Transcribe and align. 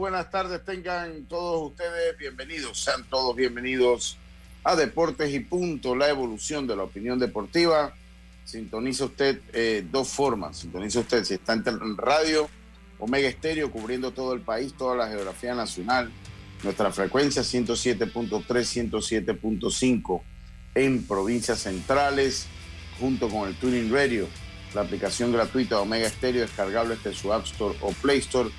Buenas 0.00 0.30
tardes, 0.30 0.64
tengan 0.64 1.26
todos 1.26 1.72
ustedes. 1.72 2.16
Bienvenidos, 2.16 2.82
sean 2.82 3.04
todos 3.10 3.36
bienvenidos 3.36 4.16
a 4.64 4.74
Deportes 4.74 5.30
y 5.34 5.40
Punto, 5.40 5.94
la 5.94 6.08
evolución 6.08 6.66
de 6.66 6.74
la 6.74 6.84
opinión 6.84 7.18
deportiva. 7.18 7.92
Sintoniza 8.46 9.04
usted 9.04 9.42
eh, 9.52 9.86
dos 9.92 10.08
formas, 10.08 10.56
sintoniza 10.56 11.00
usted 11.00 11.22
si 11.24 11.34
está 11.34 11.52
en 11.52 11.98
radio, 11.98 12.48
Omega 12.98 13.28
Estéreo, 13.28 13.70
cubriendo 13.70 14.10
todo 14.10 14.32
el 14.32 14.40
país, 14.40 14.72
toda 14.72 14.96
la 14.96 15.06
geografía 15.06 15.54
nacional, 15.54 16.10
nuestra 16.62 16.90
frecuencia 16.92 17.42
107.3, 17.42 18.46
107.5 18.90 20.22
en 20.76 21.06
provincias 21.06 21.58
centrales, 21.58 22.46
junto 22.98 23.28
con 23.28 23.46
el 23.50 23.54
Tuning 23.54 23.92
Radio, 23.92 24.28
la 24.74 24.80
aplicación 24.80 25.30
gratuita 25.30 25.74
de 25.74 25.82
Omega 25.82 26.06
Estéreo, 26.06 26.40
descargable 26.40 26.96
desde 26.96 27.12
su 27.12 27.34
App 27.34 27.44
Store 27.44 27.76
o 27.82 27.92
Play 27.92 28.20
Store 28.20 28.50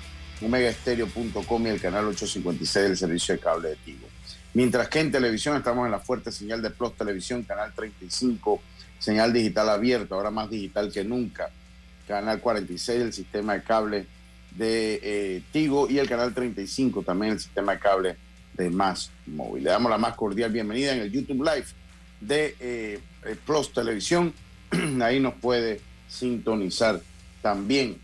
omegaestereo.com 0.44 1.66
y 1.66 1.70
el 1.70 1.80
canal 1.80 2.06
856 2.06 2.88
del 2.88 2.96
servicio 2.96 3.34
de 3.34 3.40
cable 3.40 3.68
de 3.70 3.76
Tigo. 3.76 4.08
Mientras 4.54 4.88
que 4.88 5.00
en 5.00 5.10
televisión 5.10 5.56
estamos 5.56 5.86
en 5.86 5.92
la 5.92 5.98
fuerte 5.98 6.30
señal 6.30 6.60
de 6.60 6.70
Plus 6.70 6.94
Televisión, 6.94 7.42
canal 7.42 7.72
35, 7.74 8.60
señal 8.98 9.32
digital 9.32 9.68
abierta, 9.70 10.14
ahora 10.14 10.30
más 10.30 10.50
digital 10.50 10.92
que 10.92 11.04
nunca, 11.04 11.50
canal 12.06 12.40
46 12.40 12.98
del 12.98 13.12
sistema 13.12 13.54
de 13.54 13.62
cable 13.62 14.06
de 14.50 15.00
eh, 15.02 15.42
Tigo 15.52 15.88
y 15.88 15.98
el 15.98 16.08
canal 16.08 16.34
35 16.34 17.02
también 17.02 17.32
el 17.32 17.40
sistema 17.40 17.72
de 17.72 17.78
cable 17.78 18.16
de 18.54 18.68
Más 18.70 19.10
Móvil. 19.26 19.64
Le 19.64 19.70
damos 19.70 19.90
la 19.90 19.98
más 19.98 20.14
cordial 20.14 20.52
bienvenida 20.52 20.94
en 20.94 21.00
el 21.00 21.10
YouTube 21.10 21.42
Live 21.42 21.66
de 22.20 22.54
eh, 22.60 23.00
eh, 23.24 23.36
Plus 23.46 23.72
Televisión. 23.72 24.34
Ahí 25.02 25.20
nos 25.20 25.34
puede 25.34 25.80
sintonizar 26.08 27.00
también. 27.40 27.98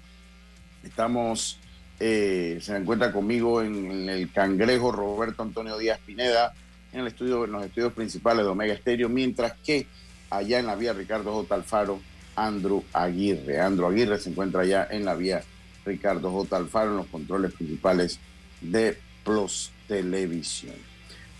Estamos 0.82 1.57
eh, 2.00 2.58
se 2.60 2.76
encuentra 2.76 3.12
conmigo 3.12 3.62
en, 3.62 4.08
el 4.08 4.30
Cangrejo 4.32 4.92
Roberto 4.92 5.42
Antonio 5.42 5.76
Díaz 5.78 5.98
Pineda, 6.04 6.54
en 6.92 7.00
el 7.00 7.08
estudio, 7.08 7.44
en 7.44 7.52
los 7.52 7.64
estudios 7.64 7.92
principales 7.92 8.44
de 8.44 8.50
Omega 8.50 8.74
Estéreo, 8.74 9.08
mientras 9.08 9.54
que 9.64 9.86
allá 10.30 10.58
en 10.58 10.66
la 10.66 10.76
vía 10.76 10.92
Ricardo 10.92 11.32
J. 11.32 11.54
Alfaro, 11.54 12.00
Andrew 12.36 12.84
Aguirre. 12.92 13.60
Andrew 13.60 13.88
Aguirre 13.88 14.18
se 14.18 14.30
encuentra 14.30 14.62
allá 14.62 14.86
en 14.90 15.04
la 15.04 15.14
vía 15.14 15.42
Ricardo 15.84 16.30
J. 16.30 16.56
Alfaro, 16.56 16.92
en 16.92 16.96
los 16.98 17.06
controles 17.06 17.52
principales 17.52 18.20
de 18.60 18.96
Plus 19.24 19.72
Televisión. 19.88 20.74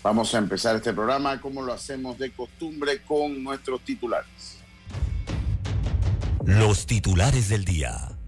Vamos 0.03 0.33
a 0.33 0.37
empezar 0.37 0.75
este 0.75 0.93
programa 0.93 1.39
como 1.41 1.61
lo 1.61 1.73
hacemos 1.73 2.17
de 2.17 2.31
costumbre 2.31 3.01
con 3.01 3.43
nuestros 3.43 3.81
titulares. 3.81 4.57
Los 6.45 6.85
titulares 6.85 7.49
del 7.49 7.65
día. 7.65 8.18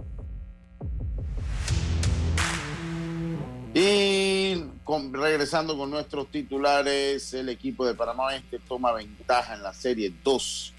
Y 3.73 4.65
regresando 5.13 5.77
con 5.77 5.89
nuestros 5.89 6.29
titulares, 6.29 7.33
el 7.33 7.47
equipo 7.47 7.85
de 7.85 7.93
Panamá 7.93 8.25
Oeste 8.25 8.59
toma 8.67 8.91
ventaja 8.91 9.53
en 9.53 9.63
la 9.63 9.73
serie 9.73 10.13
2 10.23 10.73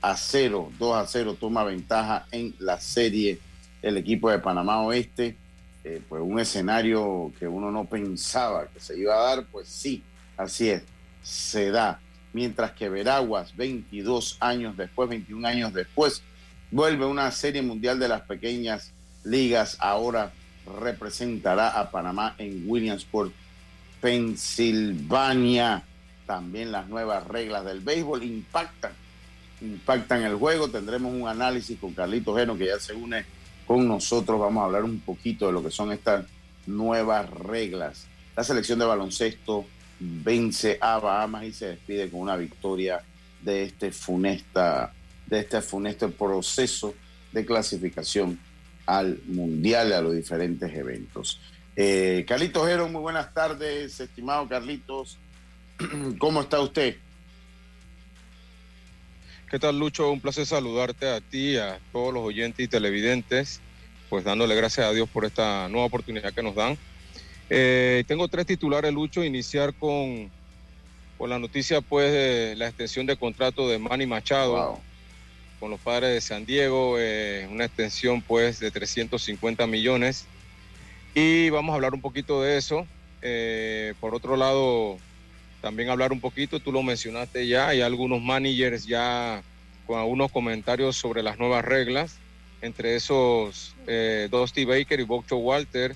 a 0.00 0.16
0. 0.16 0.72
2 0.78 0.96
a 0.96 1.06
0 1.06 1.36
toma 1.38 1.64
ventaja 1.64 2.26
en 2.30 2.54
la 2.60 2.80
serie 2.80 3.40
el 3.82 3.98
equipo 3.98 4.30
de 4.30 4.38
Panamá 4.38 4.80
Oeste. 4.80 5.36
Eh, 5.84 6.00
pues 6.08 6.22
un 6.22 6.40
escenario 6.40 7.30
que 7.38 7.46
uno 7.46 7.70
no 7.70 7.84
pensaba 7.84 8.68
que 8.68 8.80
se 8.80 8.98
iba 8.98 9.14
a 9.14 9.36
dar, 9.36 9.44
pues 9.44 9.68
sí, 9.68 10.02
así 10.38 10.70
es, 10.70 10.82
se 11.22 11.70
da. 11.70 12.00
Mientras 12.32 12.72
que 12.72 12.88
Veraguas, 12.88 13.54
22 13.54 14.38
años 14.40 14.78
después, 14.78 15.10
21 15.10 15.46
años 15.46 15.74
después, 15.74 16.22
vuelve 16.70 17.04
una 17.04 17.30
serie 17.32 17.60
mundial 17.60 17.98
de 17.98 18.08
las 18.08 18.22
pequeñas 18.22 18.94
ligas 19.24 19.76
ahora 19.78 20.32
representará 20.80 21.78
a 21.78 21.90
Panamá 21.90 22.34
en 22.38 22.64
Williamsport, 22.66 23.32
Pensilvania. 24.00 25.82
También 26.26 26.72
las 26.72 26.88
nuevas 26.88 27.26
reglas 27.26 27.64
del 27.64 27.80
béisbol 27.80 28.22
impactan, 28.22 28.92
impactan 29.60 30.22
el 30.22 30.36
juego. 30.36 30.68
Tendremos 30.68 31.12
un 31.12 31.28
análisis 31.28 31.78
con 31.78 31.92
Carlito 31.92 32.34
Geno 32.34 32.56
que 32.56 32.66
ya 32.66 32.80
se 32.80 32.94
une 32.94 33.24
con 33.66 33.86
nosotros. 33.86 34.40
Vamos 34.40 34.62
a 34.62 34.66
hablar 34.66 34.84
un 34.84 35.00
poquito 35.00 35.46
de 35.46 35.52
lo 35.52 35.62
que 35.62 35.70
son 35.70 35.92
estas 35.92 36.24
nuevas 36.66 37.28
reglas. 37.30 38.06
La 38.36 38.44
selección 38.44 38.78
de 38.78 38.86
baloncesto 38.86 39.66
vence 40.00 40.78
a 40.80 40.98
Bahamas 40.98 41.44
y 41.44 41.52
se 41.52 41.66
despide 41.68 42.10
con 42.10 42.20
una 42.20 42.36
victoria 42.36 43.02
de 43.42 43.64
este 43.64 43.92
funesta, 43.92 44.92
de 45.26 45.40
este 45.40 45.60
funesto 45.60 46.10
proceso 46.10 46.94
de 47.32 47.44
clasificación 47.44 48.38
al 48.86 49.20
mundial, 49.26 49.92
a 49.92 50.00
los 50.00 50.14
diferentes 50.14 50.72
eventos. 50.74 51.40
Eh, 51.76 52.24
Carlitos 52.28 52.66
Jero, 52.66 52.88
muy 52.88 53.00
buenas 53.00 53.32
tardes, 53.34 53.98
estimado 53.98 54.48
Carlitos. 54.48 55.18
¿Cómo 56.18 56.42
está 56.42 56.60
usted? 56.60 56.96
¿Qué 59.50 59.58
tal, 59.58 59.78
Lucho? 59.78 60.10
Un 60.10 60.20
placer 60.20 60.46
saludarte 60.46 61.08
a 61.08 61.20
ti, 61.20 61.56
a 61.56 61.78
todos 61.92 62.12
los 62.12 62.22
oyentes 62.24 62.64
y 62.64 62.68
televidentes, 62.68 63.60
pues 64.08 64.24
dándole 64.24 64.54
gracias 64.54 64.86
a 64.86 64.92
Dios 64.92 65.08
por 65.08 65.24
esta 65.24 65.68
nueva 65.68 65.86
oportunidad 65.86 66.32
que 66.32 66.42
nos 66.42 66.54
dan. 66.54 66.76
Eh, 67.50 68.04
tengo 68.06 68.28
tres 68.28 68.46
titulares, 68.46 68.92
Lucho, 68.92 69.22
iniciar 69.22 69.74
con, 69.74 70.30
con 71.18 71.30
la 71.30 71.38
noticia 71.38 71.80
pues 71.80 72.10
de 72.12 72.54
la 72.56 72.68
extensión 72.68 73.06
de 73.06 73.16
contrato 73.16 73.68
de 73.68 73.78
Manny 73.78 74.06
Machado 74.06 74.80
con 75.58 75.70
los 75.70 75.80
padres 75.80 76.10
de 76.10 76.20
San 76.20 76.44
Diego, 76.44 76.96
eh, 76.98 77.48
una 77.50 77.64
extensión 77.64 78.22
pues 78.22 78.60
de 78.60 78.70
350 78.70 79.66
millones. 79.66 80.26
Y 81.14 81.50
vamos 81.50 81.72
a 81.72 81.76
hablar 81.76 81.94
un 81.94 82.00
poquito 82.00 82.42
de 82.42 82.56
eso. 82.56 82.86
Eh, 83.22 83.94
por 84.00 84.14
otro 84.14 84.36
lado, 84.36 84.98
también 85.60 85.88
hablar 85.88 86.12
un 86.12 86.20
poquito, 86.20 86.60
tú 86.60 86.72
lo 86.72 86.82
mencionaste 86.82 87.46
ya, 87.46 87.68
hay 87.68 87.80
algunos 87.80 88.20
managers 88.20 88.84
ya 88.84 89.42
con 89.86 89.98
algunos 89.98 90.30
comentarios 90.30 90.96
sobre 90.96 91.22
las 91.22 91.38
nuevas 91.38 91.64
reglas. 91.64 92.16
Entre 92.60 92.96
esos, 92.96 93.74
eh, 93.86 94.28
Dusty 94.30 94.64
Baker 94.64 95.00
y 95.00 95.04
Bocho 95.04 95.36
Walter 95.36 95.94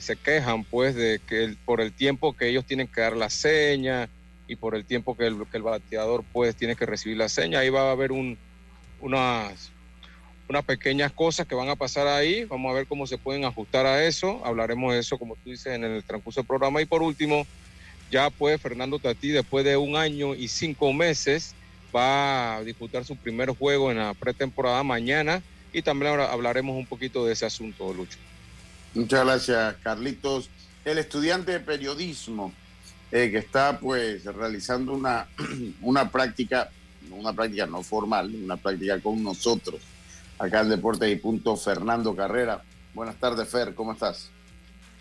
se 0.00 0.16
quejan 0.16 0.64
pues 0.64 0.96
de 0.96 1.20
que 1.24 1.54
por 1.64 1.80
el 1.80 1.92
tiempo 1.92 2.36
que 2.36 2.48
ellos 2.48 2.66
tienen 2.66 2.88
que 2.88 3.00
dar 3.00 3.16
la 3.16 3.30
seña, 3.30 4.08
y 4.46 4.56
por 4.56 4.74
el 4.74 4.84
tiempo 4.84 5.16
que 5.16 5.26
el, 5.26 5.46
que 5.50 5.56
el 5.56 5.62
bateador 5.62 6.24
pues 6.32 6.56
tiene 6.56 6.76
que 6.76 6.86
recibir 6.86 7.16
la 7.16 7.28
seña. 7.28 7.60
Ahí 7.60 7.70
va 7.70 7.88
a 7.88 7.92
haber 7.92 8.12
un, 8.12 8.36
unas, 9.00 9.70
unas 10.48 10.64
pequeñas 10.64 11.12
cosas 11.12 11.46
que 11.46 11.54
van 11.54 11.68
a 11.68 11.76
pasar 11.76 12.06
ahí. 12.06 12.44
Vamos 12.44 12.70
a 12.70 12.74
ver 12.74 12.86
cómo 12.86 13.06
se 13.06 13.18
pueden 13.18 13.44
ajustar 13.44 13.86
a 13.86 14.04
eso. 14.04 14.44
Hablaremos 14.44 14.92
de 14.92 15.00
eso, 15.00 15.18
como 15.18 15.36
tú 15.36 15.50
dices, 15.50 15.74
en 15.74 15.84
el 15.84 16.02
transcurso 16.04 16.40
del 16.40 16.46
programa. 16.46 16.82
Y 16.82 16.86
por 16.86 17.02
último, 17.02 17.46
ya 18.10 18.30
pues 18.30 18.60
Fernando 18.60 18.98
Tatí, 18.98 19.28
después 19.28 19.64
de 19.64 19.76
un 19.76 19.96
año 19.96 20.34
y 20.34 20.48
cinco 20.48 20.92
meses, 20.92 21.54
va 21.94 22.56
a 22.56 22.64
disputar 22.64 23.04
su 23.04 23.16
primer 23.16 23.50
juego 23.50 23.90
en 23.90 23.98
la 23.98 24.14
pretemporada 24.14 24.82
mañana. 24.82 25.42
Y 25.72 25.82
también 25.82 26.20
hablaremos 26.20 26.76
un 26.76 26.86
poquito 26.86 27.24
de 27.24 27.32
ese 27.32 27.46
asunto, 27.46 27.92
Lucho. 27.94 28.18
Muchas 28.94 29.24
gracias, 29.24 29.76
Carlitos. 29.82 30.50
El 30.84 30.98
estudiante 30.98 31.52
de 31.52 31.60
periodismo 31.60 32.52
eh, 33.12 33.30
que 33.30 33.38
está 33.38 33.78
pues 33.78 34.24
realizando 34.24 34.92
una, 34.92 35.28
una 35.82 36.10
práctica, 36.10 36.70
una 37.10 37.32
práctica 37.32 37.66
no 37.66 37.82
formal, 37.82 38.34
una 38.34 38.56
práctica 38.56 38.98
con 39.00 39.22
nosotros 39.22 39.80
acá 40.38 40.62
en 40.62 40.70
Deportes 40.70 41.12
y 41.12 41.16
Punto, 41.16 41.56
Fernando 41.56 42.16
Carrera. 42.16 42.62
Buenas 42.94 43.16
tardes, 43.20 43.48
Fer, 43.48 43.74
¿cómo 43.74 43.92
estás? 43.92 44.30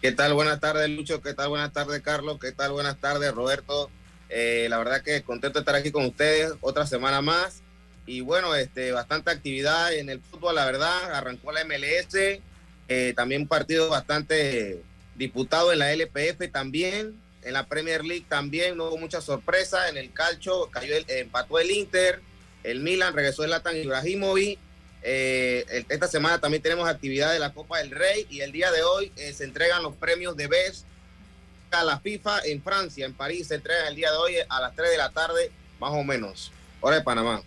¿Qué 0.02 0.12
tal? 0.12 0.34
Buenas 0.34 0.60
tardes, 0.60 0.90
Lucho. 0.90 1.22
¿Qué 1.22 1.34
tal? 1.34 1.50
Buenas 1.50 1.74
tardes, 1.74 2.02
Carlos. 2.02 2.38
¿Qué 2.40 2.52
tal? 2.52 2.72
Buenas 2.72 2.98
tardes, 3.00 3.32
Roberto. 3.34 3.90
Eh, 4.30 4.68
la 4.70 4.78
verdad 4.78 5.02
que 5.02 5.22
contento 5.22 5.60
de 5.60 5.62
estar 5.62 5.76
aquí 5.76 5.92
con 5.92 6.06
ustedes 6.06 6.54
otra 6.62 6.88
semana 6.88 7.22
más. 7.22 7.62
Y 8.06 8.22
bueno, 8.22 8.56
este, 8.56 8.92
bastante 8.92 9.30
actividad 9.30 9.94
en 9.94 10.10
el 10.10 10.20
fútbol, 10.20 10.56
la 10.56 10.66
verdad. 10.66 11.14
Arrancó 11.14 11.52
la 11.52 11.64
MLS, 11.66 12.40
eh, 12.88 13.14
también 13.16 13.44
un 13.44 13.48
partido 13.48 13.90
bastante 13.90 14.82
disputado 15.16 15.72
en 15.72 15.80
la 15.80 15.94
LPF 15.94 16.52
también. 16.52 17.21
En 17.44 17.54
la 17.54 17.66
Premier 17.66 18.04
League 18.04 18.26
también 18.28 18.78
no 18.78 18.86
hubo 18.86 18.98
mucha 18.98 19.22
sorpresa. 19.22 19.90
En 19.90 19.98
el 19.98 20.12
calcio 20.12 20.70
cayó 20.72 20.96
el, 20.96 21.06
empató 21.08 21.60
el 21.60 21.72
Inter. 21.72 22.22
El 22.64 22.80
Milan 22.82 23.14
regresó 23.14 23.44
el 23.44 23.50
Latan 23.50 23.78
Ibrahimovic. 23.78 24.60
Eh, 25.04 25.86
esta 25.90 26.08
semana 26.08 26.40
también 26.40 26.62
tenemos 26.62 26.88
actividad 26.88 27.34
de 27.34 27.40
la 27.40 27.54
Copa 27.54 27.80
del 27.80 27.90
Rey 27.90 28.28
y 28.30 28.42
el 28.42 28.52
día 28.52 28.72
de 28.72 28.84
hoy 28.84 29.12
eh, 29.16 29.34
se 29.34 29.46
entregan 29.46 29.82
los 29.82 29.96
premios 29.96 30.38
de 30.38 30.46
BES 30.46 30.86
a 31.72 31.84
la 31.84 32.00
FIFA 32.00 32.42
en 32.46 32.62
Francia, 32.62 33.06
en 33.06 33.14
París. 33.14 33.48
Se 33.48 33.56
entregan 33.56 33.88
el 33.88 33.96
día 33.96 34.12
de 34.12 34.18
hoy 34.18 34.36
a 34.48 34.62
las 34.62 34.76
3 34.76 34.92
de 34.92 34.98
la 34.98 35.10
tarde, 35.10 35.52
más 35.80 35.92
o 35.92 36.04
menos, 36.04 36.52
hora 36.82 36.98
de 36.98 37.02
Panamá. 37.02 37.42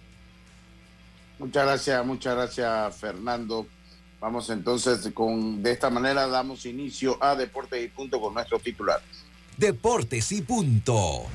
Muchas 1.39 1.65
gracias, 1.65 2.05
muchas 2.05 2.35
gracias, 2.35 2.97
Fernando. 2.97 3.67
Vamos 4.21 4.49
entonces 4.51 5.07
con, 5.13 5.63
de 5.63 5.73
esta 5.73 5.91
manera 5.91 6.27
damos 6.27 6.65
inicio 6.65 7.23
a 7.23 7.35
Deportes 7.35 7.85
y 7.85 7.89
Punto 7.89 8.21
con 8.21 8.35
nuestros 8.35 8.63
titulares. 8.63 9.24
Deportes 9.57 10.33
y 10.33 10.43
Punto. 10.43 11.27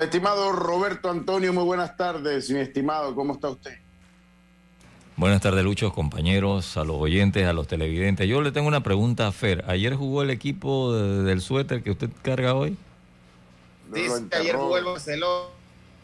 Estimado 0.00 0.52
Roberto 0.52 1.10
Antonio, 1.10 1.52
muy 1.52 1.64
buenas 1.64 1.96
tardes, 1.96 2.50
mi 2.50 2.60
estimado, 2.60 3.14
¿cómo 3.14 3.34
está 3.34 3.48
usted? 3.48 3.78
Buenas 5.16 5.40
tardes, 5.40 5.64
Lucho, 5.64 5.92
compañeros, 5.92 6.76
a 6.76 6.84
los 6.84 6.96
oyentes, 6.96 7.46
a 7.46 7.52
los 7.52 7.66
televidentes. 7.66 8.28
Yo 8.28 8.42
le 8.42 8.52
tengo 8.52 8.68
una 8.68 8.82
pregunta 8.82 9.28
a 9.28 9.32
Fer. 9.32 9.64
¿Ayer 9.68 9.94
jugó 9.94 10.22
el 10.22 10.30
equipo 10.30 10.92
del 10.92 11.40
suéter 11.40 11.82
que 11.82 11.92
usted 11.92 12.10
carga 12.22 12.54
hoy? 12.54 12.76
Dice 13.92 14.24
que 14.28 14.36
ayer 14.36 14.56
jugó 14.56 14.76
el 14.76 14.84
Barcelona. 14.84 15.48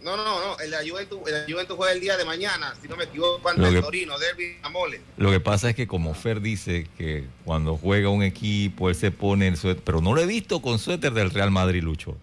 No, 0.03 0.17
no, 0.17 0.25
no, 0.25 0.59
el 0.59 0.91
Juventus, 0.91 1.19
el 1.27 1.53
Juventus 1.53 1.77
juega 1.77 1.93
el 1.93 2.01
día 2.01 2.17
de 2.17 2.25
mañana, 2.25 2.75
si 2.81 2.89
no 2.89 2.97
me 2.97 3.05
equivoco, 3.05 3.43
contra 3.43 3.69
el 3.69 3.81
Torino, 3.81 4.19
Derby 4.19 4.57
Amole. 4.63 5.01
Lo 5.17 5.31
que 5.31 5.41
pasa 5.41 5.71
es 5.71 5.77
que 5.77 5.87
como 5.87 6.15
Fer 6.15 6.41
dice 6.41 6.87
que 6.97 7.25
cuando 7.45 7.77
juega 7.77 8.09
un 8.09 8.23
equipo 8.23 8.89
él 8.89 8.95
se 8.95 9.11
pone 9.11 9.49
el 9.49 9.57
suéter, 9.57 9.83
pero 9.85 10.01
no 10.01 10.15
lo 10.15 10.21
he 10.21 10.27
visto 10.27 10.63
con 10.63 10.79
suéter 10.79 11.13
del 11.13 11.31
Real 11.31 11.51
Madrid, 11.51 11.83
Lucho. 11.83 12.17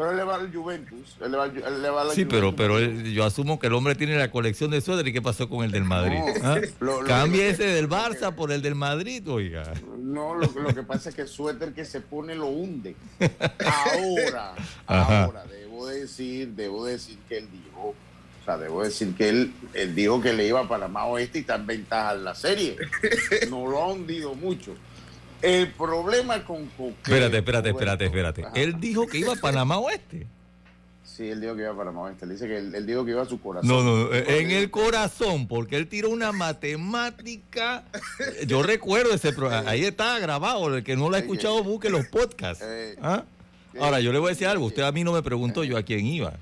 Pero 0.00 0.12
él 0.12 0.16
le 0.16 0.24
va 0.24 0.36
al 0.36 0.50
Juventus. 0.50 1.16
Él 1.20 1.30
le 1.30 1.36
va, 1.36 1.44
él 1.44 1.82
le 1.82 1.90
va 1.90 2.10
sí, 2.14 2.24
pero, 2.24 2.56
pero 2.56 2.80
yo 2.80 3.22
asumo 3.22 3.60
que 3.60 3.66
el 3.66 3.74
hombre 3.74 3.94
tiene 3.94 4.16
la 4.16 4.30
colección 4.30 4.70
de 4.70 4.80
suéter. 4.80 5.06
¿Y 5.06 5.12
qué 5.12 5.20
pasó 5.20 5.46
con 5.46 5.62
el 5.62 5.70
del 5.70 5.84
Madrid? 5.84 6.16
¿Ah? 6.42 6.58
Cambie 7.06 7.50
ese 7.50 7.64
del 7.64 7.86
Barça 7.86 8.34
por 8.34 8.50
el 8.50 8.62
del 8.62 8.74
Madrid, 8.74 9.28
oiga. 9.28 9.74
No, 9.98 10.34
lo, 10.34 10.48
que 10.74 10.82
pasa 10.84 11.10
es 11.10 11.14
que 11.14 11.20
el 11.20 11.28
suéter 11.28 11.74
que 11.74 11.84
se 11.84 12.00
pone 12.00 12.34
lo 12.34 12.46
hunde. 12.46 12.96
Ahora, 13.66 14.54
ahora, 14.86 15.44
debo 15.86 16.00
decir, 16.00 16.48
debo 16.48 16.84
decir 16.84 17.18
que 17.28 17.38
él 17.38 17.48
dijo, 17.50 17.94
o 18.40 18.44
sea, 18.44 18.58
debo 18.58 18.82
decir 18.82 19.14
que 19.14 19.28
él, 19.28 19.52
él 19.74 19.94
dijo 19.94 20.20
que 20.20 20.32
le 20.32 20.46
iba 20.46 20.60
para 20.68 20.86
Panamá 20.86 21.06
Oeste 21.06 21.38
y 21.38 21.40
está 21.42 21.56
en 21.56 21.66
ventaja 21.66 22.14
en 22.14 22.24
la 22.24 22.34
serie. 22.34 22.76
No 23.50 23.66
lo 23.66 23.82
ha 23.82 23.88
hundido 23.92 24.34
mucho. 24.34 24.74
El 25.42 25.72
problema 25.72 26.44
con 26.44 26.66
Coquel. 26.66 26.96
Espérate, 27.02 27.38
espérate, 27.38 27.70
espérate, 27.70 28.04
espérate. 28.04 28.44
Él 28.54 28.78
dijo 28.78 29.06
que 29.06 29.18
iba 29.18 29.32
a 29.32 29.36
Panamá 29.36 29.78
Oeste. 29.78 30.26
Sí, 31.02 31.28
él 31.28 31.40
dijo 31.40 31.54
que 31.56 31.62
iba 31.62 31.72
a 31.72 31.76
Panamá 31.76 32.02
Oeste. 32.02 32.24
Él 32.24 32.30
dice 32.30 32.46
que 32.46 32.58
él, 32.58 32.86
dijo 32.86 33.04
que 33.04 33.12
iba 33.12 33.22
a 33.22 33.26
su 33.26 33.40
corazón. 33.40 33.68
No, 33.68 33.82
no, 33.82 34.14
en 34.14 34.50
el 34.50 34.70
corazón, 34.70 35.48
porque 35.48 35.76
él 35.76 35.88
tiró 35.88 36.10
una 36.10 36.32
matemática. 36.32 37.84
Yo 38.46 38.62
recuerdo 38.62 39.14
ese 39.14 39.32
programa. 39.32 39.68
Ahí 39.68 39.84
está 39.84 40.18
grabado. 40.18 40.76
El 40.76 40.84
que 40.84 40.96
no 40.96 41.08
lo 41.08 41.16
ha 41.16 41.20
escuchado, 41.20 41.62
busque 41.64 41.88
los 41.88 42.06
podcasts. 42.06 42.64
¿Ah? 43.02 43.24
Ahora, 43.78 44.00
yo 44.00 44.12
le 44.12 44.18
voy 44.18 44.28
a 44.28 44.30
decir 44.30 44.46
algo. 44.46 44.66
Usted 44.66 44.82
a 44.82 44.92
mí 44.92 45.04
no 45.04 45.12
me 45.12 45.22
preguntó 45.22 45.62
yo 45.64 45.76
a 45.76 45.82
quién 45.82 46.06
iba. 46.06 46.34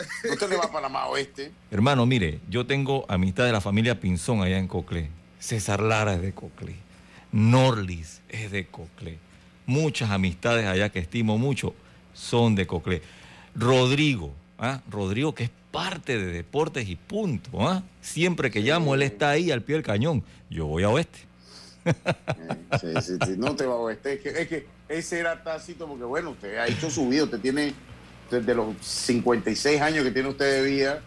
¿Usted 0.30 0.48
le 0.48 0.56
va 0.56 0.64
a 0.64 0.72
Panamá 0.72 1.06
Oeste? 1.06 1.52
Hermano, 1.70 2.06
mire, 2.06 2.40
yo 2.48 2.66
tengo 2.66 3.04
amistad 3.08 3.44
de 3.44 3.52
la 3.52 3.60
familia 3.60 4.00
Pinzón 4.00 4.42
allá 4.42 4.58
en 4.58 4.68
Coclé. 4.68 5.08
César 5.38 5.80
Lara 5.80 6.14
es 6.14 6.22
de 6.22 6.32
Coclé. 6.32 6.76
Norlis 7.32 8.20
es 8.28 8.50
de 8.50 8.66
Coclé. 8.66 9.18
Muchas 9.66 10.10
amistades 10.10 10.66
allá 10.66 10.90
que 10.90 10.98
estimo 10.98 11.38
mucho 11.38 11.74
son 12.14 12.54
de 12.54 12.66
Coclé. 12.66 13.02
Rodrigo, 13.54 14.32
¿ah? 14.58 14.80
Rodrigo 14.90 15.34
que 15.34 15.44
es 15.44 15.50
parte 15.70 16.18
de 16.18 16.32
Deportes 16.32 16.88
y 16.88 16.96
punto. 16.96 17.68
¿ah? 17.68 17.82
Siempre 18.00 18.50
que 18.50 18.60
llamo, 18.60 18.94
él 18.94 19.02
está 19.02 19.30
ahí 19.30 19.50
al 19.50 19.62
pie 19.62 19.76
del 19.76 19.84
cañón. 19.84 20.24
Yo 20.48 20.66
voy 20.66 20.82
a 20.82 20.90
oeste. 20.90 21.29
Sí, 22.80 22.88
sí, 23.02 23.18
sí. 23.26 23.34
No 23.36 23.56
te 23.56 23.66
va 23.66 23.74
a. 23.74 23.92
Es 23.92 23.98
que, 23.98 24.28
es 24.28 24.48
que 24.48 24.66
ese 24.88 25.18
era 25.18 25.42
tácito 25.42 25.86
porque, 25.86 26.04
bueno, 26.04 26.30
usted 26.30 26.56
ha 26.56 26.66
hecho 26.66 26.90
su 26.90 27.08
vida. 27.08 27.24
Usted 27.24 27.40
tiene, 27.40 27.74
desde 28.30 28.54
los 28.54 28.74
56 28.80 29.80
años 29.80 30.04
que 30.04 30.10
tiene 30.10 30.28
usted 30.28 30.62
de 30.62 30.70
vida, 30.70 31.02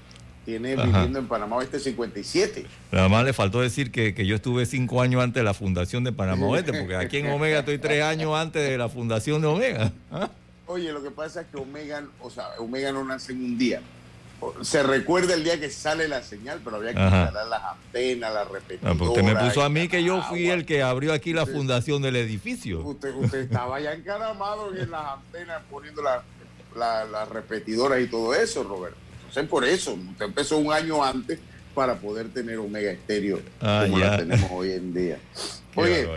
tiene 0.46 0.76
viviendo 0.76 1.20
en 1.20 1.28
Panamá 1.28 1.58
Oeste 1.58 1.80
57. 1.80 2.66
Nada 2.92 3.10
más 3.10 3.26
le 3.26 3.34
faltó 3.34 3.62
decir 3.62 3.92
que, 3.92 4.14
yo 4.26 4.36
estuve 4.36 4.66
cinco 4.66 5.02
años 5.02 5.24
antes 5.24 5.42
de 5.42 5.46
la 5.46 5.54
fundación 5.54 6.04
de 6.04 6.12
Panamá 6.12 6.48
Oeste, 6.48 6.74
porque 6.74 6.96
aquí 6.96 7.18
en 7.18 7.32
Omega 7.32 7.60
estoy 7.60 7.78
tres 7.78 8.04
años 8.04 8.36
antes 8.36 8.68
de 8.70 8.78
la 8.78 8.90
fundación 8.90 9.42
de 9.42 9.48
Omega. 9.48 9.92
¿ah? 10.12 10.30
Oye, 10.68 10.92
lo 10.92 11.04
que 11.04 11.12
pasa 11.12 11.42
es 11.42 11.48
que 11.48 11.58
Omega, 11.58 12.04
o 12.22 12.30
sea, 12.30 12.50
Omega 12.60 12.92
no 12.92 13.04
nace 13.04 13.32
en 13.32 13.44
un 13.44 13.58
día. 13.58 13.82
Se 14.62 14.84
recuerda 14.84 15.34
el 15.34 15.44
día 15.44 15.60
que 15.60 15.70
sale 15.70 16.08
la 16.08 16.24
señal, 16.24 16.62
pero 16.64 16.78
había 16.78 16.94
que 16.94 17.02
instalar 17.02 17.48
las 17.48 17.64
antenas, 17.64 18.34
las 18.34 18.48
repetidoras. 18.50 18.98
Ah, 19.00 19.04
usted 19.04 19.24
me 19.24 19.36
puso 19.36 19.64
a 19.64 19.70
mí 19.70 19.88
que 19.88 20.04
yo 20.04 20.22
fui 20.24 20.50
el 20.50 20.66
que 20.66 20.82
abrió 20.82 21.14
aquí 21.14 21.34
la 21.34 21.46
fundación 21.46 22.02
del 22.02 22.16
edificio. 22.16 22.82
Usted, 22.82 23.14
usted 23.16 23.40
estaba 23.40 23.80
ya 23.80 23.94
encaramado 23.94 24.76
en 24.76 24.92
las 24.92 25.06
antenas 25.14 25.62
poniendo 25.70 26.02
las 26.04 27.30
repetidoras 27.30 28.02
y 28.02 28.08
todo 28.08 28.34
eso, 28.34 28.64
Roberto 28.64 29.04
por 29.42 29.66
eso, 29.66 29.94
usted 29.94 30.26
empezó 30.26 30.58
un 30.60 30.72
año 30.72 31.04
antes 31.04 31.40
para 31.74 31.96
poder 31.96 32.30
tener 32.30 32.60
Omega 32.60 32.92
Estéreo 32.92 33.42
ah, 33.62 33.84
como 33.86 33.98
la 33.98 34.18
tenemos 34.18 34.52
hoy 34.52 34.72
en 34.72 34.94
día. 34.94 35.18
Oye, 35.76 36.08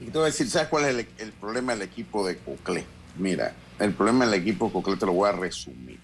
y 0.00 0.06
te 0.06 0.12
voy 0.12 0.22
a 0.22 0.26
decir, 0.26 0.48
¿sabes 0.48 0.68
cuál 0.68 0.86
es 0.86 1.06
el, 1.18 1.32
problema 1.32 1.74
del 1.74 1.82
equipo 1.82 2.26
de 2.26 2.38
Coclé? 2.38 2.86
Mira, 3.18 3.52
el 3.78 3.92
problema 3.92 4.24
del 4.24 4.40
equipo 4.40 4.66
de 4.66 4.72
Coclé 4.72 4.96
te 4.96 5.04
lo 5.04 5.12
voy 5.12 5.28
a 5.28 5.32
resumir. 5.32 5.98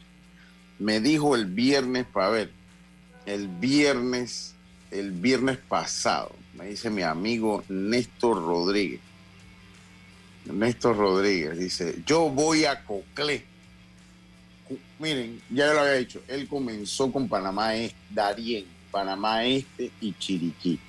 Me 0.79 1.01
dijo 1.01 1.35
el 1.35 1.47
viernes, 1.47 2.07
para 2.07 2.29
ver, 2.29 2.53
el 3.25 3.49
viernes, 3.49 4.55
el 4.91 5.13
viernes 5.13 5.59
pasado, 5.59 6.35
me 6.55 6.67
dice 6.67 6.91
mi 6.91 7.03
amigo 7.03 7.65
Néstor 7.69 8.39
Rodríguez. 8.45 9.01
Néstor 10.45 10.97
Rodríguez 10.97 11.59
dice, 11.59 12.03
yo 12.07 12.31
voy 12.31 12.67
a 12.67 12.85
Coclé 12.85 13.45
miren, 14.99 15.41
ya 15.51 15.73
lo 15.73 15.81
había 15.81 15.95
dicho, 15.95 16.23
él 16.29 16.49
comenzó 16.49 17.13
con 17.13 17.29
Panamá 17.29 17.75
Este, 17.75 17.97
Darién, 18.11 18.67
Panamá 18.91 19.45
Este 19.45 19.91
y 20.01 20.13
Chiriquí. 20.15 20.81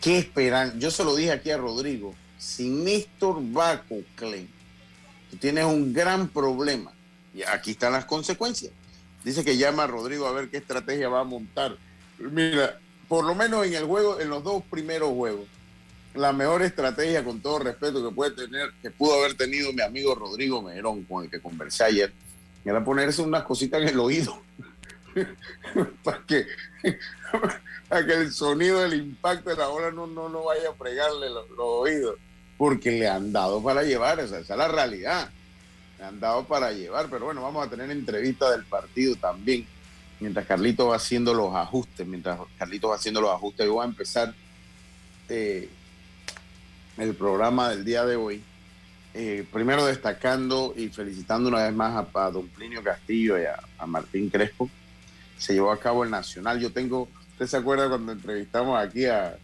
¿Qué 0.00 0.18
esperan? 0.18 0.78
Yo 0.80 0.90
se 0.90 1.04
lo 1.04 1.14
dije 1.14 1.32
aquí 1.32 1.50
a 1.50 1.56
Rodrigo, 1.56 2.14
si 2.38 2.68
Néstor 2.68 3.40
va 3.56 3.82
tú 3.82 5.36
tienes 5.38 5.64
un 5.64 5.92
gran 5.92 6.28
problema. 6.28 6.92
Y 7.34 7.42
aquí 7.42 7.70
están 7.70 7.92
las 7.92 8.04
consecuencias. 8.04 8.72
Dice 9.24 9.44
que 9.44 9.56
llama 9.56 9.84
a 9.84 9.86
Rodrigo 9.86 10.26
a 10.26 10.32
ver 10.32 10.48
qué 10.48 10.56
estrategia 10.56 11.08
va 11.08 11.20
a 11.20 11.24
montar. 11.24 11.76
Mira, 12.18 12.78
por 13.08 13.24
lo 13.24 13.34
menos 13.34 13.66
en 13.66 13.74
el 13.74 13.84
juego, 13.84 14.20
en 14.20 14.30
los 14.30 14.42
dos 14.42 14.62
primeros 14.70 15.10
juegos, 15.10 15.46
la 16.14 16.32
mejor 16.32 16.62
estrategia, 16.62 17.24
con 17.24 17.40
todo 17.40 17.60
respeto, 17.60 18.06
que 18.06 18.14
puede 18.14 18.32
tener, 18.32 18.70
que 18.82 18.90
pudo 18.90 19.18
haber 19.18 19.34
tenido 19.34 19.72
mi 19.72 19.82
amigo 19.82 20.14
Rodrigo 20.14 20.62
Merón, 20.62 21.04
con 21.04 21.24
el 21.24 21.30
que 21.30 21.40
conversé 21.40 21.84
ayer, 21.84 22.12
era 22.64 22.84
ponerse 22.84 23.22
unas 23.22 23.44
cositas 23.44 23.82
en 23.82 23.88
el 23.88 23.98
oído 23.98 24.40
para 26.04 26.22
que, 26.26 26.46
para 27.88 28.06
que 28.06 28.12
el 28.12 28.32
sonido 28.32 28.80
del 28.80 28.94
impacto 28.94 29.50
de 29.50 29.56
la 29.56 29.68
ola 29.68 29.90
no, 29.90 30.06
no, 30.06 30.28
no 30.28 30.44
vaya 30.44 30.70
a 30.70 30.74
fregarle 30.74 31.30
los, 31.30 31.46
oídos, 31.58 32.16
porque 32.58 32.92
le 32.92 33.08
han 33.08 33.32
dado 33.32 33.62
para 33.62 33.82
llevar, 33.82 34.20
esa 34.20 34.38
es 34.38 34.48
la 34.48 34.68
realidad, 34.68 35.30
le 36.02 36.08
han 36.08 36.18
dado 36.18 36.44
para 36.44 36.72
llevar, 36.72 37.08
pero 37.08 37.26
bueno, 37.26 37.42
vamos 37.42 37.64
a 37.64 37.70
tener 37.70 37.88
entrevista 37.88 38.50
del 38.50 38.64
partido 38.64 39.14
también, 39.14 39.64
mientras 40.18 40.44
Carlito 40.46 40.88
va 40.88 40.96
haciendo 40.96 41.32
los 41.32 41.54
ajustes, 41.54 42.04
mientras 42.04 42.40
Carlito 42.58 42.88
va 42.88 42.96
haciendo 42.96 43.20
los 43.20 43.30
ajustes, 43.30 43.66
yo 43.66 43.74
voy 43.74 43.84
a 43.84 43.88
empezar 43.88 44.34
eh, 45.28 45.68
el 46.98 47.14
programa 47.14 47.70
del 47.70 47.84
día 47.84 48.04
de 48.04 48.16
hoy 48.16 48.42
eh, 49.14 49.46
primero 49.52 49.86
destacando 49.86 50.74
y 50.76 50.88
felicitando 50.88 51.48
una 51.50 51.62
vez 51.62 51.72
más 51.72 52.04
a, 52.14 52.30
don 52.30 52.48
Plinio 52.48 52.82
Castillo 52.82 53.38
y 53.38 53.44
a, 53.44 53.86
Martín 53.86 54.28
Crespo. 54.28 54.68
Se 55.38 55.52
llevó 55.52 55.70
a 55.70 55.78
cabo 55.78 56.02
el 56.02 56.10
Nacional. 56.10 56.58
Yo 56.58 56.72
tengo, 56.72 57.08
¿usted 57.32 57.46
se 57.46 57.56
acuerda 57.58 57.88
cuando 57.88 58.10
entrevistamos 58.10 58.76
aquí 58.80 59.04
a, 59.06 59.38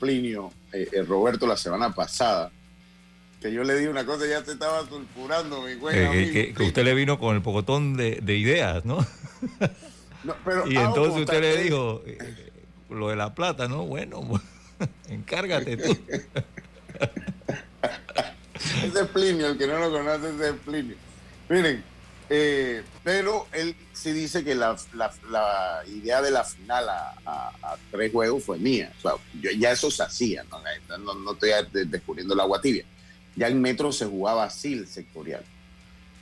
Plinio, 0.00 0.50
eh, 0.72 0.88
eh, 0.90 1.02
Roberto, 1.02 1.46
la 1.46 1.56
semana 1.56 1.94
pasada? 1.94 2.50
Que 3.40 3.52
yo 3.52 3.64
le 3.64 3.78
di 3.78 3.86
una 3.86 4.06
cosa 4.06 4.26
y 4.26 4.30
ya 4.30 4.44
se 4.44 4.52
estaba 4.52 4.86
sulfurando, 4.88 5.62
mi 5.62 5.74
güey. 5.74 6.54
Que, 6.54 6.62
usted 6.62 6.84
le 6.84 6.94
vino 6.94 7.18
con 7.18 7.36
el 7.36 7.42
pocotón 7.42 7.96
de, 7.96 8.20
ideas, 8.26 8.84
¿no? 8.84 9.06
y 10.66 10.76
entonces 10.76 11.20
usted 11.20 11.40
le 11.40 11.62
dijo 11.62 12.02
lo 12.90 13.08
de 13.08 13.16
la 13.16 13.34
plata, 13.34 13.68
¿no? 13.68 13.84
Bueno, 13.84 14.22
encárgate 15.08 15.76
tú. 15.76 15.96
Ese 18.84 19.00
es 19.00 19.08
Plinio, 19.08 19.48
el 19.48 19.58
que 19.58 19.66
no 19.66 19.78
lo 19.78 19.90
conoce 19.90 20.30
ese 20.30 20.48
es 20.50 20.54
Plinio. 20.64 20.96
Miren, 21.48 21.84
eh, 22.28 22.82
pero 23.04 23.46
él 23.52 23.76
sí 23.92 24.12
dice 24.12 24.42
que 24.42 24.54
la, 24.54 24.76
idea 25.86 26.22
de 26.22 26.30
la 26.30 26.44
final 26.44 26.88
a, 26.88 27.76
tres 27.90 28.12
juegos 28.12 28.44
fue 28.44 28.58
mía. 28.58 28.92
O 28.98 29.00
sea, 29.00 29.12
yo, 29.40 29.50
ya 29.52 29.72
eso 29.72 29.90
se 29.90 30.02
hacía, 30.02 30.44
¿no? 30.44 31.14
No, 31.14 31.32
estoy 31.32 31.50
descubriendo 31.86 32.34
la 32.34 32.42
agua 32.42 32.60
tibia. 32.60 32.84
Ya 33.36 33.48
en 33.48 33.60
metro 33.60 33.92
se 33.92 34.06
jugaba 34.06 34.44
así 34.44 34.72
el 34.72 34.86
sectorial. 34.86 35.44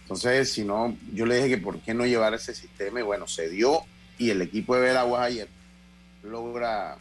Entonces, 0.02 0.52
si 0.52 0.64
no, 0.64 0.96
yo 1.14 1.24
le 1.24 1.36
dije 1.36 1.48
que 1.48 1.58
por 1.58 1.80
qué 1.80 1.94
no 1.94 2.04
llevar 2.04 2.34
ese 2.34 2.54
sistema 2.54 3.00
y 3.00 3.02
bueno, 3.02 3.26
se 3.26 3.48
dio 3.48 3.80
y 4.18 4.30
el 4.30 4.42
equipo 4.42 4.74
de 4.74 4.82
Veraguas 4.82 5.22
ayer 5.22 5.48
logra 6.22 6.96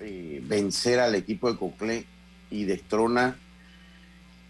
eh, 0.00 0.40
vencer 0.44 1.00
al 1.00 1.14
equipo 1.14 1.50
de 1.50 1.58
Coclé 1.58 2.04
y 2.50 2.64
destrona 2.64 3.36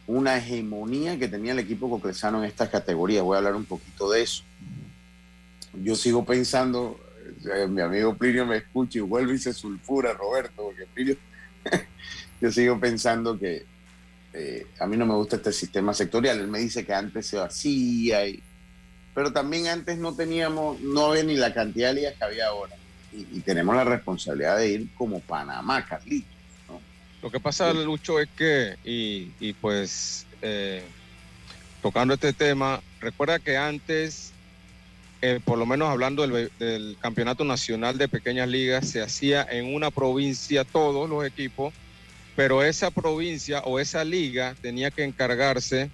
una 0.07 0.37
hegemonía 0.37 1.19
que 1.19 1.29
tenía 1.29 1.53
el 1.53 1.59
equipo 1.59 1.91
coclesano 1.91 2.39
en 2.39 2.45
estas 2.45 2.69
categorías. 2.69 3.25
Voy 3.25 3.35
a 3.35 3.39
hablar 3.39 3.57
un 3.57 3.65
poquito 3.65 4.11
de 4.11 4.23
eso. 4.23 4.43
Yo 5.83 5.97
sigo 5.97 6.25
pensando, 6.25 6.99
eh, 7.55 7.67
mi 7.67 7.81
amigo 7.81 8.15
Plinio 8.15 8.47
me 8.47 8.59
escucha 8.59 8.99
y 8.99 9.03
vuelve 9.03 9.35
y 9.35 9.39
se 9.39 9.53
sulfura, 9.53 10.13
Roberto, 10.13 10.63
porque 10.63 10.87
Plinio, 10.95 11.17
yo 12.41 12.53
sigo 12.53 12.79
pensando 12.79 13.39
que 13.39 13.65
eh, 14.39 14.67
a 14.79 14.87
mí 14.87 14.99
no 14.99 15.07
me 15.07 15.15
gusta 15.15 15.37
este 15.37 15.53
sistema 15.53 15.95
sectorial. 15.95 16.39
Él 16.39 16.49
me 16.49 16.59
dice 16.59 16.85
que 16.85 16.93
antes 16.93 17.27
se 17.27 17.39
hacía, 17.39 18.27
y, 18.27 18.43
pero 19.15 19.33
también 19.33 19.67
antes 19.69 19.97
no 19.97 20.15
teníamos, 20.15 20.79
no 20.81 21.07
había 21.07 21.25
ni 21.25 21.37
la 21.37 21.55
cantidad 21.55 21.89
de 21.89 21.95
ligas 21.95 22.15
que 22.19 22.25
había 22.25 22.49
ahora. 22.49 22.77
Y, 23.13 23.41
tenemos 23.41 23.75
la 23.75 23.85
responsabilidad 23.85 24.59
de 24.59 24.69
ir 24.69 24.89
como 24.95 25.21
Panamá, 25.21 25.87
Carlitos. 25.87 26.29
Lo 27.23 27.31
que 27.31 27.41
pasa, 27.41 27.73
Lucho, 27.73 28.21
es 28.21 28.29
que, 28.37 28.77
y, 28.85 29.53
pues, 29.55 30.27
eh, 30.43 30.83
tocando 31.81 32.13
este 32.13 32.35
tema, 32.35 32.83
recuerda 33.01 33.39
que 33.39 33.57
antes, 33.57 34.33
eh, 35.23 35.41
por 35.43 35.57
lo 35.57 35.65
menos 35.65 35.89
hablando 35.89 36.27
del, 36.27 36.53
del 36.59 36.99
campeonato 37.01 37.43
nacional 37.43 37.97
de 37.97 38.09
pequeñas 38.09 38.49
ligas, 38.49 38.91
se 38.91 39.01
hacía 39.01 39.47
en 39.51 39.75
una 39.75 39.91
provincia 39.91 40.65
todos 40.65 41.09
los 41.09 41.25
equipos 41.25 41.73
pero 42.37 42.63
esa 42.63 42.91
provincia 42.91 43.61
o 43.61 43.81
esa 43.81 44.05
liga 44.05 44.55
tenía 44.61 44.91
que 44.91 45.03
encargarse 45.03 45.91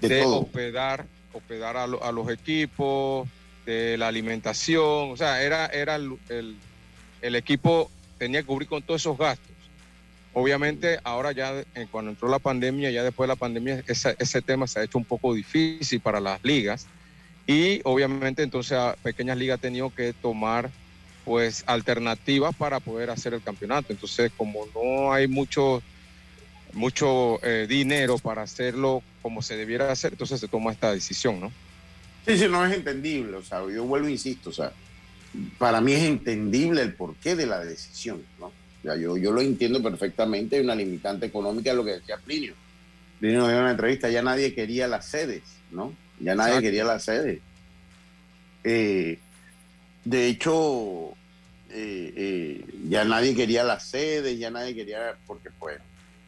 de, 0.00 0.22
hospedar, 0.24 1.06
hospedar 1.32 1.76
a, 1.76 1.86
los 1.86 2.30
equipos, 2.30 3.28
de 3.64 3.96
la 3.96 4.08
alimentación, 4.08 5.12
o 5.12 5.16
sea, 5.16 5.40
era, 5.40 5.66
era 5.66 5.94
el, 5.94 6.16
equipo 7.22 7.90
tenía 8.18 8.42
que 8.42 8.46
cubrir 8.46 8.68
con 8.68 8.82
todos 8.82 9.00
esos 9.00 9.16
gastos. 9.16 9.54
Obviamente 10.34 10.98
ahora 11.04 11.30
ya 11.30 11.64
cuando 11.92 12.10
entró 12.10 12.28
la 12.28 12.40
pandemia, 12.40 12.90
ya 12.90 13.04
después 13.04 13.28
de 13.28 13.34
la 13.34 13.36
pandemia, 13.36 13.84
ese 13.86 14.42
tema 14.42 14.66
se 14.66 14.80
ha 14.80 14.82
hecho 14.82 14.98
un 14.98 15.04
poco 15.04 15.32
difícil 15.32 16.00
para 16.00 16.20
las 16.20 16.42
ligas. 16.42 16.88
Y 17.46 17.80
obviamente 17.84 18.42
entonces 18.42 18.76
pequeñas 19.02 19.38
ligas 19.38 19.56
han 19.56 19.60
tenido 19.60 19.94
que 19.94 20.12
tomar 20.12 20.70
pues 21.24 21.64
alternativas 21.66 22.54
para 22.54 22.80
poder 22.80 23.10
hacer 23.10 23.34
el 23.34 23.42
campeonato. 23.42 23.92
Entonces, 23.92 24.30
como 24.36 24.66
no 24.74 25.12
hay 25.12 25.26
mucho, 25.26 25.82
mucho 26.72 27.42
eh, 27.42 27.66
dinero 27.68 28.18
para 28.18 28.42
hacerlo 28.42 29.02
como 29.22 29.40
se 29.40 29.56
debiera 29.56 29.90
hacer, 29.90 30.12
entonces 30.12 30.40
se 30.40 30.48
toma 30.48 30.72
esta 30.72 30.92
decisión, 30.92 31.40
¿no? 31.40 31.52
Sí, 32.26 32.38
sí, 32.38 32.46
no 32.48 32.64
es 32.64 32.74
entendible. 32.74 33.36
O 33.36 33.42
sea, 33.42 33.60
yo 33.70 33.84
vuelvo 33.84 34.08
e 34.08 34.12
insisto, 34.12 34.50
o 34.50 34.52
sea, 34.52 34.72
para 35.58 35.80
mí 35.80 35.92
es 35.92 36.02
entendible 36.02 36.82
el 36.82 36.94
porqué 36.94 37.34
de 37.36 37.46
la 37.46 37.60
decisión, 37.64 38.22
¿no? 38.38 38.52
yo, 38.96 39.16
yo 39.16 39.32
lo 39.32 39.40
entiendo 39.40 39.82
perfectamente, 39.82 40.56
hay 40.56 40.62
una 40.62 40.74
limitante 40.74 41.24
económica, 41.24 41.72
lo 41.72 41.84
que 41.84 41.92
decía 41.92 42.18
Plinio. 42.18 42.52
Plinio 43.18 43.48
dio 43.48 43.58
una 43.58 43.70
entrevista, 43.70 44.10
ya 44.10 44.22
nadie 44.22 44.54
quería 44.54 44.86
las 44.86 45.06
sedes, 45.06 45.42
¿no? 45.70 45.94
Ya 46.20 46.34
nadie 46.34 46.60
quería 46.60 46.84
las 46.84 47.04
sedes. 47.04 47.40
Eh, 48.62 49.18
de 50.04 50.28
hecho, 50.28 51.10
eh, 51.70 52.12
eh, 52.16 52.64
ya 52.88 53.04
nadie 53.04 53.34
quería 53.34 53.64
las 53.64 53.84
sedes, 53.88 54.38
ya 54.38 54.50
nadie 54.50 54.74
quería, 54.74 55.16
porque 55.26 55.50
pues 55.58 55.78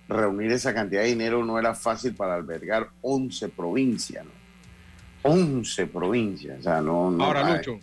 reunir 0.09 0.53
esa 0.53 0.73
cantidad 0.73 1.03
de 1.03 1.09
dinero 1.09 1.45
no 1.45 1.59
era 1.59 1.75
fácil 1.75 2.15
para 2.15 2.35
albergar 2.35 2.89
11 3.03 3.49
provincias, 3.51 4.25
¿no? 4.25 4.31
11 5.23 5.87
provincias, 5.89 6.61
o 6.61 6.63
sea, 6.63 6.81
no... 6.81 7.17
Ahora, 7.21 7.57
Lucho, 7.57 7.81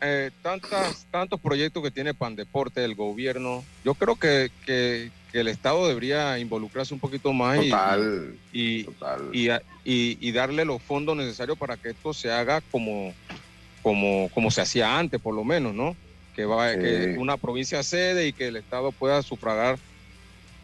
eh, 0.00 0.30
tantas, 0.42 1.06
tantos 1.10 1.40
proyectos 1.40 1.82
que 1.82 1.90
tiene 1.90 2.14
Pandeporte, 2.14 2.84
el 2.84 2.94
gobierno, 2.94 3.64
yo 3.84 3.94
creo 3.94 4.16
que, 4.16 4.50
que, 4.66 5.10
el 5.32 5.46
Estado 5.46 5.86
debería 5.86 6.40
involucrarse 6.40 6.92
un 6.92 6.98
poquito 6.98 7.32
más 7.32 7.60
y, 8.52 8.86
y, 9.84 10.32
darle 10.32 10.64
los 10.64 10.82
fondos 10.82 11.16
necesarios 11.16 11.56
para 11.56 11.76
que 11.76 11.90
esto 11.90 12.12
se 12.12 12.32
haga 12.32 12.60
como 12.72 13.14
como, 13.82 14.28
como 14.34 14.50
se 14.50 14.60
hacía 14.60 14.98
antes, 14.98 15.20
por 15.20 15.34
lo 15.34 15.44
menos, 15.44 15.74
¿no? 15.74 15.96
Que, 16.34 16.44
va, 16.44 16.72
que 16.72 17.16
una 17.18 17.36
provincia 17.36 17.82
sede 17.82 18.28
y 18.28 18.32
que 18.32 18.48
el 18.48 18.56
Estado 18.56 18.92
pueda 18.92 19.22
sufragar 19.22 19.78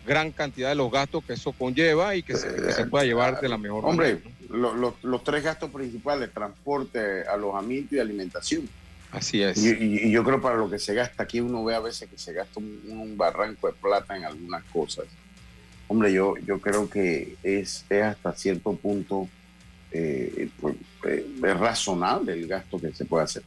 gran 0.06 0.30
cantidad 0.30 0.68
de 0.68 0.76
los 0.76 0.90
gastos 0.90 1.24
que 1.24 1.32
eso 1.32 1.52
conlleva 1.52 2.14
y 2.14 2.22
que 2.22 2.36
se, 2.36 2.86
pueda 2.86 3.04
llevar 3.04 3.40
de 3.40 3.48
la 3.48 3.58
mejor 3.58 3.84
Hombre, 3.84 4.20
manera. 4.48 4.94
los 5.02 5.24
tres 5.24 5.42
gastos 5.42 5.70
principales, 5.70 6.32
transporte, 6.32 7.26
alojamiento 7.26 7.96
y 7.96 7.98
alimentación. 7.98 8.68
Así 9.10 9.42
es. 9.42 9.64
Y, 9.64 10.10
yo 10.10 10.24
creo 10.24 10.40
para 10.40 10.56
lo 10.56 10.70
que 10.70 10.78
se 10.78 10.94
gasta 10.94 11.22
aquí, 11.22 11.40
uno 11.40 11.64
ve 11.64 11.74
a 11.74 11.80
veces 11.80 12.08
que 12.08 12.18
se 12.18 12.32
gasta 12.32 12.60
un, 12.60 13.16
barranco 13.16 13.66
de 13.66 13.72
plata 13.72 14.16
en 14.16 14.24
algunas 14.24 14.62
cosas. 14.64 15.06
Hombre, 15.88 16.12
yo, 16.12 16.34
yo 16.38 16.60
creo 16.60 16.90
que 16.90 17.36
es, 17.42 17.84
es 17.88 18.02
hasta 18.02 18.34
cierto 18.34 18.74
punto 18.74 19.28
eh, 19.96 20.48
pues, 20.60 20.74
eh, 21.08 21.26
es 21.44 21.56
razonable 21.56 22.32
el 22.32 22.46
gasto 22.46 22.78
que 22.78 22.92
se 22.92 23.04
puede 23.04 23.24
hacer. 23.24 23.42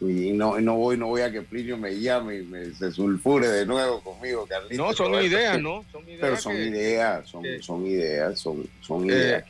Y 0.00 0.32
no, 0.32 0.60
no 0.60 0.74
voy 0.76 0.98
no 0.98 1.06
voy 1.06 1.22
a 1.22 1.30
que 1.30 1.40
Plinio 1.42 1.78
me 1.78 1.98
llame 1.98 2.38
y 2.38 2.42
me, 2.42 2.66
se 2.74 2.90
sulfure 2.90 3.48
de 3.48 3.64
nuevo 3.64 4.00
conmigo, 4.00 4.46
Carlitos. 4.46 4.76
No, 4.76 4.92
son 4.92 5.14
ideas, 5.22 5.60
¿no? 5.60 5.84
Son 5.90 6.02
ideas 6.02 6.18
pero 6.20 6.36
son 6.36 6.56
ideas, 6.56 7.28
son, 7.28 7.44
son 7.60 7.86
ideas, 7.86 8.38
son, 8.38 8.68
son 8.80 9.04
eh, 9.04 9.14
ideas. 9.14 9.44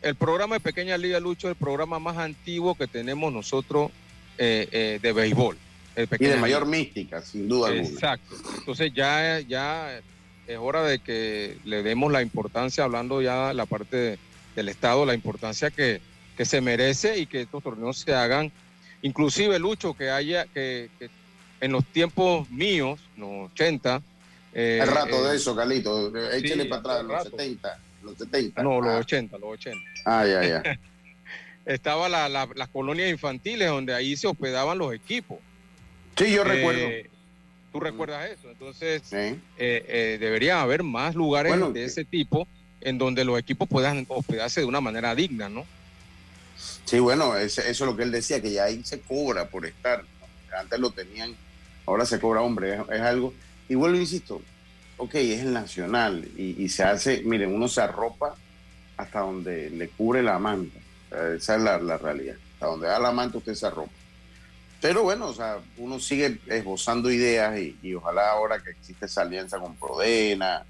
El 0.00 0.14
programa 0.14 0.56
de 0.56 0.60
Pequeña 0.60 0.96
Liga 0.96 1.18
Lucho 1.20 1.48
es 1.48 1.52
el 1.52 1.58
programa 1.58 1.98
más 1.98 2.16
antiguo 2.18 2.74
que 2.74 2.86
tenemos 2.86 3.32
nosotros 3.32 3.90
de 4.36 5.12
béisbol. 5.14 5.56
y 5.96 6.24
de 6.24 6.36
mayor 6.36 6.66
mística, 6.66 7.20
sin 7.22 7.48
duda 7.48 7.68
alguna. 7.68 7.88
Exacto. 7.88 8.34
Entonces 8.58 8.92
ya, 8.94 9.40
ya 9.40 10.00
es 10.46 10.58
hora 10.58 10.82
de 10.82 10.98
que 10.98 11.56
le 11.64 11.82
demos 11.82 12.12
la 12.12 12.22
importancia, 12.22 12.84
hablando 12.84 13.22
ya 13.22 13.52
la 13.54 13.66
parte 13.66 13.96
de 13.96 14.18
del 14.54 14.68
Estado 14.68 15.04
la 15.04 15.14
importancia 15.14 15.70
que, 15.70 16.00
se 16.44 16.60
merece 16.60 17.18
y 17.18 17.26
que 17.26 17.42
estos 17.42 17.62
torneos 17.62 17.98
se 17.98 18.14
hagan. 18.14 18.50
Inclusive, 19.02 19.58
Lucho, 19.58 19.94
que 19.94 20.10
haya, 20.10 20.46
que, 20.46 20.88
en 21.60 21.72
los 21.72 21.84
tiempos 21.86 22.48
míos, 22.50 23.00
los 23.16 23.50
80... 23.52 24.02
Eh, 24.52 24.80
el 24.82 24.88
rato 24.88 25.24
de 25.24 25.32
eh, 25.32 25.36
eso, 25.36 25.54
Carlito, 25.56 26.16
échale 26.32 26.66
para 26.66 27.00
atrás, 27.00 27.04
los 27.04 27.22
70, 27.24 27.78
los 28.02 28.18
70. 28.18 28.62
No, 28.62 28.80
los 28.80 29.00
80, 29.00 29.34
ah. 29.34 29.38
los 29.40 29.50
80. 29.50 29.80
Ah, 30.04 30.26
ya, 30.26 30.44
ya. 30.44 30.78
Estaba 31.66 32.08
la, 32.08 32.28
las 32.28 32.68
colonias 32.68 33.10
infantiles 33.10 33.68
donde 33.68 33.94
ahí 33.94 34.16
se 34.16 34.26
hospedaban 34.26 34.78
los 34.78 34.92
equipos. 34.92 35.38
Sí, 36.16 36.30
yo 36.32 36.42
eh, 36.42 36.44
recuerdo. 36.44 36.80
¿Tú 37.72 37.80
recuerdas 37.80 38.30
eso? 38.30 38.50
Entonces, 38.50 39.10
debería 39.58 40.60
haber 40.60 40.84
más 40.84 41.16
lugares 41.16 41.54
de 41.72 41.84
ese 41.84 42.04
tipo 42.04 42.46
en 42.84 42.98
donde 42.98 43.24
los 43.24 43.38
equipos 43.38 43.68
puedan 43.68 44.06
hospedarse 44.08 44.60
de 44.60 44.66
una 44.66 44.80
manera 44.80 45.14
digna, 45.14 45.48
¿no? 45.48 45.66
Sí, 46.84 46.98
bueno, 46.98 47.36
eso 47.36 47.62
es 47.62 47.80
lo 47.80 47.96
que 47.96 48.04
él 48.04 48.12
decía, 48.12 48.40
que 48.40 48.52
ya 48.52 48.64
ahí 48.64 48.84
se 48.84 49.00
cobra 49.00 49.48
por 49.48 49.66
estar. 49.66 50.04
Antes 50.56 50.78
lo 50.78 50.90
tenían, 50.90 51.34
ahora 51.86 52.06
se 52.06 52.20
cobra, 52.20 52.42
hombre, 52.42 52.78
es, 52.90 53.00
algo. 53.00 53.32
Y 53.68 53.74
vuelvo, 53.74 53.96
insisto, 53.96 54.40
ok, 54.98 55.14
es 55.14 55.40
el 55.40 55.52
nacional 55.52 56.28
y, 56.36 56.68
se 56.68 56.84
hace, 56.84 57.22
miren, 57.24 57.52
uno 57.52 57.66
se 57.68 57.80
arropa 57.80 58.36
hasta 58.96 59.20
donde 59.20 59.70
le 59.70 59.88
cubre 59.88 60.22
la 60.22 60.38
manta. 60.38 60.78
Esa 61.34 61.56
es 61.56 61.62
la, 61.62 61.96
realidad. 61.96 62.36
Hasta 62.54 62.66
donde 62.66 62.86
da 62.86 62.98
la 62.98 63.12
manta 63.12 63.38
usted 63.38 63.54
se 63.54 63.66
arropa. 63.66 63.92
Pero 64.80 65.02
bueno, 65.02 65.28
o 65.28 65.34
sea, 65.34 65.58
uno 65.78 65.98
sigue 65.98 66.38
esbozando 66.46 67.10
ideas 67.10 67.58
y, 67.58 67.78
y 67.82 67.94
ojalá 67.94 68.30
ahora 68.30 68.62
que 68.62 68.70
existe 68.70 69.06
esa 69.06 69.22
alianza 69.22 69.58
con 69.58 69.74
Prodena, 69.76 70.64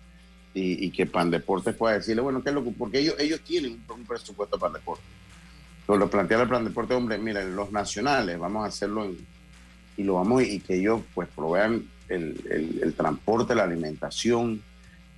y, 0.55 0.91
que 0.91 1.07
Pan 1.07 1.31
Deportes 1.31 1.75
pueda 1.75 1.97
decirle, 1.97 2.23
bueno, 2.23 2.43
¿qué 2.43 2.51
es 2.51 2.55
lo 2.55 2.63
que, 2.63 2.71
porque 2.71 3.01
ellos, 3.01 3.17
ellos 3.19 3.41
tienen 3.41 3.83
un, 3.89 4.05
presupuesto 4.05 4.57
para 4.59 4.75
Deporte. 4.75 5.03
Pero 5.87 5.99
lo 5.99 6.09
plantea 6.09 6.41
el 6.41 6.49
Plan 6.49 6.65
Deporte, 6.65 6.95
hombre, 6.95 7.19
miren, 7.19 7.57
los 7.57 7.73
nacionales, 7.73 8.39
vamos 8.39 8.65
a 8.65 8.69
hacerlo 8.69 9.13
y 9.97 10.03
lo 10.05 10.15
vamos, 10.15 10.45
y 10.45 10.61
que 10.61 10.77
ellos 10.77 11.03
pues 11.13 11.29
provean 11.35 11.85
el, 12.09 12.79
el, 12.83 12.95
transporte, 12.95 13.55
la 13.55 13.65
alimentación, 13.65 14.63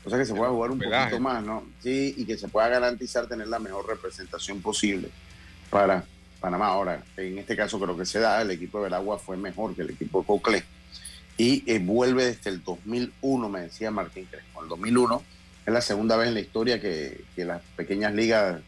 o 0.05 0.09
sea 0.09 0.19
que 0.19 0.25
se 0.25 0.35
pueda 0.35 0.51
jugar 0.51 0.71
un 0.71 0.79
poquito 0.79 1.21
más, 1.21 1.45
¿no? 1.45 1.65
Sí, 1.83 2.15
y 2.17 2.25
que 2.25 2.39
se 2.39 2.49
pueda 2.49 2.69
garantizar 2.69 3.27
tener 3.27 3.49
la 3.49 3.59
mejor 3.59 3.87
representación 3.87 4.63
posible 4.63 5.11
para 5.69 6.05
Panamá. 6.41 6.69
Ahora, 6.69 7.03
en 7.17 7.39
este 7.39 7.57
caso 7.57 7.79
creo 7.79 7.97
que 7.97 8.07
se 8.07 8.21
da, 8.21 8.41
el 8.41 8.51
equipo 8.53 8.79
de 8.79 8.85
Veragua 8.85 9.19
fue 9.19 9.37
mejor 9.37 9.75
que 9.75 9.83
el 9.83 9.91
equipo 9.91 10.21
de 10.21 10.27
Cocle 10.27 10.65
y 11.37 11.63
eh, 11.67 11.79
vuelve 11.79 12.25
desde 12.25 12.51
el 12.51 12.63
2001, 12.63 13.49
me 13.49 13.61
decía 13.63 13.91
Martín 13.91 14.27
Crespo. 14.31 14.63
El 14.63 14.69
2001 14.69 15.23
es 15.67 15.73
la 15.73 15.81
segunda 15.81 16.17
vez 16.17 16.29
en 16.29 16.35
la 16.35 16.41
historia 16.41 16.81
que, 16.81 17.25
las 17.37 17.61
pequeñas 17.77 18.15
ligas 18.15 18.61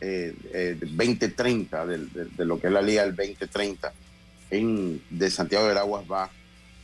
eh, 0.00 0.34
eh, 0.52 0.76
2030, 0.80 1.86
de, 1.86 2.44
lo 2.44 2.60
que 2.60 2.66
es 2.66 2.72
la 2.72 2.82
liga 2.82 3.02
del 3.02 3.16
2030, 3.16 3.92
en, 4.50 5.02
de 5.08 5.30
Santiago 5.30 5.66
de 5.66 5.78
Aguas 5.78 6.04
va 6.10 6.30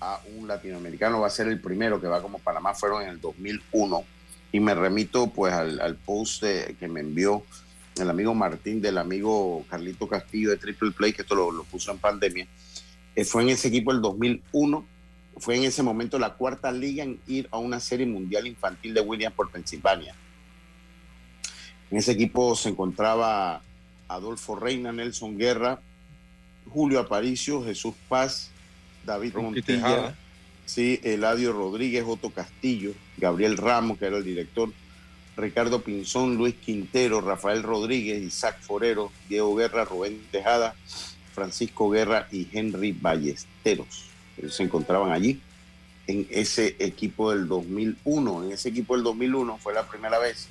a 0.01 0.21
un 0.37 0.47
latinoamericano, 0.49 1.21
va 1.21 1.27
a 1.27 1.31
ser 1.31 1.49
el 1.49 1.61
primero 1.61 2.01
que 2.01 2.07
va 2.07 2.23
como 2.23 2.39
Panamá, 2.39 2.75
fueron 2.75 3.03
en 3.03 3.09
el 3.11 3.21
2001. 3.21 4.05
Y 4.51 4.61
me 4.61 4.75
remito 4.75 5.27
pues 5.27 5.53
al, 5.53 5.97
post 5.97 6.43
que 6.43 6.89
me 6.89 7.01
envió 7.01 7.45
el 8.01 8.11
amigo 8.11 8.35
Martín, 8.35 8.81
del 8.81 8.99
amigo 8.99 9.65
Carlito 9.69 10.09
Castillo 10.09 10.51
de 10.51 10.57
Triple 10.57 10.93
Play, 10.93 11.13
que 11.13 11.23
esto 11.23 11.35
lo, 11.35 11.65
puso 11.65 11.91
en 11.93 11.99
pandemia, 11.99 12.47
eh, 13.15 13.25
fue 13.25 13.43
en 13.43 13.51
ese 13.51 13.69
equipo 13.69 13.93
el 13.93 14.01
2001, 14.01 14.87
fue 15.41 15.57
en 15.57 15.65
ese 15.65 15.83
momento 15.83 16.19
la 16.19 16.35
cuarta 16.35 16.73
liga 16.73 17.05
en 17.05 17.21
ir 17.27 17.49
a 17.51 17.59
una 17.59 17.81
serie 17.81 18.07
mundial 18.07 18.47
infantil 18.47 18.95
de 18.95 19.01
Williams 19.01 19.35
por 19.35 19.51
Pensilvania. 19.51 20.15
En 21.91 21.99
ese 21.99 22.13
equipo 22.13 22.55
se 22.55 22.69
encontraba 22.69 23.63
Adolfo 24.09 24.57
Reina, 24.57 24.93
Nelson 24.93 25.39
Guerra, 25.39 25.81
Julio 26.69 27.01
Aparicio, 27.01 27.65
Jesús 27.65 27.95
Paz, 28.09 28.51
David 29.05 29.35
Montilla, 29.35 30.15
sí, 30.67 31.01
Eladio 31.03 31.53
Rodríguez, 31.53 32.05
Otto 32.07 32.31
Castillo, 32.31 32.93
Gabriel 33.17 33.57
Ramos, 33.57 33.99
que 33.99 34.07
era 34.07 34.19
el 34.19 34.25
director, 34.25 34.71
Ricardo 35.37 35.83
Pinzón, 35.83 36.37
Luis 36.37 36.57
Quintero, 36.57 37.21
Rafael 37.21 37.63
Rodríguez, 37.63 38.21
Isaac 38.23 38.61
Forero, 38.61 39.13
Diego 39.29 39.55
Guerra, 39.55 39.85
Rubén 39.85 40.21
Tejada, 40.31 40.75
Francisco 41.33 41.89
Guerra 41.91 42.29
y 42.33 42.49
Henry 42.53 42.93
Ballesteros. 42.93 44.08
Ellos 44.39 44.55
se 44.55 44.63
encontraban 44.63 45.13
allí 45.13 45.41
en 46.07 46.27
ese 46.31 46.77
equipo 46.79 47.31
del 47.31 47.47
2001. 47.47 48.45
En 48.45 48.53
ese 48.53 48.71
equipo 48.71 48.95
del 48.95 49.05
2001 49.05 49.59
fue 49.59 49.75
la 49.75 49.87
primera 49.87 50.19
vez 50.19 50.49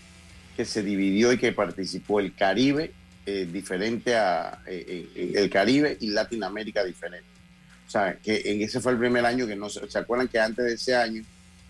que 0.56 0.66
se 0.66 0.84
dividió 0.84 1.34
y 1.34 1.38
que 1.38 1.52
participó 1.52 2.20
el 2.20 2.34
Caribe 2.34 2.92
eh, 3.26 3.48
diferente 3.52 4.16
a 4.16 4.60
eh, 4.66 5.10
eh, 5.16 5.34
el 5.36 5.50
Caribe 5.50 5.98
y 6.00 6.10
Latinoamérica 6.10 6.84
diferente. 6.84 7.28
O 7.88 7.90
sea, 7.90 8.18
que 8.18 8.42
en 8.46 8.62
ese 8.62 8.80
fue 8.80 8.94
el 8.94 8.98
primer 8.98 9.26
año 9.26 9.48
que 9.48 9.56
no 9.56 9.70
se, 9.70 9.90
¿se 9.90 10.00
acuerdan 10.00 10.28
que 10.28 10.40
antes 10.40 10.66
de 10.66 10.74
ese 10.74 10.96
año, 10.96 11.24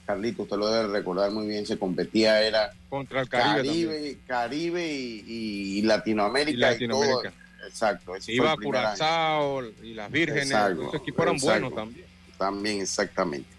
Carlito, 0.06 0.44
usted 0.44 0.58
lo 0.58 0.70
debe 0.70 0.88
recordar 0.94 1.32
muy 1.32 1.48
bien, 1.48 1.66
se 1.66 1.78
competía, 1.78 2.42
era 2.42 2.72
contra 2.90 3.22
el 3.22 3.30
Caribe, 3.30 4.18
Caribe, 4.26 4.88
y, 4.88 5.82
Latinoamérica. 5.84 6.58
Y 6.58 6.60
Latinoamérica. 6.60 7.34
Exacto. 7.66 8.14
Iba 8.28 8.52
a 8.52 8.58
Curazao 8.58 9.64
y 9.84 9.94
las 9.94 10.12
Vírgenes, 10.12 10.52
esos 10.52 10.96
equipos 10.96 11.26
eran 11.26 11.38
buenos 11.38 11.76
también. 11.76 12.06
También, 12.38 12.82
exactamente. 12.82 13.50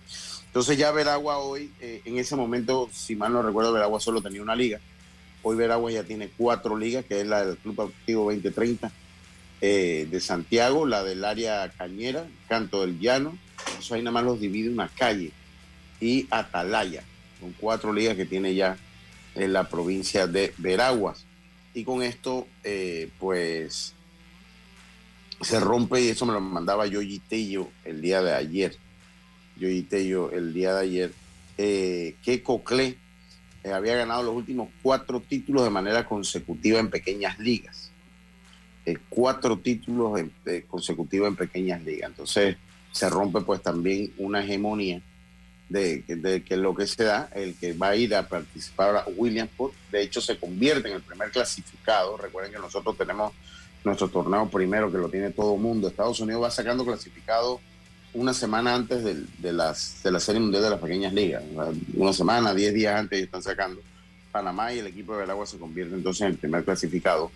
Entonces 0.47 0.78
ya 0.78 0.90
Veragua 0.93 1.38
hoy, 1.38 1.73
eh, 1.81 2.00
en 2.05 2.19
ese 2.19 2.35
momento, 2.35 2.88
si 2.93 3.14
mal 3.14 3.33
no 3.33 3.43
recuerdo, 3.43 3.73
Veragua 3.73 4.00
solo 4.00 4.23
tenía 4.23 4.43
una 4.43 4.57
liga. 4.57 4.81
Hoy 5.43 5.57
Veragua 5.57 5.93
ya 5.93 6.05
tiene 6.05 6.31
cuatro 6.37 6.76
ligas, 6.76 7.05
que 7.05 7.21
es 7.21 7.26
la 7.26 7.45
del 7.45 7.57
Club 7.59 7.81
Activo 7.83 8.25
2030 8.25 8.90
eh, 9.61 10.07
de 10.11 10.21
Santiago, 10.21 10.87
la 10.87 11.02
del 11.05 11.25
área 11.25 11.69
Cañera, 11.76 12.26
Canto 12.49 12.81
del 12.81 12.99
Llano, 12.99 13.37
eso 13.78 13.95
ahí 13.95 14.02
nada 14.02 14.12
más 14.12 14.25
los 14.25 14.40
divide 14.40 14.71
una 14.71 14.88
calle, 14.88 15.33
y 16.00 16.26
Atalaya, 16.31 17.02
con 17.40 17.52
cuatro 17.52 17.93
ligas 17.93 18.17
que 18.17 18.25
tiene 18.25 18.55
ya 18.55 18.76
en 19.35 19.52
la 19.52 19.69
provincia 19.69 20.26
de 20.26 20.55
Veraguas. 20.59 21.25
Y 21.78 21.85
con 21.85 22.02
esto, 22.02 22.49
eh, 22.64 23.08
pues, 23.20 23.94
se 25.40 25.61
rompe, 25.61 26.00
y 26.00 26.08
eso 26.08 26.26
me 26.26 26.32
lo 26.32 26.40
mandaba 26.40 26.88
yo 26.88 26.99
Tello 27.28 27.68
el 27.85 28.00
día 28.00 28.20
de 28.20 28.35
ayer, 28.35 28.76
yo 29.56 29.68
Tello 29.88 30.32
el 30.32 30.52
día 30.52 30.75
de 30.75 30.80
ayer, 30.80 31.12
eh, 31.56 32.16
que 32.25 32.42
Coclé 32.42 32.97
había 33.73 33.94
ganado 33.94 34.25
los 34.25 34.35
últimos 34.35 34.70
cuatro 34.82 35.20
títulos 35.20 35.62
de 35.62 35.70
manera 35.70 36.04
consecutiva 36.04 36.80
en 36.80 36.90
pequeñas 36.90 37.38
ligas. 37.38 37.92
Cuatro 39.08 39.56
títulos 39.56 40.20
consecutivos 40.66 41.28
en 41.28 41.37
pequeñas 41.37 41.80
ligas. 41.85 42.11
Entonces 42.11 42.56
se 42.90 43.08
rompe 43.08 43.42
pues 43.42 43.62
también 43.62 44.12
una 44.18 44.42
hegemonía 44.42 45.00
de, 45.68 46.42
que 46.46 46.56
lo 46.56 46.75
que 46.75 46.87
se 46.87 47.04
da, 47.04 47.28
el 47.34 47.54
que 47.54 47.72
va 47.72 47.90
a 47.90 47.96
ir 47.96 48.14
a 48.14 48.26
participar 48.26 48.96
a 48.96 49.04
Williamsport, 49.16 49.75
de 49.92 50.02
hecho 50.02 50.20
se 50.20 50.38
convierte 50.38 50.88
en 50.88 50.96
el 50.96 51.02
primer 51.02 51.30
clasificado. 51.30 52.16
Recuerden 52.16 52.52
que 52.52 52.58
nosotros 52.58 52.96
tenemos 52.96 53.32
nuestro 53.84 54.08
torneo 54.08 54.48
primero, 54.48 54.90
que 54.90 54.98
lo 54.98 55.08
tiene 55.08 55.30
todo 55.30 55.54
el 55.54 55.60
mundo. 55.60 55.88
Estados 55.88 56.20
Unidos 56.20 56.42
va 56.42 56.50
sacando 56.50 56.84
clasificado 56.84 57.60
una 58.14 58.32
semana 58.32 58.75
antes 58.75 59.04
de, 59.04 59.52
las, 59.52 60.02
de 60.02 60.10
la 60.10 60.20
Serie 60.20 60.40
Mundial 60.40 60.62
de 60.62 60.70
las 60.70 60.80
Pequeñas 60.80 61.12
Ligas. 61.12 61.43
Una 61.95 62.12
semana, 62.12 62.54
diez 62.54 62.73
días 62.73 62.99
antes 62.99 63.23
están 63.23 63.43
sacando. 63.43 63.80
Panamá 64.32 64.73
y 64.73 64.78
el 64.78 64.86
equipo 64.86 65.12
de 65.12 65.21
Veragua 65.21 65.47
se 65.47 65.58
convierte 65.58 65.95
entonces 65.95 66.23
en 66.23 66.28
el 66.28 66.36
primer 66.36 66.64
clasificado 66.64 67.30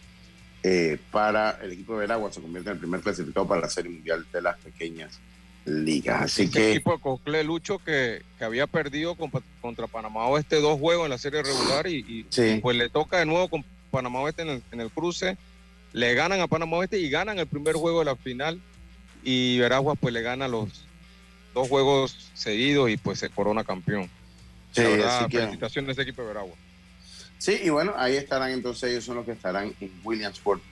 eh, 0.62 0.98
para 1.10 1.58
el 1.62 1.72
equipo 1.72 1.94
de 1.94 2.00
Veragua, 2.00 2.32
se 2.32 2.40
convierte 2.40 2.70
en 2.70 2.74
el 2.74 2.80
primer 2.80 3.00
clasificado 3.00 3.46
para 3.48 3.62
la 3.62 3.68
Serie 3.68 3.90
Mundial 3.90 4.24
de 4.32 4.42
las 4.42 4.56
Pequeñas 4.58 5.10
Ligas. 5.10 5.31
Así 5.64 6.50
que. 6.50 6.70
El 6.70 6.76
equipo 6.76 6.92
de 6.92 7.00
Cocle 7.00 7.44
Lucho 7.44 7.78
que, 7.78 8.22
había 8.40 8.66
perdido 8.66 9.16
contra 9.60 9.86
Panamá 9.86 10.26
Oeste 10.26 10.60
dos 10.60 10.78
juegos 10.78 11.04
en 11.04 11.10
la 11.10 11.18
serie 11.18 11.42
regular 11.42 11.86
y, 11.86 12.26
pues 12.60 12.76
le 12.76 12.88
toca 12.88 13.18
de 13.18 13.26
nuevo 13.26 13.48
con 13.48 13.64
Panamá 13.90 14.20
Oeste 14.20 14.42
en 14.42 14.80
el, 14.80 14.90
cruce. 14.90 15.36
Le 15.92 16.14
ganan 16.14 16.40
a 16.40 16.48
Panamá 16.48 16.78
Oeste 16.78 16.98
y 16.98 17.10
ganan 17.10 17.38
el 17.38 17.46
primer 17.46 17.74
juego 17.74 18.00
de 18.00 18.06
la 18.06 18.16
final. 18.16 18.60
Y 19.22 19.58
Veragua 19.58 19.94
pues 19.94 20.12
le 20.12 20.22
gana 20.22 20.48
los 20.48 20.68
dos 21.54 21.68
juegos 21.68 22.30
seguidos 22.34 22.90
y 22.90 22.96
pues 22.96 23.20
se 23.20 23.28
corona 23.28 23.62
campeón. 23.62 24.10
Sí, 24.72 24.82
felicitaciones 25.30 25.90
a 25.90 25.92
ese 25.92 26.02
equipo 26.02 26.22
de. 26.22 26.34
Sí, 27.38 27.60
y 27.62 27.70
bueno, 27.70 27.92
ahí 27.96 28.16
estarán 28.16 28.52
entonces, 28.52 28.90
ellos 28.90 29.04
son 29.04 29.16
los 29.16 29.26
que 29.26 29.32
estarán 29.32 29.74
en 29.80 29.92
Williamsport, 30.02 30.62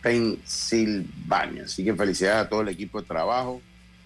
Pensilvania. 0.00 1.64
Así 1.64 1.84
que 1.84 1.94
felicidades 1.94 2.46
a 2.46 2.48
todo 2.48 2.62
el 2.62 2.68
equipo 2.68 3.00
de 3.00 3.06
trabajo, 3.06 3.60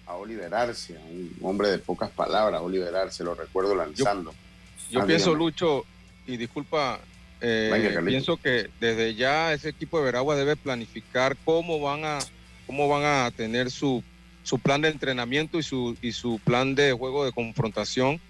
a 0.07 0.15
Oliver 0.15 0.53
Arce, 0.53 0.97
un 1.11 1.35
hombre 1.41 1.69
de 1.69 1.77
pocas 1.79 2.09
palabras, 2.09 2.61
Oliver 2.61 2.95
Arce, 2.95 3.23
lo 3.23 3.35
recuerdo 3.35 3.75
lanzando. 3.75 4.33
Yo, 4.89 5.05
pienso, 5.05 5.35
Lucho, 5.35 5.85
y 6.25 6.37
disculpa, 6.37 6.99
eh, 7.41 7.99
pienso 8.05 8.37
que 8.37 8.69
desde 8.79 9.15
ya 9.15 9.53
ese 9.53 9.69
equipo 9.69 9.99
de 9.99 10.05
Veragua 10.05 10.35
debe 10.35 10.55
planificar 10.55 11.35
cómo 11.43 11.79
van 11.79 12.05
a, 12.05 12.19
cómo 12.65 12.87
van 12.87 13.03
a 13.03 13.31
tener 13.31 13.69
su, 13.69 14.03
su 14.43 14.59
plan 14.59 14.81
de 14.81 14.89
entrenamiento 14.89 15.59
y 15.59 15.63
su, 15.63 15.97
y 16.01 16.13
su 16.13 16.39
plan 16.43 16.73
de 16.73 16.93
juego 16.93 17.25
de 17.25 17.33
confrontación 17.33 18.21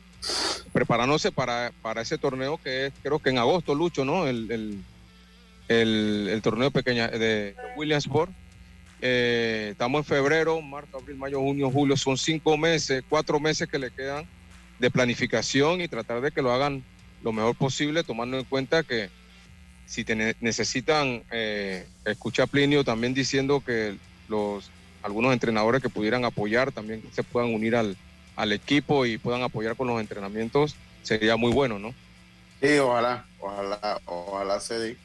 preparándose 0.73 1.31
para, 1.31 1.71
para 1.81 2.01
ese 2.01 2.17
torneo 2.17 2.59
que 2.61 2.87
es, 2.87 2.93
creo 3.03 3.19
que 3.19 3.29
en 3.29 3.37
agosto, 3.37 3.75
Lucho, 3.75 4.03
¿no? 4.03 4.27
El, 4.27 4.81
el, 5.69 6.39
torneo 6.41 6.71
pequeña 6.71 7.07
de 7.07 7.55
Williamsport. 7.75 8.31
Eh, 9.01 9.69
estamos 9.71 9.99
en 9.99 10.05
febrero, 10.05 10.61
marzo, 10.61 10.97
abril, 10.97 11.17
mayo, 11.17 11.39
junio, 11.39 11.69
julio, 11.69 11.95
son 11.95 12.17
cinco 12.17 12.57
meses, 12.57 13.03
cuatro 13.07 13.39
meses 13.39 13.67
que 13.69 13.79
le 13.79 13.91
quedan 13.91 14.25
de 14.79 14.91
planificación 14.91 15.81
y 15.81 15.87
tratar 15.87 16.21
de 16.21 16.31
que 16.31 16.41
lo 16.41 16.51
hagan 16.51 16.83
lo 17.23 17.31
mejor 17.31 17.55
posible, 17.55 18.03
tomando 18.03 18.37
en 18.37 18.45
cuenta 18.45 18.83
que 18.83 19.09
si 19.85 20.05
necesitan, 20.41 21.23
eh, 21.31 21.87
escucha 22.05 22.45
Plinio 22.45 22.83
también 22.83 23.13
diciendo 23.13 23.63
que 23.65 23.95
los 24.27 24.69
algunos 25.01 25.31
entrenadores 25.31 25.81
que 25.81 25.89
pudieran 25.89 26.25
apoyar 26.25 26.71
también 26.71 27.01
se 27.13 27.23
puedan 27.23 27.53
unir 27.53 27.75
al, 27.75 27.95
al 28.35 28.51
equipo 28.51 29.05
y 29.05 29.17
puedan 29.17 29.41
apoyar 29.41 29.75
con 29.75 29.87
los 29.87 30.01
entrenamientos, 30.01 30.75
sería 31.03 31.37
muy 31.37 31.51
bueno, 31.51 31.79
¿no? 31.79 31.93
Sí, 32.61 32.77
ojalá, 32.77 33.25
ojalá, 33.39 34.01
ojalá 34.05 34.59
se 34.59 34.79
dé. 34.79 34.97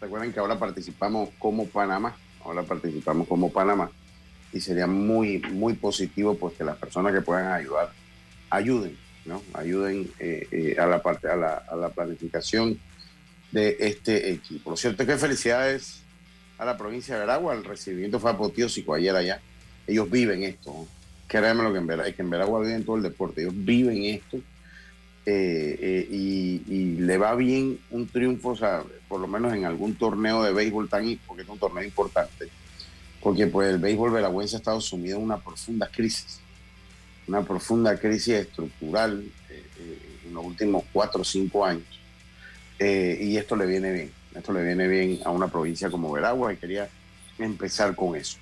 Recuerden 0.00 0.32
que 0.32 0.38
ahora 0.38 0.58
participamos 0.58 1.30
como 1.38 1.66
Panamá, 1.66 2.14
ahora 2.44 2.62
participamos 2.62 3.26
como 3.28 3.52
Panamá 3.52 3.90
y 4.52 4.60
sería 4.60 4.86
muy, 4.86 5.38
muy 5.38 5.74
positivo 5.74 6.34
pues 6.36 6.54
que 6.54 6.64
las 6.64 6.76
personas 6.76 7.12
que 7.12 7.20
puedan 7.20 7.52
ayudar, 7.52 7.92
ayuden, 8.50 8.96
¿no? 9.24 9.42
Ayuden 9.52 10.10
eh, 10.18 10.46
eh, 10.50 10.76
a 10.78 10.86
la 10.86 11.02
parte, 11.02 11.28
a 11.28 11.36
la, 11.36 11.90
planificación 11.94 12.78
de 13.52 13.76
este 13.80 14.30
equipo. 14.30 14.70
Lo 14.70 14.76
cierto 14.76 15.02
es 15.02 15.08
que 15.08 15.16
felicidades 15.16 16.02
a 16.58 16.64
la 16.64 16.76
provincia 16.76 17.14
de 17.14 17.20
Veragua, 17.20 17.54
el 17.54 17.64
recibimiento 17.64 18.18
fue 18.18 18.30
apoteósico 18.30 18.94
ayer 18.94 19.14
allá. 19.14 19.40
Ellos 19.86 20.10
viven 20.10 20.42
esto, 20.42 20.86
créanme 21.26 21.62
lo 21.62 21.72
que 21.72 21.78
en 21.78 21.86
Veragua, 21.86 22.08
es 22.08 22.16
que 22.16 22.22
en 22.22 22.30
Veragua 22.30 22.60
viven 22.60 22.84
todo 22.84 22.96
el 22.96 23.02
deporte, 23.02 23.42
ellos 23.42 23.54
viven 23.54 24.04
esto 24.04 24.38
eh, 25.30 25.78
eh, 25.80 26.08
y, 26.10 26.96
le 26.98 27.18
va 27.18 27.34
bien 27.34 27.78
un 27.90 28.06
triunfo, 28.06 28.54
por 29.08 29.20
lo 29.20 29.26
menos 29.26 29.52
en 29.54 29.64
algún 29.64 29.94
torneo 29.94 30.42
de 30.42 30.52
béisbol 30.52 30.88
tan, 30.88 31.18
porque 31.26 31.42
es 31.42 31.48
un 31.48 31.58
torneo 31.58 31.84
importante, 31.84 32.48
porque 33.22 33.46
pues 33.46 33.68
el 33.68 33.78
béisbol 33.78 34.10
veragüense 34.10 34.56
ha 34.56 34.58
estado 34.58 34.80
sumido 34.80 35.16
en 35.16 35.24
una 35.24 35.38
profunda 35.38 35.88
crisis, 35.90 36.40
una 37.26 37.42
profunda 37.42 37.98
crisis 37.98 38.34
estructural 38.34 39.24
eh, 39.50 39.98
en 40.26 40.34
los 40.34 40.44
últimos 40.44 40.84
cuatro 40.92 41.22
o 41.22 41.24
cinco 41.24 41.64
años. 41.64 41.86
y 42.78 43.36
esto 43.36 43.56
le 43.56 43.66
viene 43.66 43.92
bien, 43.92 44.12
esto 44.34 44.52
le 44.52 44.62
viene 44.62 44.86
bien 44.86 45.20
a 45.24 45.30
una 45.30 45.48
provincia 45.48 45.90
como 45.90 46.12
Veragua 46.12 46.52
y 46.52 46.56
quería 46.56 46.88
empezar 47.38 47.94
con 47.94 48.16
eso. 48.16 48.38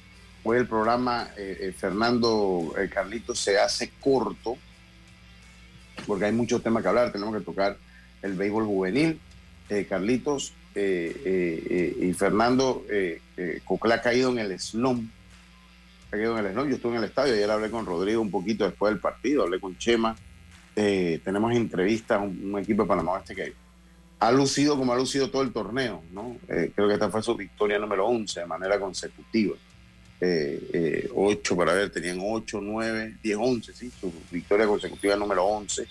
Hoy 0.49 0.59
el 0.59 0.69
programa, 0.69 1.31
eh, 1.37 1.59
eh, 1.61 1.73
Fernando 1.73 2.73
eh, 2.79 2.89
Carlitos, 2.89 3.41
se 3.41 3.59
hace 3.59 3.91
corto 4.01 4.57
porque 6.07 6.27
hay 6.27 6.33
muchos 6.33 6.63
temas 6.63 6.83
que 6.83 6.89
hablar. 6.89 7.13
Tenemos 7.13 7.37
que 7.37 7.45
tocar 7.45 7.77
el 8.23 8.35
béisbol 8.35 8.65
juvenil. 8.65 9.21
Carlitos 9.89 10.53
y 10.77 12.13
Fernando, 12.13 12.85
Cocla 13.65 13.97
ha 13.97 14.01
caído 14.01 14.31
en 14.31 14.39
el 14.39 14.61
slum. 14.61 15.09
Ha 16.09 16.11
caído 16.11 16.39
en 16.39 16.47
el 16.47 16.53
slum. 16.53 16.69
Yo 16.69 16.77
estuve 16.77 16.93
en 16.93 16.99
el 16.99 17.05
estadio. 17.05 17.35
Ayer 17.35 17.51
hablé 17.51 17.71
con 17.71 17.85
Rodrigo 17.85 18.21
un 18.21 18.31
poquito 18.31 18.65
después 18.65 18.93
del 18.93 19.01
partido. 19.01 19.43
Hablé 19.43 19.59
con 19.59 19.77
Chema. 19.77 20.17
tenemos 20.75 21.53
entrevistas, 21.53 22.21
un, 22.21 22.55
un, 22.55 22.61
equipo 22.61 22.83
de 22.83 22.89
Panamá 22.89 23.19
este 23.19 23.35
que 23.35 23.53
ha 24.19 24.33
lucido 24.33 24.77
como 24.77 24.93
ha 24.93 24.97
lucido 24.97 25.31
todo 25.31 25.43
el 25.43 25.53
torneo, 25.53 26.03
¿no? 26.13 26.37
Eh, 26.49 26.73
creo 26.75 26.89
que 26.89 26.95
esta 26.95 27.11
fue 27.11 27.23
su 27.23 27.37
victoria 27.37 27.79
número 27.79 28.07
11 28.07 28.41
de 28.41 28.47
manera 28.47 28.81
consecutiva. 28.81 29.57
Eh, 30.21 30.71
eh, 30.73 31.11
8 31.15 31.57
para 31.57 31.75
ver, 31.75 31.91
tenían 31.91 32.19
8, 32.21 32.61
9, 32.63 33.17
10, 33.23 33.39
11, 33.39 33.75
¿sí? 33.75 33.93
Su 34.01 34.13
victoria 34.31 34.67
consecutiva 34.67 35.17
número 35.17 35.45
11. 35.45 35.87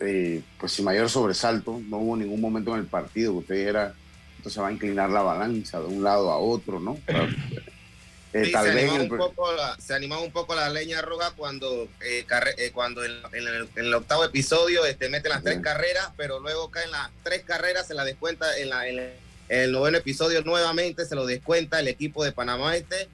Eh, 0.00 0.42
pues 0.58 0.72
sin 0.72 0.84
mayor 0.84 1.08
sobresalto, 1.08 1.80
no 1.88 1.98
hubo 1.98 2.16
ningún 2.16 2.40
momento 2.40 2.74
en 2.74 2.80
el 2.80 2.86
partido 2.86 3.32
que 3.32 3.38
usted 3.38 3.68
era, 3.68 3.94
entonces 4.36 4.62
va 4.62 4.68
a 4.68 4.72
inclinar 4.72 5.08
la 5.08 5.22
balanza 5.22 5.80
de 5.80 5.86
un 5.86 6.02
lado 6.02 6.30
a 6.30 6.38
otro, 6.38 6.80
¿no? 6.80 6.98
Eh, 8.32 8.46
sí, 8.46 8.52
tal 8.52 8.66
se, 8.66 8.74
vez 8.74 8.90
animaba 8.90 9.02
un 9.02 9.18
poco 9.18 9.52
la, 9.52 9.76
se 9.80 9.94
animaba 9.94 10.20
un 10.20 10.32
poco 10.32 10.54
la 10.54 10.68
leña 10.68 11.00
roja 11.00 11.30
cuando, 11.36 11.88
eh, 12.02 12.24
carre, 12.26 12.54
eh, 12.58 12.70
cuando 12.70 13.02
en, 13.02 13.12
en, 13.32 13.48
el, 13.48 13.68
en, 13.76 13.86
el, 13.86 13.94
octavo 13.94 14.24
episodio 14.24 14.84
este, 14.84 15.08
mete 15.08 15.30
las 15.30 15.38
sí. 15.38 15.44
tres 15.44 15.60
carreras, 15.60 16.10
pero 16.18 16.38
luego 16.40 16.70
caen 16.70 16.90
las 16.90 17.10
tres 17.22 17.44
carreras, 17.44 17.86
se 17.86 17.94
la 17.94 18.04
descuenta 18.04 18.58
en, 18.58 18.68
la, 18.68 18.88
en, 18.88 18.96
el 19.48 19.72
noveno 19.72 19.98
episodio 19.98 20.42
nuevamente, 20.42 21.04
se 21.04 21.14
lo 21.14 21.26
descuenta 21.26 21.80
el 21.80 21.88
equipo 21.88 22.24
de 22.24 22.32
Panamá 22.32 22.76
Este, 22.76 23.08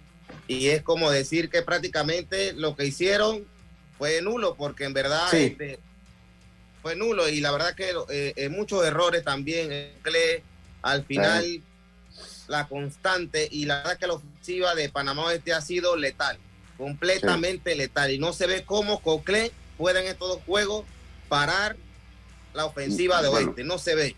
y 0.49 0.68
es 0.68 0.83
como 0.83 1.11
decir 1.11 1.51
que 1.51 1.62
prácticamente 1.62 2.53
lo 2.53 2.77
que 2.77 2.87
hicieron 2.87 3.45
fue 3.99 4.21
nulo, 4.23 4.55
porque 4.55 4.85
en 4.85 4.95
verdad 4.95 5.29
sí. 5.31 5.57
este, 5.59 5.79
fue 6.81 6.97
nulo, 6.97 7.29
y 7.29 7.40
la 7.40 7.53
verdad 7.53 7.75
que 7.75 7.92
eh, 8.11 8.49
muchos 8.49 8.85
errores 8.85 9.25
también, 9.25 9.92
al 10.83 11.05
final... 11.05 11.45
Sí 11.45 11.62
la 12.49 12.68
constante 12.68 13.49
y 13.51 13.64
la 13.64 13.79
verdad 13.79 13.99
que 13.99 14.07
la 14.07 14.14
ofensiva 14.14 14.75
de 14.75 14.88
Panamá 14.88 15.25
Oeste 15.25 15.53
ha 15.53 15.61
sido 15.61 15.97
letal, 15.97 16.38
completamente 16.77 17.73
sí. 17.73 17.79
letal. 17.79 18.11
Y 18.12 18.18
no 18.18 18.33
se 18.33 18.47
ve 18.47 18.64
cómo 18.64 19.01
Cocle 19.01 19.51
puede 19.79 20.01
en 20.01 20.07
estos 20.07 20.29
dos 20.29 20.40
juegos 20.45 20.85
parar 21.29 21.77
la 22.55 22.66
ofensiva 22.66 23.23
de 23.23 23.29
bueno, 23.29 23.49
Oeste. 23.49 23.64
No 23.64 23.79
se 23.79 23.95
ve. 23.95 24.16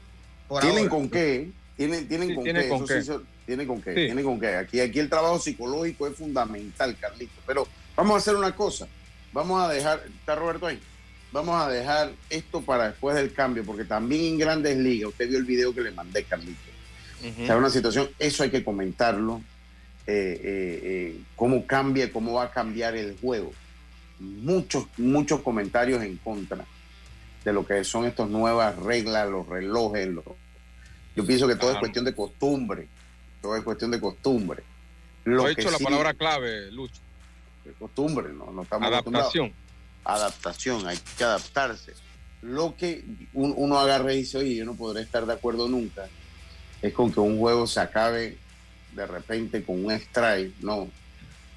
tienen 0.61 0.79
ahora. 0.79 0.91
con 0.91 1.09
qué, 1.09 1.53
tienen, 1.77 2.07
tienen 2.09 2.29
Sí, 2.29 2.35
con 2.35 2.45
tiene 2.45 2.63
qué, 2.63 2.69
con 2.69 2.77
eso 2.85 2.87
qué. 2.87 3.01
sí 3.01 3.07
se- 3.07 3.19
tiene 3.47 3.67
con 3.67 3.83
qué, 3.83 3.91
Sí. 3.95 4.05
tiene 4.07 4.23
con 4.23 4.41
qué. 4.41 4.57
Aquí, 4.57 4.81
aquí 4.81 4.99
el 4.99 5.09
trabajo 5.09 5.39
psicológico 5.39 6.07
es 6.07 6.17
fundamental, 6.17 6.97
Carlito. 6.99 7.33
Pero 7.47 7.67
vamos 7.97 8.15
a 8.15 8.19
hacer 8.19 8.37
una 8.37 8.55
cosa. 8.55 8.87
Vamos 9.33 9.61
a 9.63 9.69
dejar, 9.73 10.03
¿está 10.21 10.35
Roberto 10.37 10.67
ahí? 10.67 10.79
Vamos 11.33 11.61
a 11.61 11.69
dejar 11.69 12.13
esto 12.31 12.63
para 12.63 12.91
después 12.91 13.17
del 13.17 13.33
cambio, 13.33 13.65
porque 13.65 13.85
también 13.85 14.25
en 14.35 14.39
Grandes 14.39 14.77
Ligas, 14.77 15.09
usted 15.11 15.29
vio 15.29 15.39
el 15.39 15.45
video 15.45 15.75
que 15.75 15.81
le 15.81 15.91
mandé, 15.91 16.23
Carlito. 16.25 16.61
O 17.43 17.47
sea, 17.47 17.57
una 17.57 17.71
situación, 17.71 18.09
eso 18.19 18.43
hay 18.45 18.51
que 18.51 18.63
comentarlo, 18.63 19.41
eh, 20.07 20.41
eh, 20.43 20.81
eh, 20.85 21.21
cómo 21.35 21.67
cambia, 21.67 22.13
cómo 22.13 22.35
va 22.35 22.45
a 22.45 22.51
cambiar 22.53 22.95
el 22.97 23.17
juego. 23.21 23.53
Muchos, 24.21 24.87
muchos 24.99 25.41
comentarios 25.41 26.03
en 26.05 26.17
contra 26.19 26.65
de 27.45 27.53
lo 27.53 27.67
que 27.67 27.83
son 27.83 28.05
estas 28.05 28.29
nuevas 28.29 28.77
reglas, 28.77 29.29
los 29.29 29.47
relojes. 29.49 30.07
los- 30.09 30.25
Yo 31.17 31.25
pienso 31.25 31.47
que 31.47 31.57
todo 31.57 31.73
es 31.73 31.79
cuestión 31.79 32.05
de 32.05 32.15
costumbre, 32.15 32.89
todo 33.41 33.57
es 33.57 33.63
cuestión 33.63 33.91
de 33.91 34.01
costumbre. 34.01 34.63
Lo 35.25 35.47
he 35.49 35.55
que 35.55 35.61
dicho 35.63 35.71
la 35.71 35.79
sí- 35.79 35.85
palabra 35.85 36.15
clave, 36.15 36.71
Lucho. 36.73 37.01
de 37.65 37.73
costumbre, 37.73 38.33
no, 38.33 38.51
no 38.51 38.63
estamos 38.63 38.89
Adaptación. 38.89 39.53
adaptación, 40.05 40.87
hay 40.87 40.99
que 41.17 41.25
adaptarse. 41.25 41.95
Lo 42.43 42.77
que 42.77 43.05
un- 43.33 43.55
uno 43.57 43.79
agarra 43.79 44.13
y 44.13 44.19
dice, 44.19 44.39
oye, 44.39 44.55
yo 44.57 44.65
no 44.65 44.75
podré 44.75 45.03
estar 45.03 45.25
de 45.25 45.33
acuerdo 45.33 45.69
nunca, 45.69 46.07
es 46.83 46.93
con 46.93 47.11
que 47.13 47.21
un 47.21 47.39
juego 47.39 47.67
se 47.67 47.81
acabe 47.81 48.37
de 48.93 49.07
repente 49.07 49.65
con 49.65 49.85
un 49.85 49.93
strike, 49.93 50.55
no. 50.61 50.89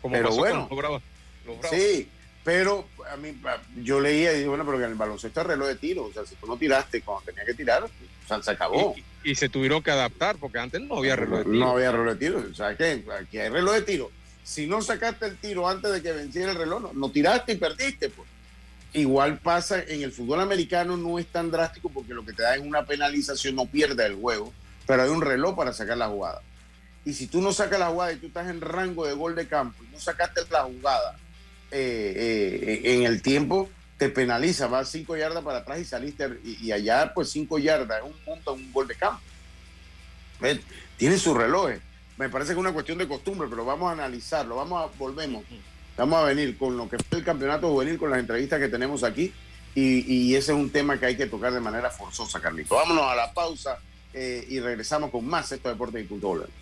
Como 0.02 0.14
Pero 0.14 0.30
pasó 0.30 0.40
bueno. 0.40 0.60
con 0.62 0.70
los 0.70 0.78
Bravos. 0.78 1.04
Los 1.46 1.60
Bravos. 1.60 1.78
Sí, 1.78 2.10
pero 2.44 2.88
a 3.12 3.18
mí, 3.18 3.38
yo 3.84 4.00
leía 4.00 4.32
y 4.32 4.38
dije, 4.38 4.48
bueno, 4.48 4.66
pero 4.66 4.78
que 4.78 4.86
en 4.86 4.92
el 4.92 4.98
baloncesto 4.98 5.42
es 5.42 5.48
reloj 5.48 5.68
de 5.68 5.76
tiro, 5.76 6.06
o 6.06 6.14
sea, 6.14 6.26
si 6.26 6.36
tú 6.36 6.48
no 6.48 6.56
tiraste 6.58 7.02
cuando 7.02 7.26
tenía 7.26 7.44
que 7.44 7.54
tirar, 7.54 7.86
o 8.28 8.30
sea, 8.30 8.44
se 8.44 8.52
acabó. 8.52 8.94
Y, 9.24 9.32
y 9.32 9.36
se 9.36 9.48
tuvieron 9.48 9.82
que 9.82 9.92
adaptar 9.92 10.36
porque 10.38 10.60
antes 10.60 10.82
no 10.82 10.98
había 10.98 11.16
reloj 11.16 11.40
de 11.40 11.44
tiro. 11.46 11.56
No 11.58 11.72
había 11.72 11.92
reloj 11.92 12.14
de 12.14 12.16
tiro, 12.16 12.44
o 12.52 12.54
sea, 12.54 12.76
que 12.76 13.06
aquí 13.20 13.38
hay 13.38 13.50
reloj 13.50 13.76
de 13.76 13.82
tiro. 13.84 14.12
Si 14.44 14.68
no 14.68 14.82
sacaste 14.82 15.26
el 15.26 15.38
tiro 15.38 15.68
antes 15.68 15.92
de 15.92 16.02
que 16.02 16.12
venciera 16.12 16.52
el 16.52 16.58
reloj, 16.58 16.82
no, 16.82 16.94
no 16.94 17.10
tiraste 17.10 17.54
y 17.54 17.56
perdiste, 17.56 18.10
pues. 18.10 18.28
Igual 18.94 19.38
pasa 19.40 19.84
en 19.84 20.02
el 20.02 20.12
fútbol 20.12 20.40
americano, 20.40 20.98
no 20.98 21.20
es 21.20 21.28
tan 21.28 21.52
drástico 21.52 21.90
porque 21.90 22.14
lo 22.14 22.26
que 22.26 22.34
te 22.34 22.42
da 22.42 22.56
es 22.56 22.62
una 22.62 22.86
penalización, 22.86 23.56
no 23.56 23.66
pierde 23.66 24.06
el 24.06 24.16
juego, 24.16 24.54
pero 24.86 25.04
hay 25.04 25.10
un 25.10 25.22
reloj 25.22 25.56
para 25.56 25.74
sacar 25.74 25.98
la 25.98 26.08
jugada. 26.08 26.42
Y 27.06 27.14
si 27.14 27.28
tú 27.28 27.42
no 27.42 27.54
sacas 27.54 27.80
la 27.80 27.88
jugada 27.88 28.14
y 28.14 28.18
tú 28.18 28.28
estás 28.28 28.50
en 28.50 28.60
rango 28.60 29.06
de 29.06 29.14
gol 29.14 29.36
de 29.36 29.48
campo 29.48 29.84
y 29.84 29.94
no 29.94 30.00
sacaste 30.00 30.42
la 30.50 30.64
jugada 30.64 31.18
eh, 31.72 32.82
eh, 32.84 32.96
en 32.96 33.04
el 33.04 33.22
tiempo, 33.22 33.70
te 33.98 34.10
penaliza, 34.10 34.68
vas 34.68 34.90
cinco 34.90 35.18
yardas 35.18 35.44
para 35.44 35.60
atrás 35.60 35.80
y 35.80 35.86
saliste, 35.86 36.40
y, 36.44 36.68
y 36.68 36.72
allá 36.72 37.14
pues 37.14 37.30
cinco 37.32 37.58
yardas, 37.58 38.00
es 38.00 38.06
un 38.06 38.18
punto, 38.20 38.54
un 38.54 38.72
gol 38.72 38.88
de 38.88 38.96
campo. 38.96 39.22
¿Ves? 40.40 40.60
Tiene 40.98 41.18
sus 41.18 41.36
relojes. 41.36 41.82
Me 42.18 42.30
parece 42.30 42.50
que 42.50 42.54
es 42.54 42.60
una 42.60 42.74
cuestión 42.74 42.98
de 42.98 43.08
costumbre, 43.08 43.48
pero 43.50 43.66
vamos 43.66 43.90
a 43.90 43.94
analizarlo, 43.94 44.56
vamos 44.56 44.84
a, 44.84 44.98
volvemos. 44.98 45.44
Vamos 45.98 46.20
a 46.20 46.24
venir 46.26 46.58
con 46.58 46.78
lo 46.78 46.88
que 46.88 46.98
fue 46.98 47.20
el 47.20 47.24
campeonato 47.24 47.70
juvenil, 47.70 47.98
con 47.98 48.12
las 48.12 48.20
entrevistas 48.20 48.60
que 48.60 48.68
tenemos 48.68 49.04
aquí, 49.04 49.34
y, 49.74 50.12
y 50.12 50.36
ese 50.36 50.52
es 50.52 50.58
un 50.58 50.70
tema 50.70 51.00
que 51.00 51.08
hay 51.08 51.18
que 51.18 51.26
tocar 51.26 51.54
de 51.54 51.60
manera 51.60 51.90
forzosa, 51.90 52.40
Carlito. 52.40 52.76
Vámonos 52.76 53.04
a 53.04 53.16
la 53.16 53.34
pausa 53.34 53.80
eh, 54.14 54.46
y 54.50 54.60
regresamos 54.60 55.10
con 55.10 55.26
más 55.26 55.52
Esto 55.52 55.70
Deportes 55.70 56.04
y 56.04 56.08
Punto 56.08 56.28
Volvemos. 56.28 56.54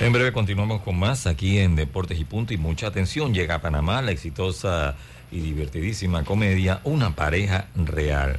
En 0.00 0.12
breve 0.12 0.32
continuamos 0.32 0.82
con 0.82 0.98
más 0.98 1.26
aquí 1.26 1.58
en 1.58 1.76
Deportes 1.76 2.18
y 2.18 2.24
Punto 2.24 2.54
y 2.54 2.56
mucha 2.56 2.86
atención. 2.86 3.34
Llega 3.34 3.56
a 3.56 3.60
Panamá 3.60 4.02
la 4.02 4.10
exitosa 4.10 4.96
y 5.32 5.40
divertidísima 5.40 6.22
comedia 6.24 6.80
Una 6.84 7.16
pareja 7.16 7.66
real. 7.74 8.38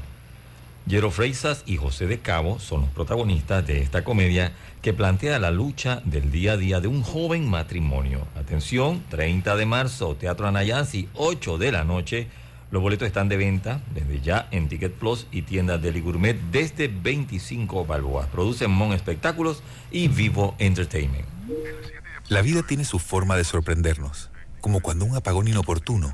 Jero 0.88 1.12
Freisas 1.12 1.64
y 1.66 1.78
José 1.78 2.08
de 2.08 2.20
Cabo 2.20 2.60
son 2.60 2.82
los 2.82 2.90
protagonistas 2.90 3.66
de 3.66 3.82
esta 3.82 4.04
comedia 4.04 4.52
que 4.82 4.94
plantea 4.94 5.40
la 5.40 5.50
lucha 5.50 6.02
del 6.04 6.30
día 6.30 6.54
a 6.54 6.58
día 6.58 6.82
de 6.82 6.90
un 6.90 7.04
joven 7.04 7.50
matrimonio. 7.50 8.28
Atención, 8.36 9.02
30 9.10 9.56
de 9.56 9.66
marzo, 9.66 10.16
Teatro 10.16 10.46
Anayansi, 10.46 11.08
8 11.14 11.58
de 11.58 11.72
la 11.72 11.86
noche. 11.86 12.28
Los 12.70 12.82
boletos 12.82 13.06
están 13.06 13.30
de 13.30 13.38
venta 13.38 13.82
desde 13.94 14.20
ya 14.20 14.50
en 14.52 14.68
Ticket 14.68 14.92
Plus 14.94 15.28
y 15.32 15.44
tiendas 15.44 15.82
Deli 15.82 16.02
Gourmet 16.02 16.38
desde 16.52 16.90
25 16.90 17.86
balboas. 17.86 18.28
Producen 18.28 18.72
Mon 18.72 18.92
Espectáculos 18.92 19.64
y 19.90 20.10
Vivo 20.10 20.56
Entertainment. 20.60 21.26
La 22.28 22.42
vida 22.42 22.62
tiene 22.64 22.84
su 22.84 23.00
forma 23.00 23.38
de 23.38 23.46
sorprendernos, 23.46 24.32
como 24.60 24.82
cuando 24.82 25.06
un 25.06 25.16
apagón 25.16 25.48
inoportuno 25.48 26.14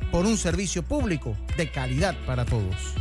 por 0.11 0.25
un 0.25 0.37
servicio 0.37 0.83
público 0.83 1.35
de 1.57 1.69
calidad 1.71 2.15
para 2.25 2.45
todos. 2.45 2.95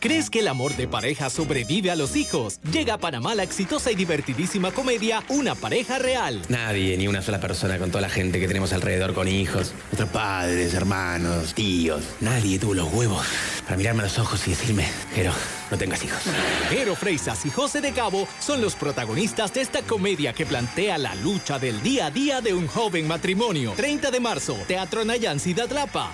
¿Crees 0.00 0.30
que 0.30 0.38
el 0.38 0.48
amor 0.48 0.74
de 0.76 0.88
pareja 0.88 1.28
sobrevive 1.28 1.90
a 1.90 1.96
los 1.96 2.16
hijos? 2.16 2.58
Llega 2.72 2.94
a 2.94 2.98
Panamá 2.98 3.34
la 3.34 3.42
exitosa 3.42 3.92
y 3.92 3.94
divertidísima 3.94 4.70
comedia 4.70 5.22
Una 5.28 5.54
pareja 5.54 5.98
real. 5.98 6.40
Nadie, 6.48 6.96
ni 6.96 7.06
una 7.06 7.20
sola 7.20 7.38
persona 7.38 7.78
con 7.78 7.90
toda 7.90 8.00
la 8.00 8.08
gente 8.08 8.40
que 8.40 8.48
tenemos 8.48 8.72
alrededor 8.72 9.12
con 9.12 9.28
hijos, 9.28 9.74
nuestros 9.88 10.08
padres, 10.08 10.72
hermanos, 10.72 11.52
tíos, 11.52 12.02
nadie 12.20 12.58
tuvo 12.58 12.72
los 12.72 12.90
huevos 12.94 13.26
para 13.64 13.76
mirarme 13.76 14.00
a 14.00 14.04
los 14.04 14.18
ojos 14.18 14.46
y 14.46 14.50
decirme, 14.50 14.88
Jero, 15.14 15.32
no 15.70 15.78
tengas 15.78 16.02
hijos. 16.02 16.22
Jero 16.68 16.96
Freisas 16.96 17.46
y 17.46 17.50
José 17.50 17.80
de 17.80 17.92
Cabo 17.92 18.26
son 18.40 18.60
los 18.60 18.74
protagonistas 18.74 19.54
de 19.54 19.60
esta 19.60 19.82
comedia 19.82 20.32
que 20.32 20.46
plantea 20.46 20.98
la 20.98 21.14
lucha 21.14 21.58
del 21.58 21.80
día 21.82 22.06
a 22.06 22.10
día 22.10 22.40
de 22.40 22.54
un 22.54 22.66
joven 22.66 23.06
matrimonio. 23.06 23.72
30 23.76 24.10
de 24.10 24.20
marzo, 24.20 24.56
Teatro 24.66 25.04
Nayan 25.04 25.38
Ciudad. 25.38 25.60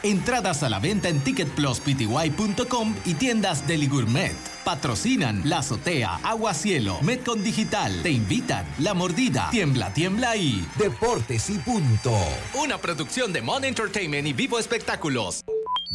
Entradas 0.03 0.63
a 0.63 0.69
la 0.69 0.79
venta 0.79 1.09
en 1.09 1.21
ticketpluspty.com 1.21 2.95
y 3.05 3.15
tiendas 3.15 3.67
de 3.67 3.87
Gourmet. 3.87 4.56
Patrocinan 4.67 5.43
La 5.49 5.59
Azotea, 5.59 6.19
Agua 6.25 6.53
Cielo, 6.53 6.99
Metcon 7.01 7.45
Digital. 7.45 8.03
Te 8.03 8.11
invitan 8.11 8.67
La 8.81 8.95
Mordida, 8.95 9.49
Tiembla, 9.53 9.95
Tiembla 9.95 10.37
y 10.37 10.67
Deportes 10.77 11.49
y 11.51 11.59
Punto. 11.59 12.13
Una 12.53 12.77
producción 12.77 13.33
de 13.33 13.43
Mon 13.43 13.65
Entertainment 13.65 14.27
y 14.27 14.33
Vivo 14.33 14.59
Espectáculos. 14.59 15.45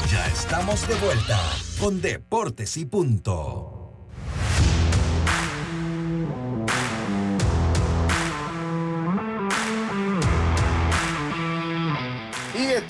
Ya 0.10 0.25
estamos 0.27 0.88
de 0.88 0.95
vuelta 0.95 1.38
con 1.81 1.99
Deportes 1.99 2.77
y 2.77 2.86
Punto. 2.86 3.81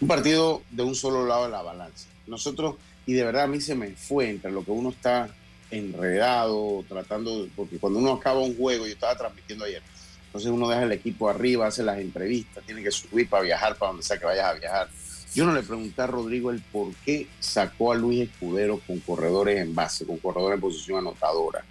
Un 0.00 0.08
partido 0.08 0.62
de 0.70 0.82
un 0.82 0.94
solo 0.94 1.26
lado 1.26 1.44
de 1.44 1.50
la 1.50 1.62
balanza. 1.62 2.08
Nosotros, 2.26 2.76
y 3.06 3.12
de 3.12 3.24
verdad 3.24 3.44
a 3.44 3.46
mí 3.46 3.60
se 3.60 3.74
me 3.74 3.90
fue 3.90 4.30
entre 4.30 4.50
lo 4.50 4.64
que 4.64 4.70
uno 4.70 4.90
está 4.90 5.28
enredado, 5.70 6.84
tratando, 6.88 7.48
porque 7.54 7.78
cuando 7.78 7.98
uno 7.98 8.12
acaba 8.12 8.40
un 8.40 8.56
juego, 8.56 8.86
yo 8.86 8.92
estaba 8.92 9.16
transmitiendo 9.16 9.64
ayer, 9.64 9.82
entonces 10.26 10.50
uno 10.50 10.68
deja 10.68 10.82
el 10.82 10.92
equipo 10.92 11.28
arriba, 11.28 11.68
hace 11.68 11.84
las 11.84 11.98
entrevistas, 11.98 12.64
tiene 12.64 12.82
que 12.82 12.90
subir 12.90 13.28
para 13.28 13.44
viajar, 13.44 13.76
para 13.76 13.92
donde 13.92 14.02
sea 14.02 14.18
que 14.18 14.24
vayas 14.24 14.46
a 14.46 14.54
viajar 14.54 14.88
yo 15.34 15.46
no 15.46 15.52
le 15.54 15.62
pregunté 15.62 16.02
a 16.02 16.06
Rodrigo 16.08 16.50
el 16.50 16.60
por 16.60 16.92
qué 17.04 17.28
sacó 17.38 17.92
a 17.92 17.94
Luis 17.94 18.28
Escudero 18.28 18.80
con 18.84 18.98
corredores 19.00 19.60
en 19.60 19.74
base, 19.74 20.04
con 20.04 20.18
corredores 20.18 20.56
en 20.56 20.60
posición 20.60 20.98
anotadora. 20.98 21.64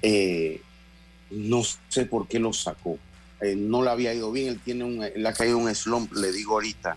Eh, 0.00 0.60
no 1.30 1.62
sé 1.88 2.06
por 2.06 2.26
qué 2.26 2.38
lo 2.38 2.52
sacó. 2.52 2.98
Eh, 3.44 3.56
no 3.56 3.82
le 3.82 3.90
había 3.90 4.14
ido 4.14 4.32
bien, 4.32 4.48
él 4.48 4.60
tiene 4.60 4.84
un, 4.84 5.02
él 5.02 5.26
ha 5.26 5.34
caído 5.34 5.58
un 5.58 5.72
slump, 5.74 6.12
le 6.14 6.32
digo 6.32 6.54
ahorita. 6.54 6.96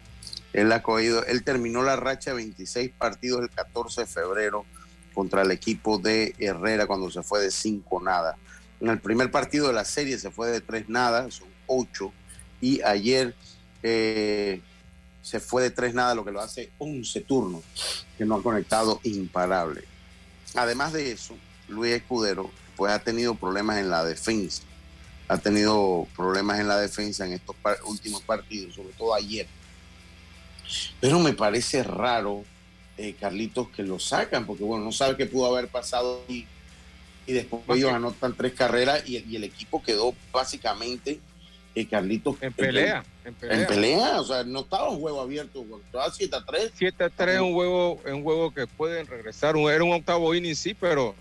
Él 0.54 0.72
ha 0.72 0.82
caído, 0.82 1.26
él 1.26 1.44
terminó 1.44 1.84
la 1.84 1.98
racha 1.98 2.32
de 2.32 2.38
26 2.38 2.92
partidos 2.98 3.42
el 3.42 3.50
14 3.50 4.02
de 4.02 4.08
febrero 4.08 4.66
contra 5.14 5.42
el 5.42 5.52
equipo 5.52 5.98
de 5.98 6.34
Herrera 6.40 6.88
cuando 6.88 7.12
se 7.12 7.22
fue 7.22 7.42
de 7.42 7.52
5 7.52 8.02
nada. 8.02 8.38
En 8.80 8.88
el 8.88 9.00
primer 9.00 9.30
partido 9.30 9.68
de 9.68 9.74
la 9.74 9.84
serie 9.84 10.18
se 10.18 10.32
fue 10.32 10.50
de 10.50 10.62
3 10.62 10.88
nada, 10.88 11.30
son 11.32 11.48
8. 11.68 12.14
Y 12.62 12.82
ayer 12.82 13.36
eh, 13.84 14.62
se 15.22 15.42
fue 15.42 15.64
de 15.64 15.72
tres 15.72 15.94
nada, 15.94 16.16
lo 16.16 16.24
que 16.24 16.32
lo 16.32 16.40
hace 16.40 16.72
11 16.78 17.22
turnos 17.22 17.64
que 18.18 18.26
no 18.26 18.36
ha 18.36 18.42
conectado 18.42 19.02
imparable. 19.04 19.84
Además 20.56 20.94
de 20.94 21.12
eso, 21.12 21.36
Luis 21.68 21.94
Escudero 21.94 22.50
pues 22.78 22.94
ha 22.94 23.00
tenido 23.00 23.36
problemas 23.36 23.78
en 23.78 23.90
la 23.90 24.06
defensa. 24.06 24.64
Ha 25.28 25.38
tenido 25.38 26.08
problemas 26.16 26.60
en 26.60 26.68
la 26.68 26.80
defensa 26.80 27.26
en 27.26 27.34
estos 27.34 27.56
últimos 27.86 28.22
partidos, 28.24 28.76
sobre 28.76 28.94
todo 28.94 29.14
ayer. 29.14 29.48
Pero 31.00 31.20
me 31.20 31.34
parece 31.34 31.84
raro, 31.84 32.44
eh, 32.98 33.16
Carlitos, 33.20 33.70
que 33.70 33.84
lo 33.84 34.00
sacan, 34.00 34.46
porque 34.46 34.64
bueno, 34.64 34.86
no 34.86 34.92
sabe 34.92 35.18
qué 35.18 35.26
pudo 35.26 35.48
haber 35.48 35.68
pasado 35.68 36.24
y, 36.28 36.46
y 37.26 37.34
después 37.34 37.62
ellos 37.70 37.92
anotan 37.92 38.36
tres 38.36 38.54
carreras 38.54 39.08
y, 39.08 39.18
y 39.18 39.36
el 39.36 39.44
equipo 39.44 39.84
quedó 39.84 40.14
básicamente 40.32 41.20
Carlitos. 41.86 42.36
En 42.42 42.54
pelea, 42.54 43.04
en 43.24 43.36
pelea. 43.68 44.20
o 44.20 44.24
sea, 44.24 44.44
no 44.44 44.62
estaba 44.62 44.90
un 44.90 45.00
juego 45.00 45.22
abierto, 45.22 45.64
estaba 45.86 46.12
7 46.12 46.36
a 46.36 46.44
3. 46.44 46.72
7 46.76 47.04
a 47.04 47.10
3 47.10 47.36
es 47.36 47.42
un 47.42 47.54
juego, 47.54 48.02
un 48.06 48.24
juego 48.24 48.54
que 48.54 48.66
pueden 48.68 49.06
regresar. 49.06 49.56
Era 49.56 49.84
un 49.84 49.94
octavo 49.94 50.34
inning, 50.34 50.56
sí, 50.56 50.74
pero, 50.74 51.14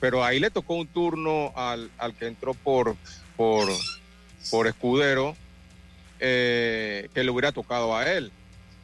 pero 0.00 0.24
ahí 0.24 0.38
le 0.38 0.50
tocó 0.50 0.74
un 0.74 0.86
turno 0.86 1.52
al, 1.56 1.90
que 2.18 2.26
entró 2.26 2.54
por, 2.54 2.96
por, 3.36 3.68
por 4.50 4.66
Escudero, 4.66 5.36
eh, 6.20 7.08
que 7.14 7.24
le 7.24 7.30
hubiera 7.30 7.52
tocado 7.52 7.96
a 7.96 8.10
él. 8.10 8.32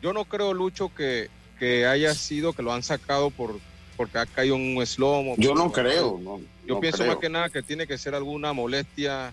Yo 0.02 0.12
no 0.12 0.24
creo, 0.24 0.52
Lucho, 0.54 0.92
que, 0.94 1.30
que 1.58 1.86
haya 1.86 2.14
sido 2.14 2.52
que 2.52 2.62
lo 2.62 2.72
han 2.72 2.82
sacado 2.82 3.30
por 3.30 3.58
porque 3.96 4.18
ha 4.18 4.26
caído 4.26 4.56
en 4.56 4.76
un 4.76 4.86
slomo. 4.86 5.34
Yo 5.36 5.54
no 5.54 5.70
creo, 5.70 6.18
Yo 6.66 6.80
pienso 6.80 7.04
más 7.04 7.16
que 7.16 7.28
nada 7.28 7.50
que 7.50 7.62
tiene 7.62 7.86
que 7.86 7.98
ser 7.98 8.14
alguna 8.14 8.52
molestia 8.52 9.32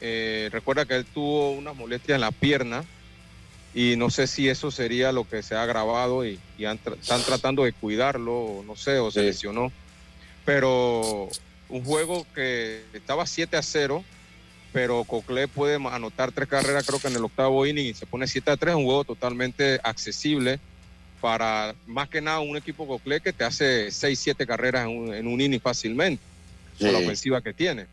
eh, 0.00 0.48
recuerda 0.50 0.86
que 0.86 0.96
él 0.96 1.04
tuvo 1.04 1.52
una 1.52 1.74
molestia 1.74 2.14
en 2.14 2.22
la 2.22 2.32
pierna 2.32 2.84
y 3.74 3.96
no 3.96 4.08
sé 4.10 4.26
si 4.26 4.48
eso 4.48 4.70
sería 4.70 5.12
lo 5.12 5.28
que 5.28 5.42
se 5.42 5.54
ha 5.54 5.66
grabado 5.66 6.24
y, 6.24 6.40
están 6.58 7.22
tratando 7.22 7.64
de 7.64 7.72
cuidarlo, 7.72 8.62
no 8.66 8.76
sé, 8.76 8.98
o 8.98 9.10
se 9.10 9.22
lesionó. 9.22 9.70
Pero 10.44 11.28
un 11.68 11.84
juego 11.84 12.26
que 12.34 12.82
estaba 12.92 13.26
7 13.26 13.56
a 13.56 13.62
0, 13.62 14.02
pero 14.72 15.04
Cocle 15.04 15.48
puede 15.48 15.76
anotar 15.76 16.32
tres 16.32 16.48
carreras, 16.48 16.86
creo 16.86 17.00
que 17.00 17.08
en 17.08 17.16
el 17.16 17.24
octavo 17.24 17.66
inning, 17.66 17.86
y 17.86 17.94
se 17.94 18.06
pone 18.06 18.26
7 18.26 18.50
a 18.50 18.56
3, 18.56 18.74
un 18.74 18.84
juego 18.84 19.04
totalmente 19.04 19.80
accesible 19.82 20.60
para 21.20 21.74
más 21.86 22.08
que 22.08 22.20
nada 22.20 22.40
un 22.40 22.56
equipo 22.56 22.86
Cocle 22.86 23.20
que 23.20 23.32
te 23.32 23.44
hace 23.44 23.90
6, 23.90 24.18
7 24.18 24.46
carreras 24.46 24.86
en 24.86 25.26
un, 25.26 25.40
inning 25.40 25.60
fácilmente, 25.60 26.22
con 26.78 26.92
la 26.92 26.98
ofensiva 26.98 27.42
que 27.42 27.52
tiene. 27.52 27.86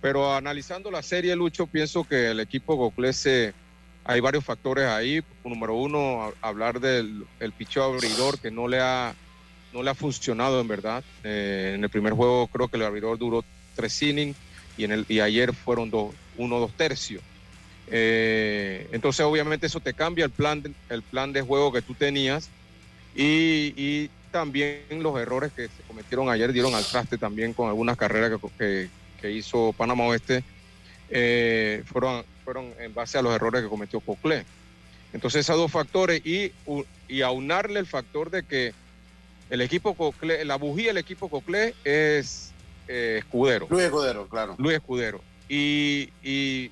Pero 0.00 0.34
analizando 0.34 0.90
la 0.90 1.02
serie, 1.02 1.34
Lucho, 1.34 1.66
pienso 1.66 2.04
que 2.04 2.30
el 2.30 2.40
equipo 2.40 2.76
Goclese, 2.76 3.54
hay 4.04 4.20
varios 4.20 4.44
factores 4.44 4.86
ahí. 4.86 5.22
Número 5.44 5.74
uno, 5.74 6.32
hablar 6.42 6.78
del 6.78 7.24
el 7.40 7.52
picheo 7.52 7.84
abridor 7.84 8.38
que 8.38 8.50
no 8.50 8.68
le 8.68 8.80
ha, 8.80 9.14
no 9.72 9.82
le 9.82 9.90
ha 9.90 9.94
funcionado 9.94 10.60
en 10.60 10.68
verdad. 10.68 11.02
Eh, 11.24 11.72
en 11.74 11.82
el 11.82 11.88
primer 11.88 12.12
juego 12.12 12.46
creo 12.48 12.68
que 12.68 12.76
el 12.76 12.82
abridor 12.82 13.18
duró 13.18 13.42
tres 13.74 14.02
innings 14.02 14.36
y, 14.76 14.84
en 14.84 14.92
el, 14.92 15.06
y 15.08 15.20
ayer 15.20 15.54
fueron 15.54 15.90
dos, 15.90 16.14
uno, 16.36 16.58
dos 16.58 16.72
tercios. 16.76 17.22
Eh, 17.88 18.88
entonces 18.92 19.24
obviamente 19.26 19.66
eso 19.66 19.80
te 19.80 19.92
cambia 19.92 20.24
el 20.24 20.30
plan, 20.30 20.62
el 20.88 21.02
plan 21.02 21.32
de 21.32 21.42
juego 21.42 21.70
que 21.70 21.82
tú 21.82 21.94
tenías 21.94 22.48
y, 23.14 23.74
y 23.76 24.10
también 24.30 24.80
los 25.00 25.18
errores 25.20 25.52
que 25.52 25.64
se 25.68 25.82
cometieron 25.86 26.30
ayer 26.30 26.52
dieron 26.52 26.74
al 26.74 26.84
traste 26.84 27.18
también 27.18 27.52
con 27.52 27.68
algunas 27.68 27.96
carreras 27.96 28.40
que, 28.58 28.88
que, 29.20 29.30
hizo 29.30 29.72
Panamá 29.74 30.04
Oeste, 30.04 30.42
eh, 31.10 31.84
fueron, 31.86 32.24
fueron 32.44 32.72
en 32.80 32.92
base 32.92 33.18
a 33.18 33.22
los 33.22 33.34
errores 33.34 33.62
que 33.62 33.68
cometió 33.68 34.00
Coclé. 34.00 34.44
Entonces 35.12 35.42
esos 35.42 35.56
dos 35.56 35.70
factores 35.70 36.24
y, 36.26 36.52
y 37.06 37.22
aunarle 37.22 37.78
el 37.78 37.86
factor 37.86 38.30
de 38.30 38.42
que 38.42 38.72
el 39.50 39.60
equipo 39.60 39.94
Coclé, 39.94 40.44
la 40.44 40.56
bujía 40.56 40.88
del 40.88 40.96
equipo 40.98 41.28
Coclé 41.28 41.74
es 41.84 42.53
eh, 42.88 43.16
Escudero. 43.18 43.66
Luis 43.70 43.84
Escudero, 43.84 44.28
claro. 44.28 44.54
Luis 44.58 44.76
Escudero. 44.76 45.20
Y, 45.48 46.10
y 46.22 46.70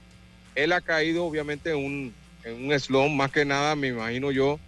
él 0.55 0.73
ha 0.73 0.81
caído 0.81 1.25
obviamente 1.25 1.71
en 1.71 1.77
un, 1.77 2.15
en 2.45 2.67
un 2.67 2.81
slum, 2.81 3.17
más 3.17 3.31
que 3.31 3.45
nada, 3.45 3.77
me 3.77 3.89
imagino 3.89 4.31
yo, 4.31 4.59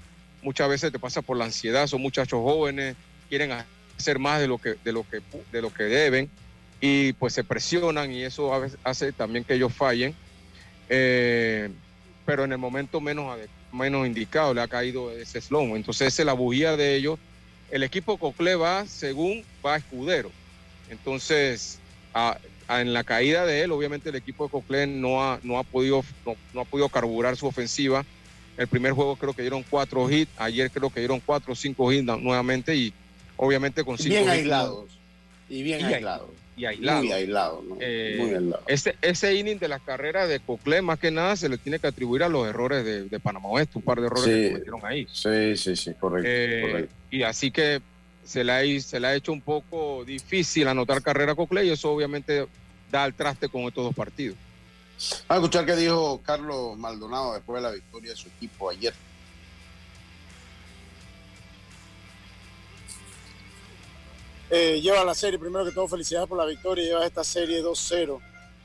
muchas 0.43 0.69
veces 0.69 0.93
te 0.93 0.99
pasa 0.99 1.23
por 1.23 1.37
la 1.37 1.47
ansiedad, 1.47 1.87
son 1.87 2.03
muchachos 2.03 2.41
jóvenes, 2.43 2.97
quieren 3.29 3.53
hacer 3.97 4.19
más 4.19 4.41
de 4.41 4.49
lo 4.49 4.59
que, 4.59 4.77
de 4.85 4.93
lo 4.93 5.09
que, 5.09 5.21
de 5.51 5.63
lo 5.63 5.73
que 5.73 5.85
deben 5.85 6.31
y 6.81 7.15
pues 7.15 7.33
se 7.33 7.45
presionan 7.45 8.13
y 8.13 8.23
eso 8.25 8.53
a 8.53 8.59
veces 8.59 8.79
hace 8.85 9.13
también 9.13 9.43
que 9.43 9.55
ellos 9.55 9.73
fallen. 9.73 10.15
Eh, 10.91 11.71
pero 12.27 12.45
en 12.45 12.53
el 12.53 12.59
momento 12.59 13.01
menos, 13.01 13.39
menos 13.73 14.07
indicado 14.07 14.53
le 14.53 14.61
ha 14.61 14.69
caído 14.69 15.11
ese 15.11 15.41
slum. 15.41 15.77
Entonces 15.77 16.09
esa 16.09 16.23
es 16.23 16.27
la 16.27 16.35
bujía 16.35 16.77
de 16.77 16.95
ellos. 16.95 17.19
El 17.71 17.83
equipo 17.83 18.19
Cocle 18.19 18.55
va 18.55 18.87
según 18.87 19.45
va 19.65 19.77
Escudero. 19.77 20.31
Entonces, 20.91 21.79
en 22.69 22.93
la 22.93 23.05
caída 23.05 23.45
de 23.45 23.63
él, 23.63 23.73
obviamente 23.73 24.09
el 24.09 24.17
equipo 24.17 24.45
de 24.45 24.51
Coquelin 24.51 25.01
no 25.01 25.23
ha, 25.23 25.39
no 25.43 25.59
ha, 25.59 25.65
podido, 25.65 26.05
no, 26.53 26.61
ha 26.61 26.65
podido 26.65 26.89
carburar 26.89 27.37
su 27.37 27.47
ofensiva. 27.47 28.05
El 28.57 28.69
primer 28.69 28.93
juego 28.93 29.17
creo 29.17 29.33
que 29.33 29.43
dieron 29.43 29.65
cuatro 29.69 30.09
hits, 30.09 30.31
ayer 30.37 30.71
creo 30.71 30.89
que 30.91 31.01
dieron 31.01 31.21
cuatro 31.21 31.53
o 31.53 31.57
cinco 31.57 31.93
hits 31.93 32.05
nuevamente 32.05 32.75
y 32.77 32.93
obviamente 33.37 33.83
con 33.85 33.99
cinco 33.99 34.15
bien 34.15 34.29
aislados. 34.29 34.99
Y 35.49 35.63
bien 35.63 35.85
aislados. 35.85 36.31
Y 36.57 36.67
aislados. 36.67 37.03
Muy 37.03 37.13
aislados, 37.13 37.65
¿no? 37.65 37.77
Eh, 37.81 38.17
Muy 38.19 38.35
aislado. 38.35 38.63
Ese, 38.69 38.95
ese 39.03 39.35
inning 39.35 39.59
de 39.59 39.67
la 39.67 39.81
carrera 39.81 40.29
de 40.29 40.39
Coquelin, 40.39 40.85
más 40.85 41.01
que 41.01 41.11
nada, 41.11 41.35
se 41.35 41.49
le 41.49 41.59
tiene 41.59 41.81
que 41.81 41.89
atribuir 41.89 42.23
a 42.23 42.29
los 42.29 42.47
errores 42.47 42.85
de, 42.85 43.21
Panamá 43.21 43.49
Oeste, 43.49 43.79
un 43.79 43.85
par 43.85 44.01
de 44.01 44.07
errores 44.07 44.25
que 44.25 44.49
cometieron 44.51 44.81
ahí. 44.85 45.07
Sí, 45.13 45.57
sí, 45.57 45.75
sí, 45.75 45.95
correcto. 45.95 46.29
Eh, 46.31 46.89
y 47.11 47.25
así 47.25 47.51
que 47.51 47.83
se 48.25 48.43
le, 48.43 48.53
ha, 48.53 48.81
se 48.81 48.99
le 48.99 49.07
ha 49.07 49.15
hecho 49.15 49.33
un 49.33 49.41
poco 49.41 50.05
difícil 50.05 50.67
anotar 50.67 51.03
carrera 51.03 51.33
a 51.33 51.35
Cocle 51.35 51.65
y 51.65 51.71
eso 51.71 51.91
obviamente 51.91 52.47
da 52.91 53.05
al 53.05 53.15
traste 53.15 53.49
con 53.49 53.63
estos 53.63 53.85
dos 53.85 53.95
partidos. 53.95 54.37
a 55.29 55.35
escuchar 55.35 55.67
qué 55.67 55.77
dijo 55.77 56.21
Carlos 56.25 56.77
Maldonado 56.79 57.35
después 57.35 57.63
de 57.63 57.69
la 57.69 57.75
victoria 57.75 58.11
de 58.11 58.17
su 58.17 58.29
equipo 58.29 58.71
ayer. 58.71 58.95
Eh, 64.51 64.81
lleva 64.81 65.05
la 65.05 65.15
serie, 65.15 65.39
primero 65.39 65.65
que 65.65 65.73
todo, 65.73 65.89
felicidades 65.89 66.29
por 66.29 66.39
la 66.39 66.45
victoria. 66.45 66.85
Lleva 66.85 67.07
esta 67.07 67.25
serie 67.25 67.63
2-0 67.63 68.21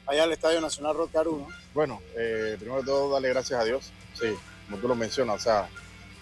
allá 0.06 0.24
al 0.24 0.32
Estadio 0.32 0.62
Nacional 0.62 0.96
Rocaru. 0.96 1.48
Bueno, 1.74 2.02
eh, 2.16 2.56
primero 2.60 2.82
de 2.82 2.86
todo, 2.86 3.12
darle 3.12 3.30
gracias 3.30 3.60
a 3.60 3.64
Dios. 3.64 3.92
Sí, 4.14 4.28
como 4.66 4.78
tú 4.78 4.88
lo 4.88 4.96
mencionas, 4.96 5.38
o 5.38 5.40
sea, 5.40 5.70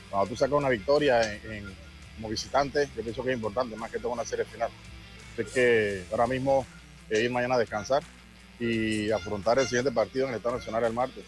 cuando 0.10 0.30
tú 0.30 0.36
sacas 0.36 0.54
una 0.54 0.69
victoria 0.69 1.34
en 1.34 1.65
como 2.18 2.30
visitante, 2.30 2.90
yo 2.96 3.04
pienso 3.04 3.24
que 3.24 3.30
es 3.30 3.36
importante, 3.36 3.76
más 3.76 3.92
que 3.92 4.00
todo 4.00 4.12
una 4.12 4.26
serie 4.26 4.44
final. 4.44 4.70
Es 5.38 5.48
que 5.50 6.04
ahora 6.12 6.26
mismo 6.26 6.66
eh, 7.10 7.22
ir 7.22 7.32
mañana 7.32 7.56
a 7.56 7.60
descansar 7.60 8.04
y 8.60 9.12
afrontar 9.12 9.60
el 9.60 9.68
siguiente 9.68 9.92
partido 9.92 10.26
en 10.26 10.32
el 10.32 10.38
Estado 10.38 10.58
Nacional 10.58 10.84
el 10.84 10.94
martes. 10.94 11.24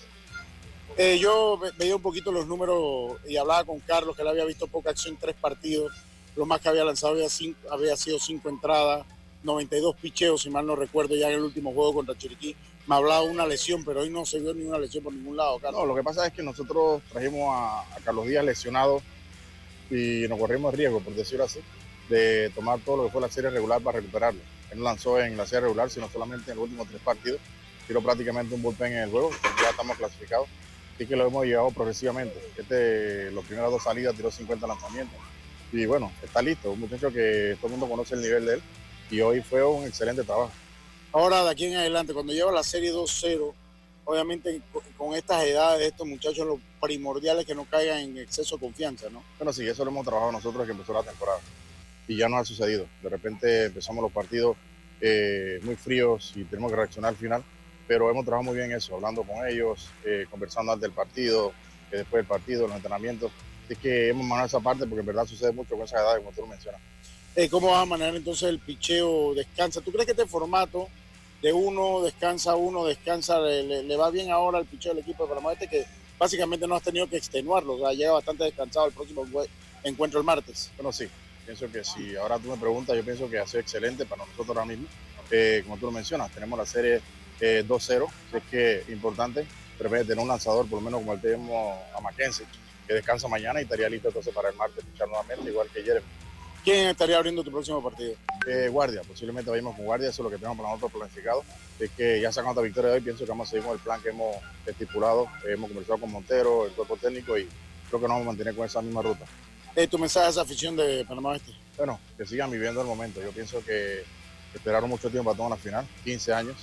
Eh, 0.97 1.19
yo 1.19 1.60
veía 1.78 1.95
un 1.95 2.02
poquito 2.02 2.32
los 2.32 2.47
números 2.47 3.17
y 3.28 3.38
hablaba 3.38 3.63
con 3.63 3.80
Carlos, 3.80 4.15
que 4.15 4.23
él 4.23 4.28
había 4.28 4.45
visto 4.45 4.67
poca 4.67 4.89
acción 4.89 5.13
en 5.13 5.19
tres 5.19 5.36
partidos. 5.39 5.93
Lo 6.36 6.45
más 6.47 6.60
que 6.60 6.69
había 6.69 6.84
lanzado 6.84 7.13
había, 7.13 7.28
había 7.71 7.95
sido 7.95 8.17
cinco 8.19 8.49
entradas, 8.49 9.06
92 9.43 9.95
picheos, 9.95 10.41
si 10.41 10.49
mal 10.49 10.65
no 10.65 10.75
recuerdo, 10.75 11.15
ya 11.15 11.30
en 11.30 11.36
el 11.36 11.43
último 11.43 11.71
juego 11.71 11.93
contra 11.93 12.17
Chiriquí. 12.17 12.56
Me 12.88 12.95
hablaba 12.95 13.21
una 13.21 13.45
lesión, 13.45 13.86
pero 13.86 14.02
hoy 14.02 14.10
no 14.10 14.25
se 14.25 14.39
vio 14.39 14.54
ninguna 14.56 14.80
lesión 14.80 15.04
por 15.04 15.13
ningún 15.13 15.38
lado, 15.38 15.60
Carlos. 15.60 15.80
No, 15.80 15.86
lo 15.86 15.95
que 15.95 16.04
pasa 16.04 16.25
es 16.25 16.34
que 16.34 16.41
nosotros 16.41 17.04
trajimos 17.12 17.54
a, 17.54 17.82
a 17.82 17.99
Carlos 18.04 18.25
Díaz 18.25 18.43
lesionado 18.43 19.04
y 19.89 20.28
nos 20.28 20.39
corrimos 20.39 20.73
riesgo, 20.73 20.99
por 20.99 21.13
decirlo 21.13 21.45
así, 21.45 21.60
de 22.10 22.52
tomar 22.56 22.80
todo 22.80 22.97
lo 22.97 23.04
que 23.06 23.12
fue 23.12 23.21
la 23.21 23.30
serie 23.30 23.49
regular 23.49 23.82
para 23.82 23.99
recuperarlo. 23.99 24.41
Él 24.71 24.80
no 24.80 24.84
lanzó 24.84 25.19
en 25.19 25.36
la 25.36 25.45
serie 25.45 25.62
regular, 25.62 25.89
sino 25.89 26.10
solamente 26.10 26.52
en 26.52 26.58
los 26.58 26.65
últimos 26.65 26.88
tres 26.88 27.02
partidos. 27.02 27.39
Tiró 27.88 28.02
prácticamente 28.02 28.54
un 28.54 28.62
bullpen 28.62 28.93
en 28.93 29.04
el 29.04 29.10
juego, 29.10 29.32
ya 29.62 29.69
estamos 29.69 29.97
clasificados. 29.97 30.47
Así 30.95 31.08
que 31.08 31.15
lo 31.15 31.28
hemos 31.28 31.45
llevado 31.45 31.71
progresivamente. 31.71 32.38
Este, 32.58 33.32
los 33.32 33.45
primeras 33.45 33.71
dos 33.71 33.84
salidas 33.84 34.15
tiró 34.15 34.30
50 34.30 34.67
lanzamientos. 34.67 35.17
Y 35.71 35.86
bueno, 35.86 36.12
está 36.21 36.41
listo. 36.41 36.71
Un 36.71 36.82
muchacho 36.82 37.12
que 37.12 37.56
todo 37.56 37.67
el 37.67 37.71
mundo 37.71 37.89
conoce 37.89 38.15
el 38.15 38.21
nivel 38.21 38.45
de 38.45 38.54
él. 38.56 38.62
Y 39.10 39.21
hoy 39.21 39.41
fue 39.41 39.63
un 39.63 39.88
excelente 39.88 40.23
trabajo. 40.23 40.52
Ahora, 41.12 41.43
de 41.43 41.49
aquí 41.49 41.65
en 41.65 41.78
adelante, 41.78 42.13
cuando 42.13 42.34
lleva 42.34 42.52
la 42.52 42.63
serie 42.63 42.93
2-0, 42.93 43.54
obviamente 44.06 44.62
con 44.97 45.15
estas 45.15 45.43
edades, 45.45 45.88
estos 45.88 46.06
muchachos, 46.06 46.45
lo 46.45 46.60
primordial 46.79 47.39
es 47.39 47.45
que 47.45 47.55
no 47.55 47.65
caigan 47.65 47.99
en 47.99 48.17
exceso 48.17 48.55
de 48.55 48.61
confianza, 48.61 49.09
¿no? 49.09 49.23
Bueno, 49.37 49.53
sí, 49.53 49.67
eso 49.67 49.83
lo 49.83 49.91
hemos 49.91 50.05
trabajado 50.05 50.31
nosotros 50.31 50.65
que 50.65 50.71
empezó 50.71 50.93
la 50.93 51.03
temporada. 51.03 51.39
Y 52.07 52.17
ya 52.17 52.27
no 52.27 52.37
ha 52.37 52.45
sucedido. 52.45 52.87
De 53.03 53.09
repente 53.09 53.65
empezamos 53.65 54.01
los 54.01 54.11
partidos 54.11 54.57
eh, 55.01 55.59
muy 55.63 55.75
fríos 55.75 56.33
y 56.35 56.43
tenemos 56.43 56.71
que 56.71 56.77
reaccionar 56.77 57.09
al 57.09 57.17
final. 57.17 57.43
Pero 57.87 58.09
hemos 58.09 58.25
trabajado 58.25 58.51
muy 58.51 58.57
bien 58.57 58.71
eso, 58.71 58.95
hablando 58.95 59.23
con 59.23 59.47
ellos, 59.47 59.89
eh, 60.05 60.25
conversando 60.29 60.71
antes 60.71 60.83
del 60.83 60.91
partido, 60.91 61.53
después 61.91 62.21
del 62.21 62.27
partido, 62.27 62.67
los 62.67 62.75
entrenamientos. 62.75 63.31
Es 63.67 63.77
que 63.77 64.09
hemos 64.09 64.23
manejado 64.25 64.47
esa 64.47 64.59
parte 64.59 64.85
porque 64.85 65.01
en 65.01 65.05
verdad 65.07 65.25
sucede 65.25 65.51
mucho 65.51 65.75
con 65.75 65.85
esa 65.85 65.97
edad, 65.97 66.17
como 66.17 66.31
tú 66.31 66.41
lo 66.41 66.47
mencionas. 66.47 66.81
Eh, 67.35 67.49
¿Cómo 67.49 67.67
vas 67.67 67.83
a 67.83 67.85
manejar 67.85 68.15
entonces 68.15 68.49
el 68.49 68.59
picheo? 68.59 69.33
¿Descansa? 69.33 69.81
¿Tú 69.81 69.91
crees 69.91 70.05
que 70.05 70.11
este 70.11 70.25
formato 70.25 70.87
de 71.41 71.53
uno, 71.53 72.01
descansa 72.01 72.55
uno, 72.55 72.85
descansa, 72.85 73.39
le, 73.39 73.95
va 73.95 74.09
bien 74.09 74.31
ahora 74.31 74.57
al 74.57 74.65
picheo 74.65 74.93
del 74.93 75.03
equipo 75.03 75.23
de 75.23 75.29
Panamá 75.29 75.53
este 75.53 75.67
que 75.67 75.85
básicamente 76.19 76.67
no 76.67 76.75
has 76.75 76.84
tenido 76.84 77.08
que 77.08 77.17
extenuarlo, 77.17 77.75
o 77.75 77.79
sea, 77.79 77.93
llega 77.93 78.12
bastante 78.12 78.43
descansado 78.43 78.88
el 78.88 78.93
próximo 78.93 79.25
encuentro 79.84 80.19
el 80.19 80.25
martes. 80.25 80.69
Bueno, 80.75 80.91
sí, 80.91 81.08
pienso 81.45 81.71
que 81.71 81.84
si 81.84 82.15
ahora 82.17 82.38
tú 82.38 82.49
me 82.49 82.58
preguntas, 82.58 82.95
yo 82.95 83.03
pienso 83.03 83.29
que 83.29 83.39
ha 83.39 83.47
sido 83.47 83.62
excelente 83.62 84.05
para 84.05 84.25
nosotros 84.25 84.49
ahora 84.49 84.65
mismo. 84.65 84.88
Eh, 85.32 85.62
como 85.63 85.77
tú 85.77 85.86
lo 85.86 85.91
mencionas, 85.91 86.32
tenemos 86.32 86.60
la 86.60 86.65
serie 86.65 87.01
2-0, 87.39 88.03
eh, 88.03 88.38
es 88.38 88.43
que 88.51 88.75
es 88.79 88.89
importante, 88.89 89.47
tener 89.77 90.19
un 90.19 90.27
lanzador, 90.27 90.67
por 90.67 90.79
lo 90.79 90.86
menos 90.86 90.99
como 90.99 91.13
el 91.13 91.21
tenemos 91.21 91.77
a 91.95 92.01
Mackenzie, 92.01 92.45
que 92.86 92.93
descansa 92.93 93.27
mañana 93.27 93.62
y 93.62 93.63
estaría 93.63 93.88
listo 93.88 94.10
entonces 94.10 94.34
para 94.34 94.49
el 94.49 94.55
martes 94.55 94.84
pichar 94.84 95.08
nuevamente, 95.08 95.49
igual 95.49 95.69
que 95.73 95.84
Jeremy. 95.84 96.05
¿Quién 96.69 96.86
estaría 96.86 97.17
abriendo 97.17 97.43
tu 97.43 97.49
próximo 97.49 97.82
partido? 97.82 98.13
Eh, 98.45 98.67
guardia, 98.69 99.01
posiblemente 99.01 99.49
vayamos 99.49 99.75
con 99.75 99.86
Guardia, 99.86 100.10
eso 100.10 100.21
es 100.21 100.23
lo 100.25 100.29
que 100.29 100.38
tenemos 100.38 100.55
para 100.55 100.69
nosotros 100.69 100.91
planificado. 100.91 101.43
Es 101.79 101.89
que 101.89 102.21
ya 102.21 102.32
sacando 102.32 102.62
la 102.62 102.65
victoria 102.65 102.91
de 102.91 102.97
hoy, 102.97 103.01
pienso 103.01 103.25
que 103.25 103.29
vamos 103.32 103.47
a 103.47 103.49
seguir 103.49 103.65
con 103.65 103.73
el 103.73 103.79
plan 103.79 103.99
que 104.03 104.10
hemos 104.10 104.36
estipulado. 104.67 105.27
hemos 105.47 105.67
conversado 105.67 105.97
con 105.97 106.12
Montero, 106.12 106.67
el 106.67 106.71
cuerpo 106.73 106.95
técnico 106.97 107.36
y 107.39 107.49
creo 107.88 107.99
que 107.99 108.08
nos 108.08 108.10
vamos 108.10 108.21
a 108.21 108.25
mantener 108.27 108.55
con 108.55 108.67
esa 108.67 108.84
misma 108.84 109.01
ruta. 109.01 109.25
Eh, 109.75 109.88
¿Tu 109.88 109.97
mensaje 109.97 110.27
a 110.27 110.29
esa 110.29 110.41
afición 110.41 110.75
de 110.75 111.03
Panamá 111.05 111.38
Este? 111.38 111.53
Bueno, 111.75 111.99
que 112.15 112.23
sigan 112.27 112.51
viviendo 112.51 112.82
el 112.82 112.88
momento. 112.88 113.19
Yo 113.19 113.32
pienso 113.32 113.65
que 113.65 114.03
esperaron 114.53 114.91
mucho 114.91 115.10
tiempo 115.10 115.32
para 115.32 115.38
tomar 115.38 115.53
una 115.53 115.60
final, 115.60 115.88
15 116.03 116.34
años. 116.34 116.55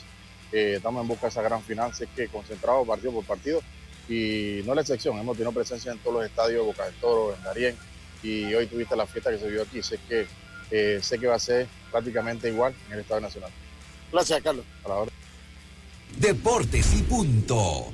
estamos 0.53 1.03
en 1.03 1.09
busca 1.09 1.23
de 1.23 1.31
esa 1.31 1.43
gran 1.43 1.65
final, 1.65 1.93
sé 1.93 2.07
que 2.15 2.29
concentrados 2.29 2.87
partido 2.87 3.11
por 3.11 3.25
partido 3.25 3.61
y 4.09 4.61
no 4.65 4.71
es 4.71 4.77
la 4.77 4.83
excepción. 4.83 5.19
Hemos 5.19 5.37
tenido 5.37 5.51
presencia 5.51 5.91
en 5.91 5.99
todos 5.99 6.19
los 6.19 6.27
estadios, 6.27 6.65
Boca 6.65 6.85
del 6.85 6.95
Toro, 6.95 7.35
en 7.35 7.43
Darien 7.43 7.77
y 8.23 8.55
hoy 8.55 8.67
tuviste 8.67 8.97
la 8.97 9.07
fiesta 9.07 9.31
que 9.31 9.39
se 9.39 9.49
vio 9.49 9.63
aquí. 9.63 9.83
Sé 9.83 9.99
que, 10.09 10.27
eh, 10.71 11.01
sé 11.03 11.19
que 11.19 11.27
va 11.27 11.37
a 11.37 11.41
ser 11.41 11.67
prácticamente 11.91 12.49
igual 12.49 12.75
en 12.89 12.95
el 12.95 13.01
Estado 13.01 13.21
Nacional. 13.21 13.51
Gracias, 14.13 14.43
Carlos. 14.43 14.65
A 14.85 14.89
la 14.89 14.95
hora. 14.97 15.13
Deportes 16.19 16.95
y 16.95 17.03
punto. 17.03 17.93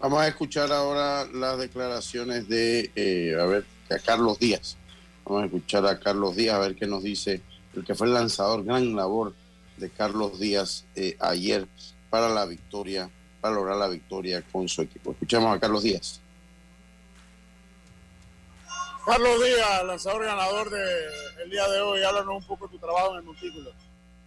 Vamos 0.00 0.20
a 0.20 0.28
escuchar 0.28 0.70
ahora 0.72 1.26
las 1.32 1.58
declaraciones 1.58 2.48
de, 2.48 2.90
eh, 2.94 3.36
a 3.40 3.44
ver, 3.46 3.64
de 3.88 4.00
Carlos 4.00 4.38
Díaz. 4.38 4.76
Vamos 5.24 5.42
a 5.42 5.46
escuchar 5.46 5.86
a 5.86 5.98
Carlos 5.98 6.36
Díaz 6.36 6.56
a 6.56 6.58
ver 6.58 6.74
qué 6.74 6.86
nos 6.86 7.02
dice 7.02 7.40
el 7.74 7.84
que 7.84 7.94
fue 7.94 8.08
el 8.08 8.14
lanzador. 8.14 8.64
Gran 8.64 8.94
labor 8.94 9.34
de 9.76 9.90
Carlos 9.90 10.38
Díaz 10.38 10.84
eh, 10.94 11.16
ayer 11.20 11.66
para 12.10 12.28
la 12.28 12.44
victoria, 12.44 13.08
para 13.40 13.54
lograr 13.54 13.76
la 13.76 13.88
victoria 13.88 14.42
con 14.52 14.68
su 14.68 14.82
equipo. 14.82 15.12
Escuchamos 15.12 15.56
a 15.56 15.60
Carlos 15.60 15.82
Díaz. 15.82 16.20
Carlos 19.04 19.44
Díaz, 19.44 19.84
lanzador 19.84 20.24
ganador 20.24 20.70
del 20.70 21.50
día 21.50 21.68
de 21.68 21.80
hoy, 21.82 22.02
háblanos 22.02 22.36
un 22.36 22.46
poco 22.46 22.66
de 22.66 22.72
tu 22.72 22.78
trabajo 22.78 23.10
en 23.10 23.16
el 23.16 23.22
montículo. 23.24 23.70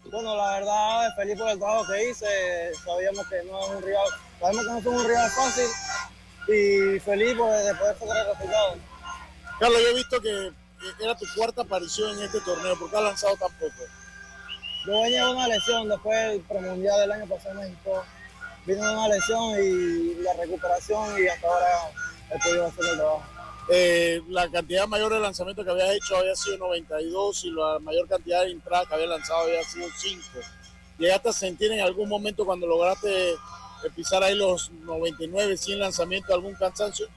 Bueno, 0.05 0.35
la 0.37 0.59
verdad, 0.59 1.15
feliz 1.15 1.39
por 1.39 1.49
el 1.49 1.57
trabajo 1.57 1.91
que 1.91 2.09
hice. 2.09 2.71
Sabíamos 2.85 3.25
que 3.27 3.43
no 3.45 3.59
es 3.59 3.69
un 3.69 3.81
rival, 3.81 4.07
sabemos 4.39 4.63
que 4.63 4.71
no 4.71 4.77
es 4.77 4.85
un 4.85 5.07
rival 5.07 5.31
fácil 5.31 5.65
y 6.47 6.99
feliz 6.99 7.35
por, 7.35 7.51
de 7.51 7.73
poder 7.73 7.97
sacar 7.97 8.17
el 8.17 8.27
resultado. 8.27 8.75
Carlos, 9.59 9.81
yo 9.81 9.87
he 9.87 9.93
visto 9.95 10.21
que 10.21 10.51
era 11.03 11.15
tu 11.15 11.25
cuarta 11.35 11.63
aparición 11.63 12.15
en 12.19 12.25
este 12.25 12.39
torneo. 12.41 12.77
¿Por 12.77 12.91
qué 12.91 12.97
has 12.97 13.03
lanzado 13.03 13.35
tan 13.35 13.51
poco? 13.53 13.83
Yo 14.85 15.01
venía 15.01 15.25
de 15.25 15.31
una 15.31 15.47
lesión 15.47 15.89
después 15.89 16.17
del 16.29 16.41
premundial 16.41 16.99
del 16.99 17.11
año 17.13 17.25
pasado 17.25 17.61
en 17.61 17.71
México. 17.71 18.05
Vino 18.67 18.85
de 18.85 18.93
una 18.93 19.07
lesión 19.07 19.55
y 19.59 20.21
la 20.21 20.33
recuperación 20.33 21.19
y 21.19 21.27
hasta 21.27 21.47
ahora 21.47 21.67
he 22.29 22.39
podido 22.39 22.67
hacer 22.67 22.85
el 22.85 22.97
trabajo. 22.97 23.36
Eh, 23.69 24.21
la 24.29 24.49
cantidad 24.49 24.87
mayor 24.87 25.13
de 25.13 25.19
lanzamientos 25.19 25.65
que 25.65 25.71
habías 25.71 25.91
hecho 25.91 26.17
había 26.17 26.35
sido 26.35 26.57
92 26.57 27.43
y 27.43 27.51
la 27.51 27.79
mayor 27.79 28.07
cantidad 28.07 28.43
de 28.43 28.51
entradas 28.51 28.87
que 28.87 28.93
había 28.95 29.07
lanzado 29.07 29.41
había 29.41 29.63
sido 29.63 29.87
5. 29.95 30.23
¿Llegaste 30.97 31.29
a 31.29 31.33
sentir 31.33 31.71
en 31.71 31.81
algún 31.81 32.07
momento 32.07 32.45
cuando 32.45 32.65
lograste 32.65 33.31
eh, 33.31 33.37
pisar 33.95 34.23
ahí 34.23 34.35
los 34.35 34.71
99, 34.71 35.57
100 35.57 35.79
lanzamientos 35.79 36.33
algún 36.33 36.55
cansancio? 36.55 37.07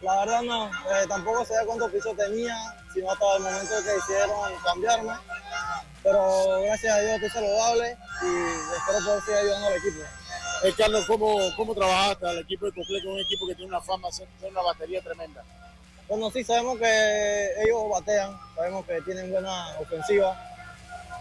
La 0.00 0.20
verdad 0.20 0.42
no, 0.42 0.66
eh, 0.66 1.06
tampoco 1.08 1.44
sabía 1.44 1.64
cuántos 1.66 1.92
pisos 1.92 2.16
tenía, 2.16 2.56
sino 2.92 3.10
hasta 3.10 3.36
el 3.36 3.42
momento 3.42 3.74
que 3.84 3.98
hicieron 3.98 4.52
cambiarme. 4.64 5.12
Pero 6.02 6.60
gracias 6.62 6.92
a 6.92 7.00
Dios 7.00 7.12
estoy 7.14 7.30
saludable 7.30 7.96
y 8.22 8.76
espero 8.76 9.04
poder 9.04 9.22
seguir 9.22 9.38
ayudando 9.38 9.66
al 9.68 9.74
equipo. 9.74 10.00
Eh, 10.64 10.74
Carlos, 10.76 11.04
¿cómo, 11.06 11.38
¿cómo 11.56 11.74
trabajaste 11.74 12.26
al 12.26 12.38
equipo 12.38 12.66
de 12.66 12.72
Coclé, 12.72 13.00
que 13.00 13.08
es 13.08 13.14
un 13.14 13.20
equipo 13.20 13.46
que 13.46 13.54
tiene 13.54 13.68
una 13.68 13.80
fama, 13.80 14.08
tiene 14.10 14.52
una 14.52 14.62
batería 14.62 15.02
tremenda? 15.02 15.44
Bueno, 16.12 16.30
sí, 16.30 16.44
sabemos 16.44 16.78
que 16.78 17.50
ellos 17.64 17.88
batean, 17.90 18.38
sabemos 18.54 18.84
que 18.84 19.00
tienen 19.00 19.32
buena 19.32 19.74
ofensiva 19.78 20.36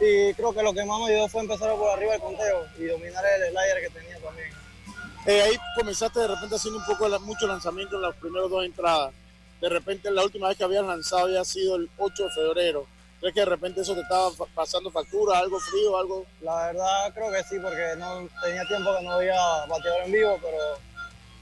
y 0.02 0.34
creo 0.34 0.54
que 0.54 0.62
lo 0.62 0.74
que 0.74 0.84
más 0.84 1.00
me 1.00 1.06
ayudó 1.06 1.30
fue 1.30 1.44
empezar 1.44 1.74
por 1.78 1.92
arriba 1.92 2.12
del 2.12 2.20
conteo 2.20 2.66
y 2.78 2.84
dominar 2.88 3.24
el 3.26 3.52
slider 3.54 3.82
que 3.84 3.90
tenía 3.98 4.20
también. 4.20 4.50
Eh, 5.28 5.44
ahí 5.44 5.58
comenzaste 5.78 6.20
de 6.20 6.28
repente 6.28 6.56
haciendo 6.56 6.80
un 6.80 6.86
poco 6.86 7.08
mucho 7.22 7.48
lanzamiento 7.48 7.96
en 7.96 8.02
las 8.02 8.16
primeras 8.18 8.50
dos 8.50 8.66
entradas. 8.66 9.14
De 9.62 9.70
repente 9.70 10.12
la 10.12 10.26
última 10.26 10.50
vez 10.50 10.58
que 10.58 10.66
habías 10.66 10.84
lanzado 10.84 11.24
había 11.24 11.46
sido 11.46 11.78
el 11.78 11.90
8 11.98 12.26
de 12.26 12.32
febrero. 12.32 12.86
¿Crees 13.22 13.34
que 13.34 13.40
de 13.40 13.46
repente 13.46 13.80
eso 13.80 13.96
te 13.96 14.02
estaba 14.02 14.30
pasando 14.54 14.92
factura, 14.92 15.40
algo 15.40 15.58
frío, 15.62 15.98
algo? 15.98 16.26
La 16.42 16.66
verdad 16.66 17.14
creo 17.14 17.32
que 17.32 17.42
sí, 17.46 17.58
porque 17.62 17.94
no 17.98 18.28
tenía 18.44 18.66
tiempo 18.66 18.94
que 18.98 19.06
no 19.06 19.14
había 19.14 19.40
bateador 19.70 20.02
en 20.04 20.12
vivo, 20.12 20.38
pero 20.42 20.58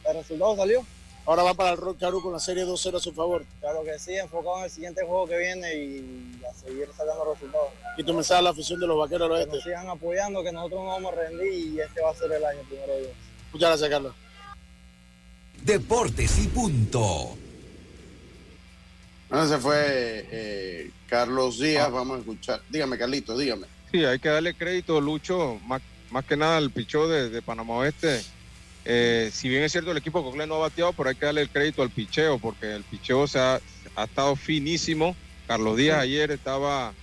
el 0.08 0.18
resultado 0.22 0.56
salió. 0.56 0.86
Ahora 1.30 1.44
va 1.44 1.54
para 1.54 1.70
el 1.74 1.78
Rock 1.78 2.00
Caru 2.00 2.24
con 2.24 2.34
la 2.34 2.40
serie 2.40 2.66
2-0 2.66 2.98
a 2.98 3.00
su 3.00 3.14
favor. 3.14 3.46
Claro 3.60 3.84
que 3.84 4.00
sí, 4.00 4.16
enfocado 4.16 4.58
en 4.58 4.64
el 4.64 4.72
siguiente 4.72 5.06
juego 5.06 5.28
que 5.28 5.38
viene 5.38 5.76
y 5.76 6.42
a 6.44 6.52
seguir 6.56 6.88
sacando 6.98 7.32
resultados. 7.32 7.68
¿Y 8.00 8.04
tu 8.04 8.16
mensaje 8.16 8.40
a 8.40 8.42
la 8.42 8.50
afición 8.50 8.80
de 8.80 8.88
los 8.88 8.98
vaqueros 8.98 9.30
del 9.30 9.38
Que 9.38 9.42
oeste? 9.44 9.56
nos 9.58 9.64
sigan 9.64 9.90
apoyando, 9.90 10.44
que 10.44 10.52
nosotros 10.52 10.80
no 10.82 10.88
vamos 10.88 11.14
a 11.14 11.16
rendir 11.18 11.54
y 11.54 11.80
este 11.80 12.02
va 12.02 12.10
a 12.10 12.16
ser 12.16 12.32
el 12.32 12.44
año 12.44 12.62
primero 12.68 12.94
de 12.94 13.00
Dios. 13.02 13.12
Muchas 13.54 13.70
gracias, 13.70 13.90
Carlos. 13.92 14.16
Deportes 15.62 16.40
y 16.40 16.48
punto. 16.48 17.38
Bueno, 19.30 19.46
ese 19.46 19.58
fue 19.60 20.28
eh, 20.32 20.92
Carlos 21.08 21.60
Díaz. 21.60 21.92
Vamos 21.92 22.18
a 22.18 22.20
escuchar. 22.22 22.62
Dígame, 22.72 22.98
Carlito, 22.98 23.38
dígame. 23.38 23.68
Sí, 23.92 24.04
hay 24.04 24.18
que 24.18 24.30
darle 24.30 24.56
crédito, 24.56 25.00
Lucho, 25.00 25.60
más, 25.68 25.84
más 26.10 26.26
que 26.26 26.36
nada 26.36 26.58
al 26.58 26.72
pichó 26.72 27.08
de, 27.08 27.30
de 27.30 27.42
Panamá 27.44 27.76
Oeste. 27.76 28.24
Eh, 28.86 29.30
si 29.34 29.50
bien 29.50 29.64
es 29.64 29.72
cierto 29.72 29.92
el 29.92 29.98
equipo 29.98 30.24
Cocle 30.24 30.48
no 30.48 30.56
ha 30.56 30.60
bateado, 30.60 30.94
pero 30.94 31.10
hay 31.10 31.16
que 31.16 31.26
darle 31.26 31.42
el 31.42 31.52
crédito 31.52 31.82
al 31.82 31.92
picheo, 31.92 32.40
porque 32.40 32.74
el 32.76 32.86
picheo 32.86 33.28
se 33.28 33.40
ha, 33.40 33.60
ha 33.96 34.04
estado 34.06 34.36
finísimo. 34.36 35.18
Carlos 35.46 35.78
Díaz 35.78 36.00
ayer 36.00 36.32
estaba, 36.32 36.96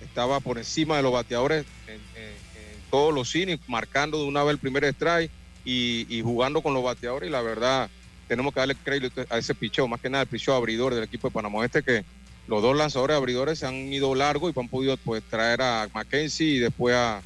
estaba 0.00 0.40
por 0.40 0.58
encima 0.58 0.96
de 0.96 1.02
los 1.02 1.12
bateadores 1.12 1.66
en, 1.86 2.08
en- 2.14 2.42
en 2.54 2.84
todos 2.90 3.14
los 3.14 3.34
innings, 3.34 3.60
marcando 3.66 4.18
de 4.20 4.26
una 4.28 4.42
vez 4.44 4.52
el 4.54 4.60
primer 4.60 4.84
strike 4.84 5.32
y, 5.64 6.06
y 6.08 6.22
jugando 6.22 6.62
con 6.62 6.74
los 6.74 6.82
bateadores. 6.84 7.28
Y 7.28 7.32
la 7.32 7.42
verdad, 7.42 7.88
tenemos 8.26 8.52
que 8.52 8.60
darle 8.60 8.76
crédito 8.82 9.24
a 9.28 9.38
ese 9.38 9.54
picheo, 9.54 9.88
más 9.88 10.00
que 10.00 10.10
nada 10.10 10.22
el 10.24 10.28
picheo 10.28 10.54
abridor 10.54 10.94
del 10.94 11.04
equipo 11.04 11.28
de 11.28 11.32
Panamá 11.32 11.58
Oeste, 11.60 11.82
que 11.82 12.04
los 12.46 12.62
dos 12.62 12.76
lanzadores 12.76 13.16
abridores 13.16 13.58
se 13.60 13.66
han 13.66 13.74
ido 13.92 14.14
largo 14.14 14.48
y 14.48 14.52
han 14.56 14.68
podido 14.68 14.96
pues 14.98 15.22
traer 15.28 15.62
a 15.62 15.88
Mackenzie 15.94 16.46
y 16.56 16.58
después 16.58 16.94
a, 16.96 17.22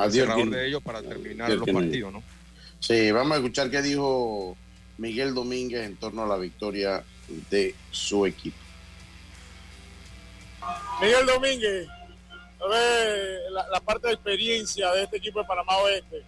al 0.00 0.12
cerrador 0.12 0.50
de 0.50 0.66
ellos 0.68 0.82
para 0.82 1.02
terminar 1.02 1.52
los 1.54 1.68
partidos, 1.70 2.12
¿no? 2.12 2.24
Sí, 2.80 3.10
vamos 3.12 3.32
a 3.32 3.36
escuchar 3.36 3.70
qué 3.70 3.82
dijo 3.82 4.56
Miguel 4.98 5.34
Domínguez 5.34 5.84
en 5.86 5.96
torno 5.96 6.22
a 6.22 6.26
la 6.26 6.36
victoria 6.36 7.02
de 7.50 7.74
su 7.90 8.24
equipo. 8.26 8.56
Miguel 11.00 11.26
Domínguez, 11.26 11.88
a 12.60 12.68
ver 12.68 13.40
la, 13.50 13.68
la 13.68 13.80
parte 13.80 14.08
de 14.08 14.14
experiencia 14.14 14.90
de 14.92 15.04
este 15.04 15.16
equipo 15.18 15.40
de 15.40 15.46
Panamá 15.46 15.76
Oeste. 15.78 16.22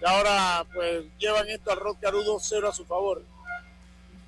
Y 0.00 0.06
ahora 0.06 0.64
pues 0.74 1.04
llevan 1.18 1.48
esto 1.48 1.70
al 1.72 1.78
Rock 1.80 1.98
Caru 2.00 2.22
2-0 2.22 2.68
a 2.68 2.72
su 2.72 2.84
favor. 2.84 3.22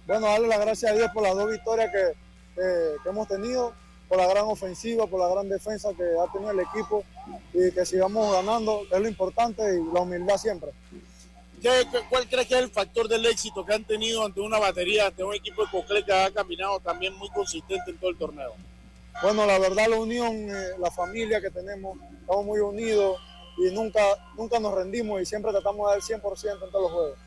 Bueno, 0.06 0.26
darle 0.26 0.48
las 0.48 0.60
gracias 0.60 0.92
a 0.92 0.94
Dios 0.94 1.10
por 1.12 1.22
las 1.22 1.34
dos 1.34 1.50
victorias 1.50 1.90
que, 1.92 2.12
que- 2.54 2.96
que 3.02 3.08
hemos 3.10 3.28
tenido, 3.28 3.74
por 4.08 4.16
la 4.18 4.26
gran 4.26 4.44
ofensiva, 4.46 5.06
por 5.06 5.20
la 5.20 5.28
gran 5.28 5.48
defensa 5.50 5.90
que 5.94 6.02
ha 6.02 6.32
tenido 6.32 6.50
el 6.52 6.60
equipo 6.60 7.04
y 7.52 7.70
que 7.72 7.84
sigamos 7.84 8.32
ganando, 8.32 8.82
que 8.88 8.96
es 8.96 9.02
lo 9.02 9.08
importante 9.08 9.62
y 9.62 9.92
la 9.92 10.00
humildad 10.00 10.38
siempre. 10.38 10.70
¿Qué- 11.60 11.86
¿Cuál 12.08 12.28
crees 12.28 12.46
que 12.46 12.54
es 12.54 12.60
el 12.60 12.70
factor 12.70 13.08
del 13.08 13.26
éxito 13.26 13.64
que 13.64 13.74
han 13.74 13.84
tenido 13.84 14.24
ante 14.24 14.40
una 14.40 14.58
batería, 14.58 15.06
ante 15.06 15.24
un 15.24 15.34
equipo 15.34 15.64
de 15.64 15.70
Coclé 15.70 16.04
que 16.04 16.12
ha 16.12 16.30
caminado 16.30 16.78
también 16.80 17.14
muy 17.16 17.28
consistente 17.30 17.90
en 17.90 17.98
todo 17.98 18.10
el 18.10 18.16
torneo? 18.18 18.54
Bueno, 19.22 19.46
la 19.46 19.58
verdad, 19.58 19.88
la 19.88 19.96
unión, 19.96 20.34
eh, 20.34 20.54
la 20.78 20.90
familia 20.90 21.40
que 21.40 21.50
tenemos, 21.50 21.98
estamos 22.20 22.44
muy 22.44 22.60
unidos 22.60 23.18
y 23.56 23.72
nunca, 23.74 24.00
nunca 24.36 24.60
nos 24.60 24.74
rendimos 24.74 25.20
y 25.20 25.26
siempre 25.26 25.50
tratamos 25.50 25.78
de 25.86 25.90
dar 25.90 25.96
el 25.96 26.02
100% 26.02 26.64
en 26.66 26.70
todos 26.70 26.82
los 26.84 26.92
juegos. 26.92 27.18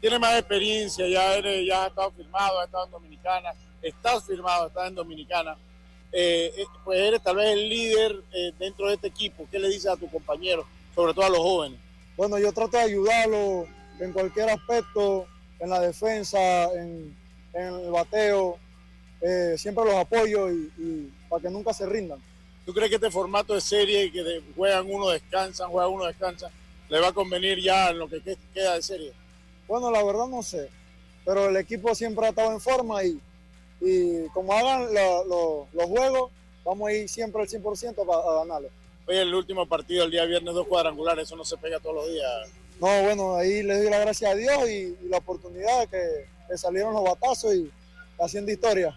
Tienes 0.00 0.20
más 0.20 0.38
experiencia, 0.38 1.08
ya 1.08 1.34
eres, 1.36 1.66
ya 1.66 1.84
has 1.84 1.88
estado 1.88 2.10
firmado, 2.12 2.60
has 2.60 2.66
estado 2.66 2.84
en 2.84 2.90
Dominicana, 2.90 3.52
estás 3.82 4.24
firmado, 4.24 4.66
estás 4.66 4.88
en 4.88 4.94
Dominicana. 4.94 5.56
Eh, 6.12 6.52
eh, 6.56 6.64
pues 6.84 6.98
eres 7.00 7.22
tal 7.22 7.36
vez 7.36 7.48
el 7.52 7.68
líder 7.68 8.22
eh, 8.32 8.52
dentro 8.58 8.86
de 8.88 8.94
este 8.94 9.08
equipo. 9.08 9.46
¿Qué 9.50 9.58
le 9.58 9.68
dices 9.68 9.86
a 9.90 9.96
tus 9.96 10.10
compañeros, 10.10 10.66
sobre 10.94 11.14
todo 11.14 11.24
a 11.24 11.30
los 11.30 11.38
jóvenes? 11.38 11.80
Bueno, 12.16 12.38
yo 12.38 12.52
trato 12.52 12.76
de 12.76 12.82
ayudarlo 12.82 13.66
en 14.00 14.12
cualquier 14.12 14.50
aspecto, 14.50 15.26
en 15.60 15.70
la 15.70 15.80
defensa, 15.80 16.64
en, 16.74 17.16
en 17.54 17.62
el 17.74 17.90
bateo. 17.90 18.58
eh, 19.20 19.54
siempre 19.58 19.84
los 19.84 19.94
apoyo 19.94 20.50
y, 20.52 20.70
y 20.78 21.12
para 21.28 21.42
que 21.42 21.50
nunca 21.50 21.72
se 21.72 21.84
rindan. 21.86 22.20
¿Tú 22.64 22.72
crees 22.72 22.88
que 22.90 22.94
este 22.96 23.10
formato 23.10 23.54
de 23.54 23.60
serie 23.60 24.12
que 24.12 24.22
de- 24.22 24.42
juegan 24.54 24.86
uno, 24.88 25.08
descansan, 25.08 25.70
juegan 25.70 25.90
uno, 25.90 26.04
descansan, 26.04 26.52
le 26.88 27.00
va 27.00 27.08
a 27.08 27.12
convenir 27.12 27.58
ya 27.60 27.90
en 27.90 27.98
lo 27.98 28.08
que 28.08 28.20
que- 28.20 28.36
queda 28.54 28.74
de 28.74 28.82
serie? 28.82 29.12
Bueno, 29.66 29.90
la 29.90 30.04
verdad 30.04 30.26
no 30.28 30.42
sé, 30.42 30.68
pero 31.24 31.48
el 31.48 31.56
equipo 31.56 31.94
siempre 31.96 32.26
ha 32.26 32.28
estado 32.28 32.52
en 32.52 32.60
forma 32.60 33.02
y, 33.02 33.20
y 33.80 34.28
como 34.32 34.52
hagan 34.52 34.92
lo- 34.94 35.66
los 35.72 35.86
juegos, 35.86 36.30
vamos 36.64 36.88
a 36.88 36.92
ir 36.92 37.08
siempre 37.08 37.42
al 37.42 37.48
100% 37.48 38.06
para 38.06 38.38
ganarlo. 38.44 38.68
Oye, 39.06 39.22
el 39.22 39.34
último 39.34 39.66
partido 39.66 40.04
el 40.04 40.10
día 40.12 40.24
viernes, 40.26 40.54
dos 40.54 40.66
cuadrangulares, 40.68 41.24
eso 41.24 41.34
no 41.34 41.44
se 41.44 41.56
pega 41.56 41.80
todos 41.80 41.96
los 41.96 42.08
días. 42.08 42.30
No, 42.80 43.02
bueno, 43.02 43.36
ahí 43.36 43.62
les 43.62 43.78
doy 43.82 43.90
la 43.90 43.98
gracia 43.98 44.30
a 44.30 44.34
Dios 44.34 44.68
y, 44.68 44.96
y 45.04 45.08
la 45.08 45.18
oportunidad 45.18 45.80
de 45.80 45.86
que, 45.88 46.26
que 46.48 46.58
salieron 46.58 46.94
los 46.94 47.04
batazos 47.04 47.54
y 47.54 47.70
haciendo 48.20 48.52
historia. 48.52 48.96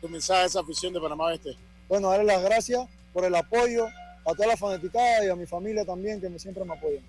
Tu 0.00 0.08
mensaje 0.08 0.42
a 0.42 0.44
esa 0.46 0.60
afición 0.60 0.92
de 0.92 1.00
Panamá 1.00 1.32
Este. 1.32 1.56
Bueno, 1.88 2.10
darle 2.10 2.24
las 2.24 2.42
gracias 2.42 2.86
por 3.12 3.24
el 3.24 3.34
apoyo 3.34 3.86
a 3.86 4.34
toda 4.34 4.48
la 4.48 4.56
fanaticada 4.56 5.24
y 5.24 5.28
a 5.28 5.36
mi 5.36 5.46
familia 5.46 5.84
también 5.84 6.20
que 6.20 6.28
me, 6.28 6.38
siempre 6.38 6.64
me 6.64 6.74
apoyan. 6.74 7.02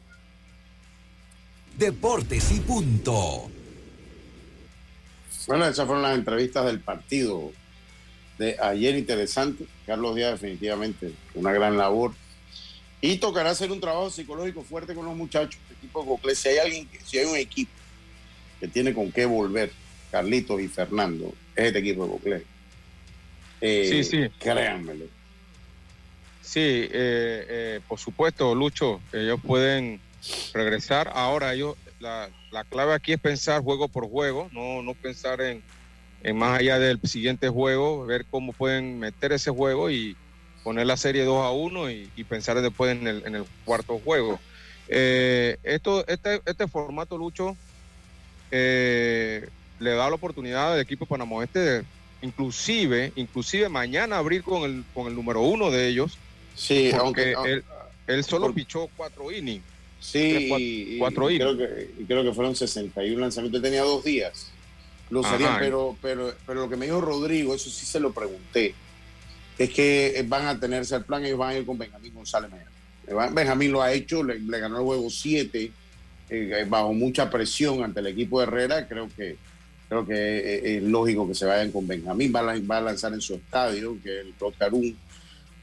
Deportes 1.78 2.52
y 2.52 2.60
punto. 2.62 3.50
Bueno, 5.48 5.66
esas 5.66 5.86
fueron 5.86 6.04
las 6.04 6.18
entrevistas 6.18 6.66
del 6.66 6.80
partido 6.80 7.52
de 8.38 8.58
ayer 8.62 8.96
interesante. 8.96 9.66
Carlos 9.86 10.16
Díaz 10.16 10.40
definitivamente 10.40 11.14
una 11.36 11.52
gran 11.52 11.78
labor. 11.78 12.14
Y 13.00 13.18
tocará 13.18 13.52
hacer 13.52 13.72
un 13.72 13.80
trabajo 13.80 14.10
psicológico 14.10 14.64
fuerte 14.64 14.96
con 14.96 15.06
los 15.06 15.16
muchachos. 15.16 15.60
Equipo 15.88 16.02
de 16.02 16.08
Coclé, 16.08 16.36
si 16.36 16.50
hay 16.50 16.58
alguien, 16.58 16.90
si 17.06 17.18
hay 17.18 17.26
un 17.26 17.38
equipo 17.38 17.72
que 18.60 18.68
tiene 18.68 18.94
con 18.94 19.12
qué 19.12 19.26
volver, 19.26 19.72
Carlitos 20.12 20.62
y 20.62 20.68
Fernando, 20.68 21.34
es 21.56 21.66
este 21.66 21.80
equipo 21.80 22.06
de 22.06 22.12
Coclé. 22.12 22.44
Eh, 23.62 23.88
Sí, 23.90 24.04
sí. 24.04 24.28
Créanmelo. 24.40 25.06
Sí, 26.42 26.60
eh, 26.62 26.90
eh, 26.94 27.80
por 27.88 28.00
supuesto, 28.00 28.54
Lucho, 28.56 29.02
ellos 29.14 29.40
pueden 29.46 30.00
regresar. 30.54 31.12
Ahora, 31.14 31.54
ellos, 31.54 31.76
la, 32.00 32.30
la 32.52 32.64
clave 32.64 32.94
aquí 32.94 33.14
es 33.14 33.20
pensar 33.20 33.62
juego 33.62 33.88
por 33.88 34.10
juego, 34.10 34.50
no, 34.54 34.82
no 34.82 34.94
pensar 34.94 35.42
en, 35.42 35.62
en 36.24 36.38
más 36.38 36.60
allá 36.60 36.80
del 36.80 37.00
siguiente 37.04 37.50
juego, 37.50 38.06
ver 38.06 38.26
cómo 38.30 38.54
pueden 38.54 39.00
meter 39.00 39.32
ese 39.34 39.52
juego 39.52 39.90
y 39.90 40.16
poner 40.64 40.88
la 40.88 40.98
serie 40.98 41.24
2 41.24 41.46
a 41.46 41.52
1 41.52 41.92
y, 41.92 42.10
y 42.16 42.24
pensar 42.24 42.62
después 42.62 42.92
en 42.98 43.08
el, 43.08 43.24
en 43.26 43.36
el 43.36 43.46
cuarto 43.66 44.00
juego. 44.00 44.40
Eh, 44.90 45.58
esto, 45.64 46.06
este, 46.08 46.42
este 46.46 46.68
formato, 46.68 47.18
Lucho, 47.18 47.56
eh, 48.52 49.48
le 49.80 49.92
da 49.92 50.10
la 50.10 50.16
oportunidad 50.16 50.74
al 50.74 50.80
equipo 50.80 51.06
Panamá 51.06 51.36
Oeste 51.38 51.60
de 51.60 51.84
inclusive, 52.22 53.12
inclusive 53.16 53.70
mañana 53.70 54.18
abrir 54.18 54.44
con 54.44 54.64
el, 54.64 54.84
con 54.94 55.08
el 55.08 55.16
número 55.16 55.42
uno 55.42 55.70
de 55.70 55.88
ellos. 55.88 56.18
Sí, 56.56 56.90
porque 57.00 57.34
aunque- 57.34 57.52
él, 57.54 57.64
él 58.08 58.24
solo 58.24 58.54
pichó 58.54 58.90
cuatro 58.98 59.32
innings. 59.32 59.64
Sí, 60.00 60.48
cuatro- 61.00 61.30
y 61.30 61.38
creo, 61.38 61.52
innings. 61.52 61.70
que, 61.98 62.06
creo 62.08 62.24
que 62.24 62.34
fueron 62.34 62.56
61 62.56 63.20
lanzamientos. 63.20 63.62
Tenía 63.62 63.82
dos 63.84 64.04
días. 64.04 64.52
Lo 65.10 65.24
serían, 65.24 65.58
pero, 65.60 65.96
pero, 66.02 66.34
pero 66.46 66.62
lo 66.62 66.70
que 66.70 66.76
me 66.76 66.86
dijo 66.86 67.00
Rodrigo, 67.00 67.56
eso 67.56 67.70
sí 67.70 67.86
se 67.86 68.00
lo 68.00 68.12
pregunté, 68.12 68.76
es 69.58 69.70
que 69.70 70.24
van 70.28 70.48
a 70.48 70.60
tenerse 70.60 70.96
el 70.96 71.04
plan, 71.06 71.24
ellos 71.26 71.38
van 71.38 71.52
a 71.52 71.58
ir 71.58 71.66
con 71.66 71.78
Benjamín 71.78 72.14
González 72.14 72.50
mañana. 72.52 72.67
Benjamín 73.34 73.72
lo 73.72 73.82
ha 73.82 73.94
hecho, 73.94 74.24
le, 74.24 74.40
ganó 74.60 74.78
el 74.78 74.84
juego 74.84 75.10
7 75.10 75.72
bajo 76.68 76.94
mucha 76.94 77.30
presión 77.30 77.84
ante 77.84 78.02
el 78.02 78.08
equipo 78.08 78.40
de 78.40 78.48
Herrera. 78.48 78.88
Creo 78.88 79.10
que 79.16 79.38
Creo 79.90 80.06
que 80.06 80.78
es, 80.78 80.84
lógico 80.84 81.28
que 81.28 81.36
se 81.36 81.46
vayan 81.46 81.72
con 81.72 81.88
Benjamín. 81.88 82.34
Va 82.36 82.78
a, 82.78 82.82
lanzar 82.82 83.14
en 83.14 83.22
su 83.22 83.36
estadio, 83.36 83.98
que 84.04 84.20
es 84.20 84.26
el 84.26 84.34
Rocarún. 84.38 84.98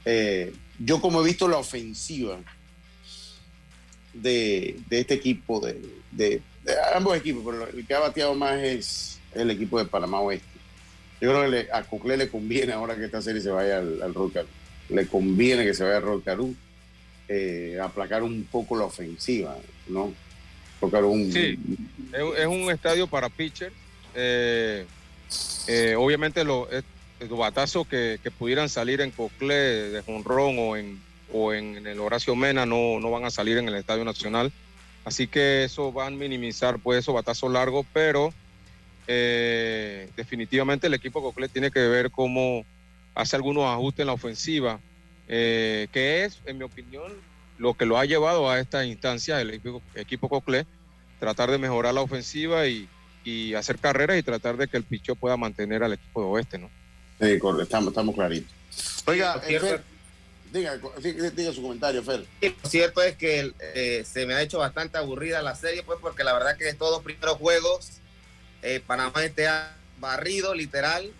Eh, 0.03 0.51
yo 0.79 0.99
como 0.99 1.21
he 1.21 1.25
visto 1.25 1.47
la 1.47 1.57
ofensiva 1.57 2.39
de, 4.13 4.79
este 4.89 5.13
equipo, 5.13 5.61
de, 6.11 6.41
ambos 6.95 7.17
equipos, 7.17 7.43
pero 7.45 7.67
el 7.67 7.85
que 7.85 7.93
ha 7.93 7.99
bateado 7.99 8.33
más 8.33 8.59
es 8.59 9.19
el 9.33 9.51
equipo 9.51 9.77
de 9.77 9.85
Panamá 9.85 10.19
Oeste. 10.21 10.47
Yo 11.21 11.31
creo 11.31 11.49
que 11.49 11.71
a 11.71 11.83
Coclé 11.83 12.17
le 12.17 12.29
conviene 12.29 12.73
ahora 12.73 12.95
que 12.95 13.05
esta 13.05 13.21
serie 13.21 13.41
se 13.41 13.49
vaya 13.49 13.77
al, 13.77 14.01
al 14.01 14.13
Le 14.89 15.07
conviene 15.07 15.63
que 15.63 15.73
se 15.73 15.83
vaya 15.83 15.97
al 15.97 16.03
Rocarú, 16.03 16.55
eh, 17.27 17.79
aplacar 17.81 18.23
un 18.23 18.43
poco 18.45 18.77
la 18.77 18.85
ofensiva, 18.85 19.57
¿no? 19.87 20.13
Rocarú. 20.81 21.15
Sí, 21.31 21.57
es, 22.37 22.45
un 22.45 22.71
estadio 22.71 23.07
para 23.07 23.29
pitchers. 23.29 23.73
Eh, 24.13 24.85
eh, 25.67 25.95
obviamente 25.97 26.43
los, 26.43 26.67
batazos 27.29 27.87
que, 27.87 28.19
pudieran 28.37 28.69
salir 28.69 29.01
en 29.01 29.11
Coclé 29.11 29.55
de 29.55 30.01
Jonrón 30.01 30.55
o 30.59 30.77
en, 30.77 31.01
o 31.33 31.53
en 31.53 31.85
el 31.87 31.99
Horacio 31.99 32.35
Mena 32.35 32.65
no, 32.65 32.99
no 32.99 33.09
van 33.11 33.25
a 33.25 33.31
salir 33.31 33.57
en 33.57 33.67
el 33.67 33.75
Estadio 33.75 34.05
Nacional. 34.05 34.51
Así 35.05 35.27
que 35.27 35.63
eso 35.63 35.93
va 35.93 36.07
a 36.07 36.09
minimizar 36.09 36.79
pues 36.79 36.99
esos 36.99 37.13
batazos 37.13 37.51
largos, 37.51 37.85
pero 37.93 38.33
eh, 39.07 40.09
definitivamente 40.17 40.87
el 40.87 40.95
equipo 40.95 41.21
Coclé 41.21 41.47
tiene 41.47 41.69
que 41.69 41.87
ver 41.87 42.09
cómo 42.09 42.65
hace 43.13 43.35
algunos 43.35 43.65
ajustes 43.65 44.01
en 44.01 44.07
la 44.07 44.13
ofensiva, 44.13 44.79
eh, 45.27 45.87
que 45.91 46.25
es, 46.25 46.39
en 46.45 46.57
mi 46.57 46.63
opinión, 46.63 47.11
lo 47.57 47.73
que 47.73 47.85
lo 47.85 47.97
ha 47.97 48.05
llevado 48.05 48.49
a 48.49 48.59
esta 48.59 48.85
instancia 48.85 49.39
el 49.41 49.51
equipo, 49.51 49.81
equipo 49.95 50.29
Coclé, 50.29 50.65
tratar 51.19 51.51
de 51.51 51.57
mejorar 51.57 51.93
la 51.93 52.01
ofensiva 52.01 52.67
y, 52.67 52.89
hacer 53.57 53.79
carreras 53.79 54.19
y 54.19 54.23
tratar 54.23 54.55
de 54.55 54.67
que 54.67 54.77
el 54.77 54.83
pichó 54.83 55.15
pueda 55.15 55.35
mantener 55.35 55.83
al 55.83 55.93
equipo 55.93 56.21
de 56.21 56.27
oeste, 56.27 56.57
¿no? 56.59 56.69
Sí, 57.19 57.39
estamos, 57.59 57.87
estamos 57.89 58.13
claritos. 58.13 58.51
Oiga, 59.05 59.39
Fer, 59.39 59.81
diga, 60.53 60.79
diga, 61.35 61.51
su 61.51 61.63
comentario, 61.63 62.03
Fer. 62.03 62.23
lo 62.39 62.69
cierto 62.69 63.01
es 63.01 63.15
que 63.15 64.03
se 64.05 64.27
me 64.27 64.35
ha 64.35 64.43
hecho 64.43 64.59
bastante 64.59 64.99
aburrida 64.99 65.41
la 65.41 65.55
serie, 65.55 65.81
pues 65.81 65.97
porque 65.99 66.23
la 66.23 66.33
verdad 66.33 66.55
que 66.55 66.69
estos 66.69 66.91
dos 66.91 67.01
primeros 67.01 67.37
juegos 67.37 67.99
eh, 68.65 68.81
Panamá 68.85 69.23
este 69.23 69.47
ha 69.47 69.77
barrido 69.99 70.53
literal. 70.55 71.11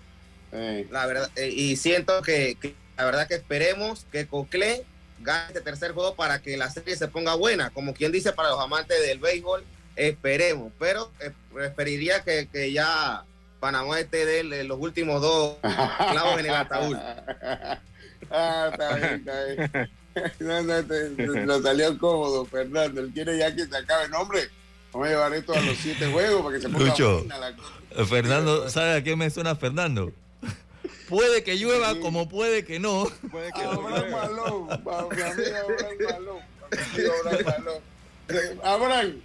La 0.90 1.06
verdad, 1.06 1.30
eh, 1.36 1.50
y 1.50 1.76
siento 1.76 2.22
que, 2.22 2.58
la 2.98 3.06
verdad 3.06 3.28
que 3.28 3.36
esperemos 3.36 4.06
que 4.12 4.28
Cocle 4.28 4.86
gane 5.20 5.48
este 5.48 5.62
tercer 5.62 5.92
juego 5.92 6.16
para 6.16 6.42
que 6.42 6.58
la 6.58 6.70
serie 6.70 6.96
se 6.96 7.08
ponga 7.08 7.36
buena. 7.36 7.70
Como 7.70 7.94
quien 7.94 8.12
dice, 8.12 8.32
para 8.32 8.50
los 8.50 8.60
amantes 8.60 9.02
del 9.02 9.20
béisbol, 9.20 9.64
esperemos. 9.96 10.72
Pero 10.80 11.12
eh, 11.20 11.32
preferiría 11.54 12.24
que, 12.24 12.72
ya 12.72 13.24
Panamá 13.60 14.00
esté 14.00 14.26
de 14.26 14.64
los 14.64 14.80
últimos 14.80 15.22
dos 15.22 15.58
clavos 15.62 16.40
en 16.40 16.46
el 16.46 16.56
ataúd. 16.56 16.96
ah, 18.32 18.70
está 18.72 18.96
bien, 18.96 19.14
está 19.16 19.44
bien. 19.46 19.90
No, 21.46 21.62
salió 21.62 21.98
cómodo, 22.00 22.46
Fernando. 22.46 23.02
Él 23.02 23.12
quiere 23.14 23.38
ya 23.38 23.54
que 23.54 23.66
se 23.66 23.76
acabe. 23.76 24.08
No, 24.08 24.22
hombre, 24.22 24.50
Vamos 24.96 25.10
a 25.10 25.12
llevar 25.12 25.34
esto 25.34 25.54
a 25.54 25.60
los 25.60 25.78
siete 25.78 26.08
juegos 26.08 26.42
para 26.42 26.56
que 26.56 26.62
se 26.62 26.70
ponga 26.70 26.86
Lucho, 26.86 27.26
Fernando, 28.08 28.70
¿sabe 28.70 28.94
a 28.94 29.04
qué 29.04 29.18
me 29.18 29.30
suena 29.30 29.54
Fernando? 29.58 30.14
Puede 31.10 31.44
que 31.44 31.56
llueva 31.56 32.00
como 32.00 32.28
puede 32.28 32.66
que 32.66 32.80
no. 32.80 33.08
Puede 33.32 33.52
que 33.52 33.62
Abraham 33.62 34.12
Malón, 34.12 34.68
mi 34.68 35.22
amigo 35.22 36.42
Abraham 37.34 37.82
Abraham, 38.64 39.22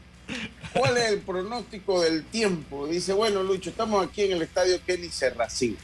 ¿cuál 0.74 0.96
es 0.98 1.10
el 1.10 1.20
pronóstico 1.20 2.02
del 2.02 2.24
tiempo? 2.24 2.86
Dice, 2.86 3.12
bueno, 3.12 3.42
Lucho, 3.42 3.70
estamos 3.70 4.06
aquí 4.06 4.22
en 4.22 4.32
el 4.32 4.42
estadio 4.42 4.78
Kenny 4.84 5.08
Serracín. 5.08 5.76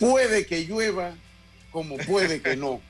Puede 0.00 0.46
que 0.46 0.64
llueva 0.64 1.14
como 1.70 1.96
puede 1.98 2.42
que 2.42 2.56
no. 2.56 2.80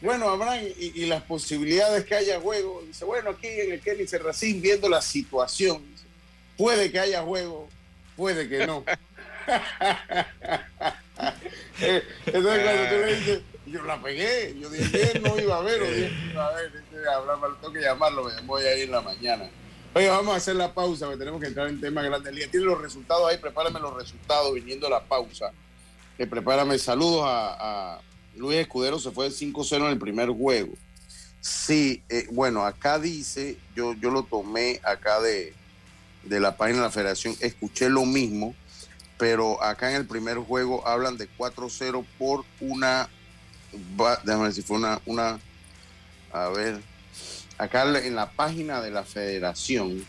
Bueno, 0.00 0.28
Abraham, 0.28 0.64
y, 0.78 1.06
las 1.06 1.22
posibilidades 1.22 2.04
que 2.04 2.14
haya 2.14 2.40
juego. 2.40 2.82
Dice, 2.86 3.04
bueno, 3.04 3.30
aquí 3.30 3.46
en 3.48 3.72
el 3.72 3.80
Kenny 3.80 4.06
Serracín, 4.06 4.60
viendo 4.60 4.88
la 4.88 5.00
situación, 5.02 5.82
puede 6.56 6.90
que 6.90 7.00
haya 7.00 7.22
juego, 7.22 7.68
puede 8.16 8.48
que 8.48 8.66
no. 8.66 8.84
Eh, 11.78 12.02
entonces, 12.24 12.62
cuando 12.62 12.82
tú 12.88 12.96
le 12.96 13.16
dices, 13.16 13.40
yo 13.66 13.82
la 13.82 14.02
pegué, 14.02 14.56
yo 14.58 14.70
dije, 14.70 15.20
no 15.20 15.38
iba 15.38 15.58
a 15.58 15.60
ver, 15.60 15.82
o 15.82 15.86
dije, 15.86 16.10
iba 16.30 16.46
a 16.46 16.52
ver, 16.54 16.72
Abraham, 17.14 17.56
tengo 17.60 17.74
que 17.74 17.80
llamarlo, 17.80 18.24
me 18.24 18.40
voy 18.42 18.64
a 18.64 18.76
ir 18.76 18.84
en 18.84 18.92
la 18.92 19.02
mañana. 19.02 19.50
Oye, 19.92 20.08
vamos 20.08 20.32
a 20.32 20.36
hacer 20.38 20.56
la 20.56 20.72
pausa, 20.72 21.04
porque 21.04 21.18
tenemos 21.18 21.38
que 21.40 21.48
entrar 21.48 21.68
en 21.68 21.78
temas 21.78 22.04
grandes 22.04 22.24
del 22.24 22.36
día. 22.36 22.50
Tiene 22.50 22.64
los 22.64 22.80
resultados 22.80 23.30
ahí, 23.30 23.36
prepárame 23.36 23.78
los 23.78 23.94
resultados 23.94 24.54
viniendo 24.54 24.88
la 24.88 25.04
pausa. 25.04 25.52
Eh, 26.16 26.26
prepárame 26.26 26.78
saludos 26.78 27.24
a 27.26 28.00
Luis 28.36 28.58
Escudero 28.58 28.98
se 28.98 29.10
fue 29.10 29.28
5-0 29.28 29.76
en 29.76 29.84
el 29.86 29.98
primer 29.98 30.28
juego. 30.28 30.72
Sí, 31.40 32.02
eh, 32.08 32.26
bueno, 32.30 32.64
acá 32.64 32.98
dice, 32.98 33.56
yo, 33.74 33.94
yo 33.94 34.10
lo 34.10 34.24
tomé 34.24 34.80
acá 34.82 35.20
de, 35.20 35.54
la 36.24 36.56
página 36.56 36.78
de 36.78 36.84
la 36.84 36.90
federación, 36.90 37.36
escuché 37.40 37.88
lo 37.88 38.04
mismo, 38.04 38.54
pero 39.18 39.62
acá 39.62 39.90
en 39.90 39.96
el 39.96 40.06
primer 40.06 40.38
juego 40.38 40.86
hablan 40.86 41.16
de 41.16 41.28
4-0 41.36 42.04
por 42.18 42.44
una, 42.60 43.08
déjame 44.24 44.44
ver 44.44 44.52
si 44.52 44.62
fue 44.62 44.76
una, 44.76 45.00
una, 45.06 45.40
a 46.32 46.48
ver, 46.48 46.80
acá 47.58 47.84
en 47.98 48.14
la 48.14 48.30
página 48.30 48.80
de 48.80 48.90
la 48.90 49.04
federación 49.04 50.04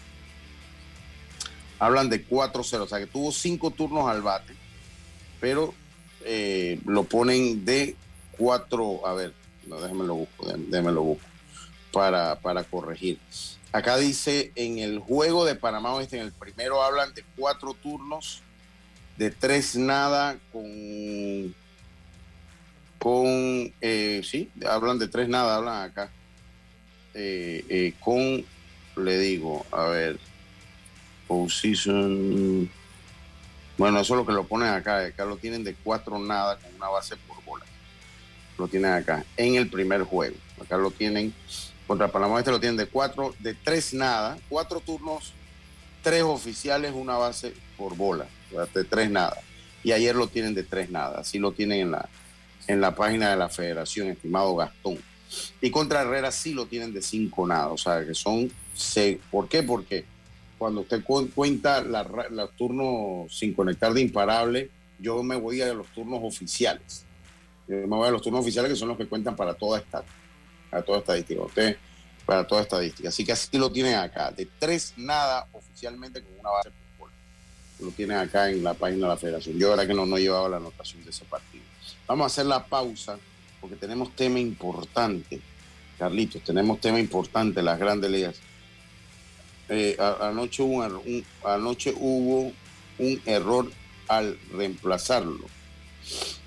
hablan 1.79 2.09
de 2.09 2.27
4-0, 2.27 2.81
o 2.81 2.87
sea 2.87 2.99
que 2.99 3.07
tuvo 3.07 3.31
cinco 3.31 3.71
turnos 3.71 4.09
al 4.09 4.21
bate, 4.21 4.53
pero 5.39 5.73
eh, 6.25 6.79
lo 6.85 7.03
ponen 7.03 7.63
de 7.63 7.95
cuatro, 8.37 9.05
a 9.07 9.13
ver, 9.13 9.33
no, 9.67 9.79
déjame 9.79 10.05
lo 10.05 10.15
busco, 10.15 10.45
déjame 10.45 10.91
lo 10.91 11.03
busco, 11.03 11.25
para, 11.91 12.39
para 12.39 12.63
corregir. 12.63 13.19
Acá 13.71 13.97
dice, 13.97 14.51
en 14.55 14.79
el 14.79 14.99
juego 14.99 15.45
de 15.45 15.55
Panamá 15.55 15.93
Oeste, 15.93 16.17
en 16.17 16.23
el 16.23 16.31
primero 16.31 16.81
hablan 16.83 17.13
de 17.13 17.23
cuatro 17.35 17.73
turnos, 17.73 18.41
de 19.17 19.31
tres 19.31 19.75
nada, 19.75 20.37
con, 20.51 21.55
con, 22.99 23.73
eh, 23.81 24.21
sí, 24.23 24.49
hablan 24.69 24.99
de 24.99 25.07
tres 25.07 25.27
nada, 25.27 25.55
hablan 25.55 25.89
acá, 25.89 26.09
eh, 27.13 27.65
eh, 27.67 27.93
con, 27.99 28.45
le 29.03 29.19
digo, 29.19 29.65
a 29.71 29.85
ver, 29.85 30.19
position, 31.27 32.69
bueno, 33.77 33.99
eso 33.99 34.13
es 34.13 34.17
lo 34.17 34.25
que 34.25 34.33
lo 34.33 34.45
ponen 34.45 34.69
acá, 34.69 35.05
acá 35.05 35.25
lo 35.25 35.37
tienen 35.37 35.63
de 35.63 35.75
cuatro 35.75 36.19
nada, 36.19 36.57
con 36.57 36.73
una 36.75 36.89
base 36.89 37.15
por 37.27 37.43
bola. 37.43 37.65
Lo 38.57 38.67
tienen 38.67 38.91
acá, 38.91 39.23
en 39.35 39.55
el 39.55 39.69
primer 39.69 40.01
juego. 40.01 40.35
Acá 40.59 40.77
lo 40.77 40.89
tienen, 40.89 41.31
contra 41.85 42.07
Panamá 42.07 42.39
Este 42.39 42.49
lo 42.49 42.59
tienen 42.59 42.77
de 42.77 42.87
cuatro, 42.87 43.35
de 43.39 43.53
tres 43.53 43.93
nada, 43.93 44.37
cuatro 44.49 44.79
turnos, 44.79 45.33
tres 46.01 46.23
oficiales, 46.23 46.93
una 46.93 47.17
base 47.17 47.53
por 47.77 47.95
bola, 47.95 48.25
de 48.73 48.83
tres 48.83 49.09
nada. 49.09 49.37
Y 49.83 49.91
ayer 49.91 50.15
lo 50.15 50.27
tienen 50.27 50.53
de 50.53 50.63
tres 50.63 50.89
nada, 50.89 51.19
así 51.19 51.39
lo 51.39 51.51
tienen 51.51 51.79
en 51.81 51.91
la, 51.91 52.09
en 52.67 52.81
la 52.81 52.95
página 52.95 53.29
de 53.29 53.37
la 53.37 53.49
federación, 53.49 54.07
estimado 54.07 54.55
Gastón. 54.55 54.97
Y 55.61 55.69
contra 55.71 56.01
Herrera 56.01 56.31
sí 56.31 56.53
lo 56.53 56.65
tienen 56.65 56.93
de 56.93 57.01
cinco 57.01 57.45
nada, 57.45 57.69
o 57.69 57.77
sea 57.77 58.05
que 58.05 58.13
son, 58.13 58.51
¿por 59.29 59.47
qué? 59.49 59.63
Porque 59.63 60.05
cuando 60.57 60.81
usted 60.81 61.03
cuenta 61.03 61.81
los 61.81 62.51
turnos 62.55 63.37
sin 63.37 63.53
conectar 63.53 63.93
de 63.93 64.01
imparable, 64.01 64.69
yo 64.99 65.21
me 65.21 65.35
voy 65.35 65.61
a 65.61 65.73
los 65.73 65.87
turnos 65.87 66.19
oficiales 66.23 67.05
me 67.67 67.85
voy 67.85 68.07
a 68.07 68.11
los 68.11 68.21
turnos 68.21 68.41
oficiales 68.41 68.71
que 68.71 68.77
son 68.77 68.87
los 68.87 68.97
que 68.97 69.07
cuentan 69.07 69.35
para 69.35 69.53
toda 69.53 69.79
esta, 69.79 70.03
para 70.69 70.83
toda 70.83 70.99
estadística. 70.99 71.41
Para 72.25 72.45
toda 72.45 72.61
estadística. 72.61 73.09
Así 73.09 73.23
que 73.23 73.31
así 73.31 73.57
lo 73.57 73.71
tienen 73.71 73.95
acá. 73.95 74.31
De 74.31 74.47
tres 74.59 74.93
nada 74.97 75.47
oficialmente 75.53 76.21
con 76.21 76.39
una 76.39 76.49
base 76.49 76.71
Lo 77.79 77.91
tienen 77.91 78.17
acá 78.17 78.49
en 78.49 78.63
la 78.63 78.73
página 78.73 79.07
de 79.07 79.13
la 79.13 79.17
federación. 79.17 79.57
Yo, 79.57 79.69
verdad 79.69 79.87
que 79.87 79.93
no, 79.93 80.05
no 80.05 80.17
he 80.17 80.21
llevado 80.21 80.49
la 80.49 80.57
anotación 80.57 81.03
de 81.03 81.11
ese 81.11 81.25
partido. 81.25 81.63
Vamos 82.07 82.23
a 82.23 82.27
hacer 82.27 82.45
la 82.45 82.65
pausa 82.65 83.17
porque 83.61 83.75
tenemos 83.75 84.15
tema 84.15 84.39
importante. 84.39 85.39
Carlitos, 85.97 86.43
tenemos 86.43 86.79
tema 86.79 86.99
importante, 86.99 87.61
las 87.61 87.79
grandes 87.79 88.09
ligas. 88.11 88.35
Eh, 89.69 89.97
anoche, 90.21 90.63
hubo 90.63 90.77
un, 90.77 91.25
anoche 91.43 91.93
hubo 91.97 92.53
un 92.99 93.21
error 93.25 93.69
al 94.07 94.39
reemplazarlo. 94.51 95.45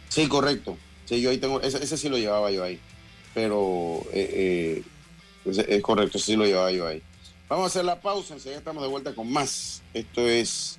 Sí, 0.08 0.26
correcto. 0.28 0.76
Sí, 1.04 1.20
yo 1.20 1.30
ahí 1.30 1.38
tengo, 1.38 1.60
ese, 1.60 1.96
sí 1.96 2.08
lo 2.08 2.18
llevaba 2.18 2.50
yo 2.50 2.64
ahí. 2.64 2.80
Pero 3.34 4.02
eh, 4.12 4.82
eh, 5.44 5.64
es, 5.68 5.82
correcto, 5.82 6.18
sí 6.18 6.36
lo 6.36 6.44
llevaba 6.44 6.72
yo 6.72 6.86
ahí. 6.86 7.02
Vamos 7.48 7.64
a 7.64 7.66
hacer 7.66 7.84
la 7.84 8.00
pausa, 8.00 8.34
enseguida 8.34 8.58
estamos 8.58 8.82
de 8.82 8.88
vuelta 8.88 9.14
con 9.14 9.30
más. 9.30 9.82
Esto 9.92 10.26
es 10.26 10.78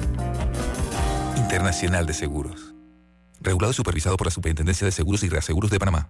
Internacional 1.51 2.05
de 2.05 2.13
Seguros. 2.13 2.73
Regulado 3.41 3.71
y 3.71 3.75
supervisado 3.75 4.15
por 4.15 4.25
la 4.25 4.31
Superintendencia 4.31 4.85
de 4.85 4.91
Seguros 4.93 5.21
y 5.23 5.27
Reaseguros 5.27 5.69
de 5.69 5.79
Panamá. 5.79 6.09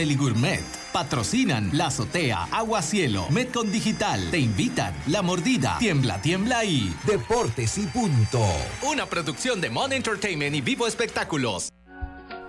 Deli 0.01 0.15
Gourmet. 0.15 0.63
Patrocinan 0.91 1.69
La 1.73 1.85
Azotea, 1.85 2.47
Agua 2.51 2.81
Cielo, 2.81 3.27
Metcon 3.29 3.71
Digital. 3.71 4.31
Te 4.31 4.39
invitan 4.39 4.95
La 5.05 5.21
Mordida, 5.21 5.77
Tiembla, 5.77 6.19
Tiembla 6.19 6.65
y 6.65 6.91
Deportes 7.05 7.77
y 7.77 7.85
Punto. 7.85 8.43
Una 8.81 9.05
producción 9.05 9.61
de 9.61 9.69
Mon 9.69 9.93
Entertainment 9.93 10.55
y 10.55 10.61
Vivo 10.61 10.87
Espectáculos. 10.87 11.69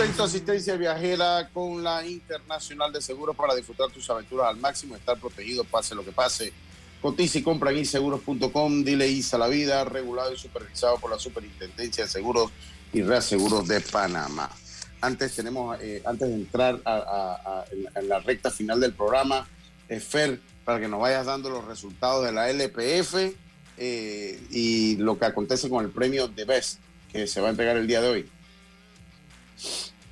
Asistencia 0.00 0.76
viajera 0.76 1.50
con 1.52 1.82
la 1.84 2.06
Internacional 2.06 2.90
de 2.90 3.02
Seguros 3.02 3.36
para 3.36 3.54
disfrutar 3.54 3.90
tus 3.90 4.08
aventuras 4.08 4.48
al 4.48 4.56
máximo, 4.56 4.96
estar 4.96 5.18
protegido 5.18 5.62
pase 5.64 5.94
lo 5.94 6.02
que 6.04 6.10
pase. 6.12 6.54
Cotiza 7.02 7.38
y 7.38 7.42
compra 7.42 7.70
en 7.70 7.78
inseguros.com, 7.78 8.82
dile 8.82 9.08
ISA 9.08 9.36
la 9.36 9.46
vida, 9.48 9.84
regulado 9.84 10.32
y 10.32 10.38
supervisado 10.38 10.96
por 10.98 11.10
la 11.10 11.18
Superintendencia 11.18 12.04
de 12.04 12.10
Seguros 12.10 12.50
y 12.94 13.02
Reaseguros 13.02 13.68
de 13.68 13.80
Panamá. 13.82 14.50
Antes 15.02 15.34
tenemos, 15.36 15.78
eh, 15.82 16.02
antes 16.06 16.28
de 16.28 16.34
entrar 16.34 16.80
a, 16.86 17.64
en, 17.94 18.08
la- 18.08 18.20
recta 18.20 18.50
final 18.50 18.80
del 18.80 18.92
programa, 18.94 19.46
Fer, 20.00 20.40
para 20.64 20.80
que 20.80 20.88
nos 20.88 21.00
vayas 21.00 21.26
dando 21.26 21.50
los 21.50 21.64
resultados 21.66 22.24
de 22.24 22.32
la 22.32 22.48
LPF 22.50 23.34
eh, 23.76 24.40
y 24.50 24.96
lo 24.96 25.18
que 25.18 25.26
acontece 25.26 25.68
con 25.68 25.84
el 25.84 25.90
premio 25.90 26.26
de 26.28 26.44
Best, 26.46 26.78
que 27.12 27.26
se 27.26 27.40
va 27.42 27.48
a 27.48 27.50
entregar 27.50 27.76
el 27.76 27.86
día 27.86 28.00
de 28.00 28.08
hoy. 28.08 28.30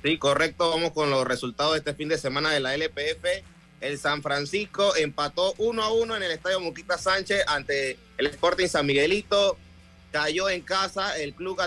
Sí, 0.03 0.17
correcto. 0.17 0.69
Vamos 0.69 0.91
con 0.91 1.09
los 1.09 1.25
resultados 1.25 1.73
de 1.73 1.79
este 1.79 1.93
fin 1.93 2.07
de 2.07 2.17
semana 2.17 2.51
de 2.51 2.61
la 2.61 2.73
LPF. 2.73 3.43
El 3.81 3.97
San 3.97 4.21
Francisco 4.21 4.95
empató 4.95 5.53
1 5.57 5.83
a 5.83 5.91
1 5.91 6.17
en 6.17 6.23
el 6.23 6.31
estadio 6.31 6.59
Muquita 6.59 6.97
Sánchez 6.97 7.43
ante 7.47 7.97
el 8.17 8.27
Sporting 8.27 8.67
San 8.67 8.85
Miguelito. 8.85 9.57
Cayó 10.11 10.49
en 10.49 10.61
casa 10.61 11.17
el 11.17 11.33
Club 11.33 11.59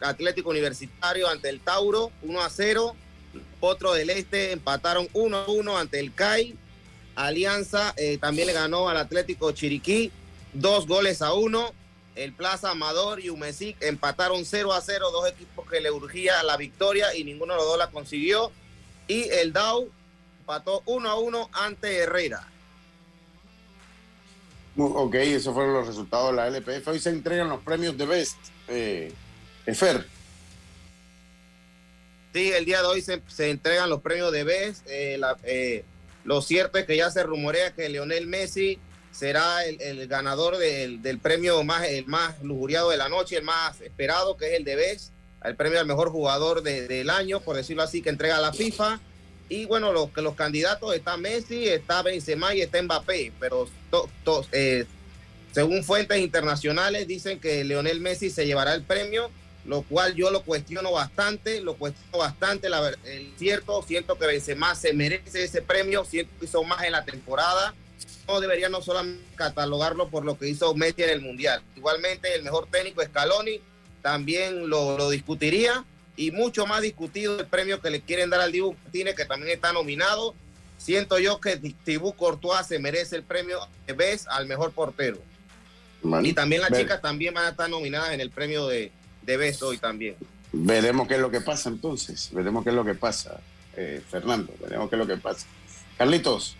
Atlético 0.00 0.50
Universitario 0.50 1.28
ante 1.28 1.48
el 1.48 1.60
Tauro 1.60 2.12
1 2.22 2.40
a 2.42 2.50
0. 2.50 2.94
Otro 3.60 3.94
del 3.94 4.10
Este 4.10 4.52
empataron 4.52 5.08
1 5.14 5.36
a 5.36 5.46
1 5.48 5.78
ante 5.78 5.98
el 5.98 6.14
CAI. 6.14 6.56
Alianza 7.16 7.94
eh, 7.96 8.18
también 8.18 8.46
le 8.46 8.52
ganó 8.52 8.88
al 8.88 8.96
Atlético 8.96 9.50
Chiriquí 9.52 10.12
dos 10.52 10.86
goles 10.86 11.22
a 11.22 11.32
uno. 11.32 11.72
El 12.18 12.32
Plaza 12.32 12.70
Amador 12.72 13.20
y 13.20 13.28
Umesic 13.30 13.80
empataron 13.80 14.44
0 14.44 14.72
a 14.72 14.80
0, 14.80 15.10
dos 15.12 15.28
equipos 15.30 15.68
que 15.70 15.80
le 15.80 15.90
urgía 15.92 16.42
la 16.42 16.56
victoria 16.56 17.14
y 17.14 17.22
ninguno 17.22 17.52
de 17.54 17.58
los 17.60 17.68
dos 17.68 17.78
la 17.78 17.90
consiguió. 17.90 18.50
Y 19.06 19.28
el 19.28 19.52
Dow 19.52 19.88
empató 20.40 20.82
1 20.86 21.08
a 21.08 21.14
1 21.18 21.50
ante 21.52 21.96
Herrera. 21.96 22.48
Ok, 24.76 25.14
esos 25.16 25.54
fueron 25.54 25.74
los 25.74 25.86
resultados 25.86 26.30
de 26.30 26.36
la 26.36 26.48
LPF. 26.48 26.88
Hoy 26.88 26.98
se 27.00 27.10
entregan 27.10 27.48
los 27.48 27.62
premios 27.62 27.96
de 27.96 28.06
Best. 28.06 28.36
Eh, 28.68 29.12
eh, 29.66 29.74
Fer, 29.74 30.06
Sí, 32.34 32.52
el 32.52 32.64
día 32.66 32.82
de 32.82 32.86
hoy 32.88 33.00
se, 33.00 33.22
se 33.26 33.48
entregan 33.50 33.88
los 33.88 34.02
premios 34.02 34.30
de 34.32 34.44
BES. 34.44 34.82
Eh, 34.86 35.16
la- 35.18 35.36
eh, 35.44 35.84
lo 36.24 36.42
cierto 36.42 36.78
es 36.78 36.84
que 36.84 36.96
ya 36.96 37.10
se 37.10 37.22
rumorea 37.22 37.72
que 37.74 37.88
Leonel 37.88 38.26
Messi 38.26 38.78
será 39.18 39.64
el, 39.64 39.80
el 39.80 40.06
ganador 40.06 40.56
del, 40.58 41.18
premio 41.18 41.64
más, 41.64 41.86
el 41.88 42.06
más 42.06 42.40
lujuriado 42.42 42.90
de 42.90 42.96
la 42.96 43.08
noche, 43.08 43.36
el 43.36 43.42
más 43.42 43.80
esperado, 43.80 44.36
que 44.36 44.46
es 44.48 44.52
el 44.54 44.64
de 44.64 44.76
BES, 44.76 45.12
el 45.44 45.56
premio 45.56 45.80
al 45.80 45.86
mejor 45.86 46.10
jugador 46.10 46.62
de- 46.62 46.86
del 46.86 47.10
año, 47.10 47.40
por 47.40 47.56
decirlo 47.56 47.82
así, 47.82 48.00
que 48.02 48.10
entrega 48.10 48.38
la 48.38 48.52
FIFA. 48.52 49.00
Y 49.48 49.64
bueno, 49.64 49.92
los, 49.92 50.10
los 50.16 50.34
candidatos 50.34 50.94
está 50.94 51.16
Messi, 51.16 51.68
está 51.68 52.02
Benzema 52.02 52.54
y 52.54 52.60
está 52.60 52.80
Mbappé, 52.82 53.32
pero 53.40 53.68
eh, 54.52 54.84
según 55.52 55.82
fuentes 55.82 56.18
internacionales 56.18 57.08
dicen 57.08 57.40
que 57.40 57.64
Leonel 57.64 58.00
Messi 58.00 58.30
se 58.30 58.46
llevará 58.46 58.74
el 58.74 58.82
premio 58.82 59.30
lo 59.64 59.82
cual 59.82 60.14
yo 60.14 60.30
lo 60.30 60.44
cuestiono 60.44 60.92
bastante, 60.92 61.60
lo 61.60 61.74
cuestiono 61.76 62.16
bastante, 62.18 62.70
la 62.70 62.88
el 63.04 63.34
cierto, 63.36 63.82
siento 63.86 64.16
que 64.18 64.26
Benzema 64.26 64.74
se 64.74 64.94
merece 64.94 65.44
ese 65.44 65.60
premio, 65.60 66.06
siento 66.06 66.32
que 66.38 66.46
hizo 66.46 66.62
más 66.64 66.84
en 66.84 66.92
la 66.92 67.04
temporada, 67.04 67.74
no 68.28 68.40
debería 68.40 68.68
no 68.68 68.82
solamente 68.82 69.24
catalogarlo 69.34 70.08
por 70.08 70.24
lo 70.24 70.38
que 70.38 70.48
hizo 70.48 70.74
Messi 70.74 71.02
en 71.02 71.10
el 71.10 71.20
Mundial, 71.22 71.62
igualmente 71.74 72.34
el 72.34 72.42
mejor 72.42 72.68
técnico 72.70 73.02
Scaloni 73.02 73.60
también 74.02 74.68
lo, 74.68 74.96
lo 74.96 75.10
discutiría 75.10 75.84
y 76.16 76.30
mucho 76.30 76.66
más 76.66 76.82
discutido 76.82 77.40
el 77.40 77.46
premio 77.46 77.80
que 77.80 77.90
le 77.90 78.00
quieren 78.00 78.28
dar 78.28 78.40
al 78.40 78.52
Dibu 78.52 78.74
Martínez 78.84 79.14
que 79.14 79.24
también 79.24 79.52
está 79.52 79.72
nominado, 79.72 80.34
siento 80.76 81.18
yo 81.18 81.40
que 81.40 81.56
Thibaut 81.56 82.16
Courtois 82.16 82.66
se 82.66 82.78
merece 82.78 83.16
el 83.16 83.22
premio 83.22 83.60
de 83.86 83.92
vez 83.94 84.26
al 84.28 84.46
mejor 84.46 84.72
portero. 84.72 85.18
Y 86.22 86.32
también 86.32 86.62
las 86.62 86.72
chicas 86.72 87.00
también 87.00 87.34
van 87.34 87.46
a 87.46 87.48
estar 87.50 87.68
nominadas 87.68 88.12
en 88.12 88.20
el 88.20 88.30
premio 88.30 88.66
de, 88.68 88.92
de 89.22 89.36
Best 89.36 89.62
hoy 89.62 89.78
también. 89.78 90.16
veremos 90.52 91.08
qué 91.08 91.14
es 91.14 91.20
lo 91.20 91.30
que 91.30 91.40
pasa 91.40 91.68
entonces. 91.68 92.30
Veremos 92.32 92.62
qué 92.62 92.70
es 92.70 92.76
lo 92.76 92.84
que 92.84 92.94
pasa, 92.94 93.40
eh, 93.76 94.00
Fernando. 94.08 94.52
Veremos 94.60 94.88
qué 94.90 94.96
es 94.96 95.00
lo 95.00 95.06
que 95.06 95.16
pasa. 95.16 95.46
Carlitos, 95.96 96.56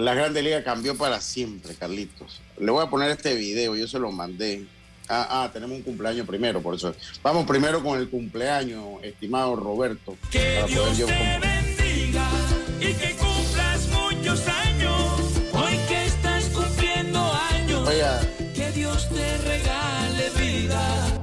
la 0.00 0.14
Grande 0.14 0.42
Liga 0.42 0.64
cambió 0.64 0.96
para 0.96 1.20
siempre, 1.20 1.74
Carlitos. 1.74 2.40
Le 2.58 2.70
voy 2.70 2.84
a 2.84 2.90
poner 2.90 3.10
este 3.10 3.34
video, 3.34 3.76
yo 3.76 3.86
se 3.86 3.98
lo 3.98 4.10
mandé 4.12 4.66
Ah, 5.12 5.26
ah, 5.28 5.50
tenemos 5.52 5.76
un 5.76 5.82
cumpleaños 5.82 6.24
primero, 6.24 6.62
por 6.62 6.76
eso. 6.76 6.94
Vamos 7.20 7.44
primero 7.44 7.82
con 7.82 7.98
el 7.98 8.08
cumpleaños, 8.08 9.02
estimado 9.02 9.56
Roberto. 9.56 10.16
Que 10.30 10.62
Dios 10.68 10.96
te 10.96 11.40
bendiga 11.40 12.30
y 12.78 12.92
que 12.94 13.16
cumplas 13.16 13.88
muchos 13.88 14.46
años. 14.46 15.20
Hoy 15.52 15.76
que 15.88 16.06
estás 16.06 16.44
cumpliendo 16.50 17.18
años. 17.50 17.88
Oiga. 17.88 18.20
Que 18.54 18.70
Dios 18.70 19.08
te 19.08 19.38
regale 19.38 20.30
vida. 20.36 21.20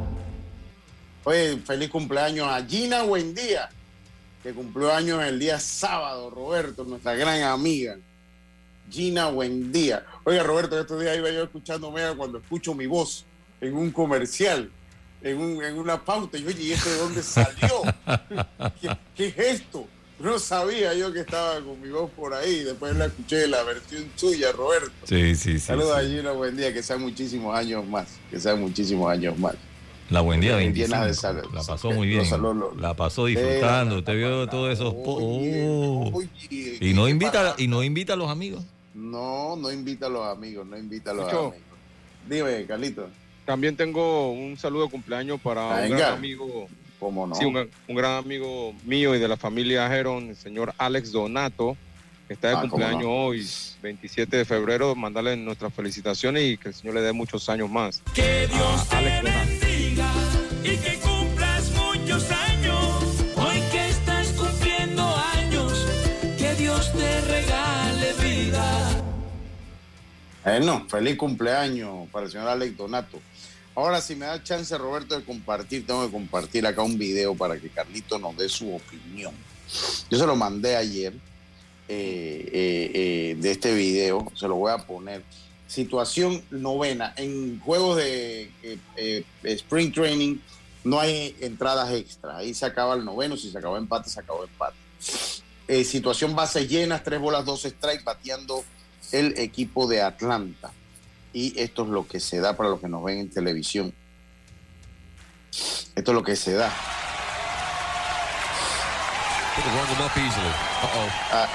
Oye, 1.23 1.57
feliz 1.65 1.89
cumpleaños 1.89 2.45
a 2.49 2.61
Gina 2.65 3.03
Buendía, 3.03 3.69
que 4.43 4.51
cumplió 4.51 4.93
años 4.93 5.23
el 5.23 5.39
día 5.39 5.61
sábado, 5.61 6.29
Roberto, 6.29 6.83
nuestra 6.83 7.15
gran 7.15 7.41
amiga. 7.43 7.95
Gina 8.89 9.27
Buendía. 9.29 10.05
Oiga, 10.23 10.43
Roberto, 10.43 10.79
estos 10.79 11.01
días 11.01 11.17
iba 11.17 11.29
yo 11.31 11.43
escuchándome 11.43 12.01
cuando 12.15 12.39
escucho 12.39 12.73
mi 12.73 12.85
voz 12.85 13.25
en 13.61 13.75
un 13.75 13.91
comercial, 13.91 14.69
en, 15.21 15.37
un, 15.37 15.63
en 15.63 15.77
una 15.77 16.03
pauta. 16.03 16.37
Y 16.37 16.45
oye, 16.45 16.63
¿y 16.63 16.71
esto 16.71 16.89
de 16.89 16.97
dónde 16.97 17.23
salió? 17.23 17.81
¿Qué, 18.81 18.89
¿Qué, 19.15 19.27
es 19.27 19.37
esto? 19.37 19.87
No 20.19 20.39
sabía 20.39 20.93
yo 20.95 21.13
que 21.13 21.19
estaba 21.19 21.61
con 21.61 21.79
mi 21.79 21.89
voz 21.89 22.09
por 22.11 22.33
ahí. 22.33 22.63
Después 22.63 22.95
la 22.95 23.05
escuché 23.05 23.47
la 23.47 23.63
versión 23.63 24.09
suya, 24.15 24.51
Roberto. 24.51 24.91
Sí, 25.03 25.35
sí, 25.35 25.53
sí. 25.53 25.59
Saludos 25.59 25.99
sí. 25.99 26.05
a 26.05 26.09
Gina 26.09 26.31
Buendía, 26.31 26.73
que 26.73 26.81
sean 26.81 27.01
muchísimos 27.01 27.55
años 27.55 27.85
más. 27.85 28.07
Que 28.31 28.39
sean 28.39 28.59
muchísimos 28.59 29.11
años 29.11 29.37
más. 29.37 29.55
La 30.09 30.21
buen 30.21 30.39
día, 30.39 30.57
Llena 30.57 31.01
25. 31.01 31.33
de. 31.33 31.41
La 31.53 31.63
pasó 31.63 31.91
muy 31.91 32.07
bien. 32.07 32.19
los 32.19 32.29
saludos, 32.29 32.77
La 32.79 32.93
pasó 32.95 33.25
disfrutando. 33.25 33.97
Usted 33.97 34.15
vio 34.15 34.47
todos 34.47 34.73
esos. 34.73 34.93
Oh. 34.95 36.21
Y 36.49 36.93
no 36.93 37.09
invita, 37.09 37.55
y 37.57 37.67
no 37.67 37.83
invita 37.83 38.13
a 38.13 38.15
los 38.15 38.29
amigos. 38.29 38.63
No, 38.97 39.55
no 39.55 39.71
invita 39.71 40.07
a 40.07 40.09
los 40.09 40.25
amigos, 40.25 40.65
no 40.65 40.75
invita 40.77 41.11
a 41.11 41.13
los 41.13 41.27
amigos. 41.31 41.55
Dime, 42.27 42.65
Carlito. 42.65 43.07
También 43.45 43.77
tengo 43.77 44.31
un 44.31 44.57
saludo 44.57 44.85
de 44.85 44.89
cumpleaños 44.89 45.39
para 45.39 45.83
un 45.83 45.89
gran 45.91 46.13
amigo, 46.13 46.67
¿Cómo 46.99 47.27
no? 47.27 47.35
sí, 47.35 47.45
un, 47.45 47.69
un 47.87 47.95
gran 47.95 48.13
amigo 48.15 48.73
mío 48.83 49.15
y 49.15 49.19
de 49.19 49.27
la 49.27 49.37
familia 49.37 49.85
Heron, 49.95 50.29
el 50.29 50.35
señor 50.35 50.73
Alex 50.79 51.11
Donato, 51.11 51.77
que 52.27 52.33
está 52.33 52.49
de 52.49 52.55
Ah, 52.55 52.61
cumpleaños 52.61 53.03
no. 53.03 53.11
hoy, 53.27 53.47
27 53.83 54.35
de 54.35 54.45
febrero. 54.45 54.95
Mandarle 54.95 55.37
nuestras 55.37 55.71
felicitaciones 55.73 56.43
y 56.43 56.57
que 56.57 56.69
el 56.69 56.73
Señor 56.73 56.95
le 56.95 57.01
dé 57.01 57.13
muchos 57.13 57.47
años 57.49 57.69
más. 57.69 58.01
Que 58.13 58.47
Dios 58.47 58.91
a 58.91 58.97
Alex 58.97 59.21
Donato. 59.23 59.66
Eh, 70.47 70.61
no, 70.61 70.87
feliz 70.87 71.17
cumpleaños 71.17 72.07
para 72.09 72.25
el 72.25 72.31
señor 72.31 72.47
Alex 72.47 72.77
Donato. 72.77 73.19
Ahora, 73.75 73.99
si 73.99 74.15
me 74.15 74.25
da 74.25 74.41
chance, 74.41 74.77
Roberto, 74.77 75.19
de 75.19 75.25
compartir, 75.25 75.85
tengo 75.85 76.05
que 76.05 76.11
compartir 76.11 76.65
acá 76.65 76.81
un 76.83 76.97
video 76.97 77.35
para 77.35 77.59
que 77.59 77.67
Carlito 77.67 78.17
nos 78.17 78.37
dé 78.37 78.47
su 78.47 78.73
opinión. 78.73 79.33
Yo 80.09 80.17
se 80.17 80.25
lo 80.25 80.37
mandé 80.37 80.77
ayer 80.77 81.11
eh, 81.89 82.49
eh, 82.53 82.91
eh, 82.93 83.35
de 83.37 83.51
este 83.51 83.73
video, 83.73 84.25
se 84.35 84.47
lo 84.47 84.55
voy 84.55 84.71
a 84.71 84.77
poner. 84.77 85.21
Situación 85.67 86.41
novena. 86.49 87.13
En 87.17 87.59
juegos 87.59 87.97
de 87.97 88.49
eh, 88.63 88.77
eh, 88.95 89.25
Spring 89.43 89.91
Training 89.91 90.37
no 90.85 90.97
hay 90.97 91.35
entradas 91.41 91.91
extra. 91.91 92.37
Ahí 92.37 92.53
se 92.53 92.65
acaba 92.65 92.95
el 92.95 93.03
noveno, 93.03 93.35
si 93.35 93.51
se 93.51 93.57
acabó 93.57 93.75
empate, 93.75 94.09
se 94.09 94.21
acabó 94.21 94.45
empate. 94.45 94.77
Eh, 95.67 95.83
situación 95.83 96.33
bases 96.37 96.69
llenas, 96.69 97.03
tres 97.03 97.19
bolas, 97.19 97.43
dos 97.43 97.63
strikes, 97.63 98.05
bateando 98.05 98.63
el 99.11 99.37
equipo 99.37 99.87
de 99.87 100.01
Atlanta. 100.01 100.71
Y 101.33 101.59
esto 101.59 101.83
es 101.83 101.89
lo 101.89 102.07
que 102.07 102.19
se 102.19 102.39
da 102.39 102.55
para 102.55 102.69
los 102.69 102.79
que 102.79 102.87
nos 102.87 103.03
ven 103.03 103.19
en 103.19 103.29
televisión. 103.29 103.93
Esto 105.95 106.11
es 106.11 106.15
lo 106.15 106.23
que 106.23 106.35
se 106.35 106.53
da. 106.53 106.71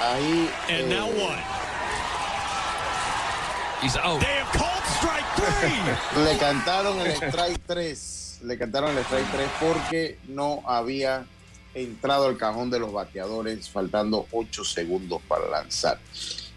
Ahí. 0.01 0.49
And 0.69 0.89
now 0.89 1.07
eh, 1.07 1.23
what? 1.23 1.39
He's 3.81 3.95
out. 3.97 4.19
They 4.21 4.37
have 4.39 4.51
called 4.51 4.83
strike 4.97 5.25
three. 5.35 6.23
Le 6.23 6.37
cantaron 6.37 6.99
el 6.99 7.11
strike 7.15 7.59
3. 7.67 8.39
Le 8.43 8.57
cantaron 8.57 8.97
el 8.97 9.03
strike 9.03 9.31
3 9.31 9.49
porque 9.59 10.19
no 10.27 10.63
había 10.65 11.25
entrado 11.73 12.27
al 12.27 12.37
cajón 12.37 12.69
de 12.69 12.79
los 12.79 12.91
bateadores, 12.93 13.69
faltando 13.69 14.27
8 14.31 14.63
segundos 14.63 15.21
para 15.27 15.49
lanzar. 15.49 15.99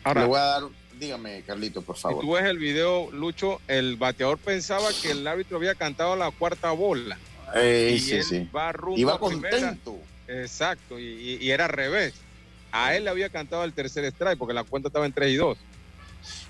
Ahora- 0.05 0.21
Le 0.23 0.27
voy 0.27 0.39
a 0.39 0.43
dar. 0.45 0.63
Dígame, 0.99 1.43
Carlito, 1.43 1.83
por 1.83 1.97
Si 1.97 2.03
favor. 2.03 2.21
tú 2.23 2.33
ves 2.33 2.45
el 2.45 2.59
video, 2.59 3.11
Lucho, 3.13 3.61
el 3.69 3.97
bateador 3.97 4.39
pensaba 4.39 4.89
que 5.03 5.11
el 5.11 5.27
árbitro 5.27 5.57
había 5.59 5.75
cantado 5.75 6.17
la 6.17 6.31
cuarta 6.31 6.71
bola. 6.73 7.19
Eh, 7.55 7.93
y 7.97 7.99
sí, 8.01 8.13
él 8.15 8.25
sí. 8.25 8.49
va 8.55 8.73
rumbo 8.73 8.99
Iba 8.99 9.15
a 9.15 9.21
primera. 9.21 9.51
contento. 9.51 9.99
Exacto, 10.29 10.99
y 10.99 11.51
era 11.51 11.67
al 11.67 11.71
revés. 11.71 12.15
A 12.73 12.95
él 12.97 13.05
le 13.05 13.11
había 13.11 13.29
cantado 13.31 13.63
el 13.65 13.73
tercer 13.73 14.05
strike 14.07 14.37
porque 14.39 14.53
la 14.55 14.65
cuenta 14.65 14.89
estaba 14.89 15.07
en 15.07 15.13
3 15.13 15.33
y 15.33 15.37
2. 15.37 15.59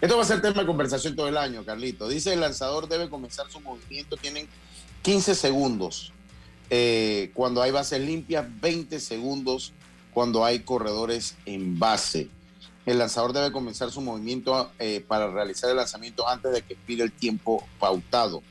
Esto 0.01 0.17
va 0.17 0.23
a 0.23 0.27
ser 0.27 0.41
tema 0.41 0.61
de 0.63 0.67
conversación 0.67 1.15
todo 1.15 1.29
el 1.29 1.37
año, 1.37 1.65
Carlito. 1.65 2.09
Dice 2.09 2.33
el 2.33 2.41
lanzador 2.41 2.89
debe 2.89 3.11
comenzar 3.11 3.51
su 3.51 3.61
movimiento. 3.61 4.17
Tienen 4.17 4.49
15 5.03 5.35
segundos 5.35 6.13
eh, 6.71 7.31
cuando 7.35 7.63
hay 7.63 7.71
bases 7.71 8.01
limpias, 8.01 8.47
20 8.61 8.99
segundos 9.01 9.73
cuando 10.15 10.45
hay 10.45 10.61
corredores 10.61 11.37
en 11.45 11.79
base. 11.79 12.29
El 12.87 12.99
lanzador 12.99 13.33
debe 13.33 13.51
comenzar 13.53 13.91
su 13.91 14.01
movimiento 14.01 14.71
eh, 14.79 15.05
para 15.07 15.29
realizar 15.31 15.69
el 15.71 15.77
lanzamiento 15.77 16.29
antes 16.29 16.53
de 16.53 16.63
que 16.63 16.75
expire 16.75 17.03
el 17.03 17.13
tiempo 17.13 17.67
pautado. 17.81 18.43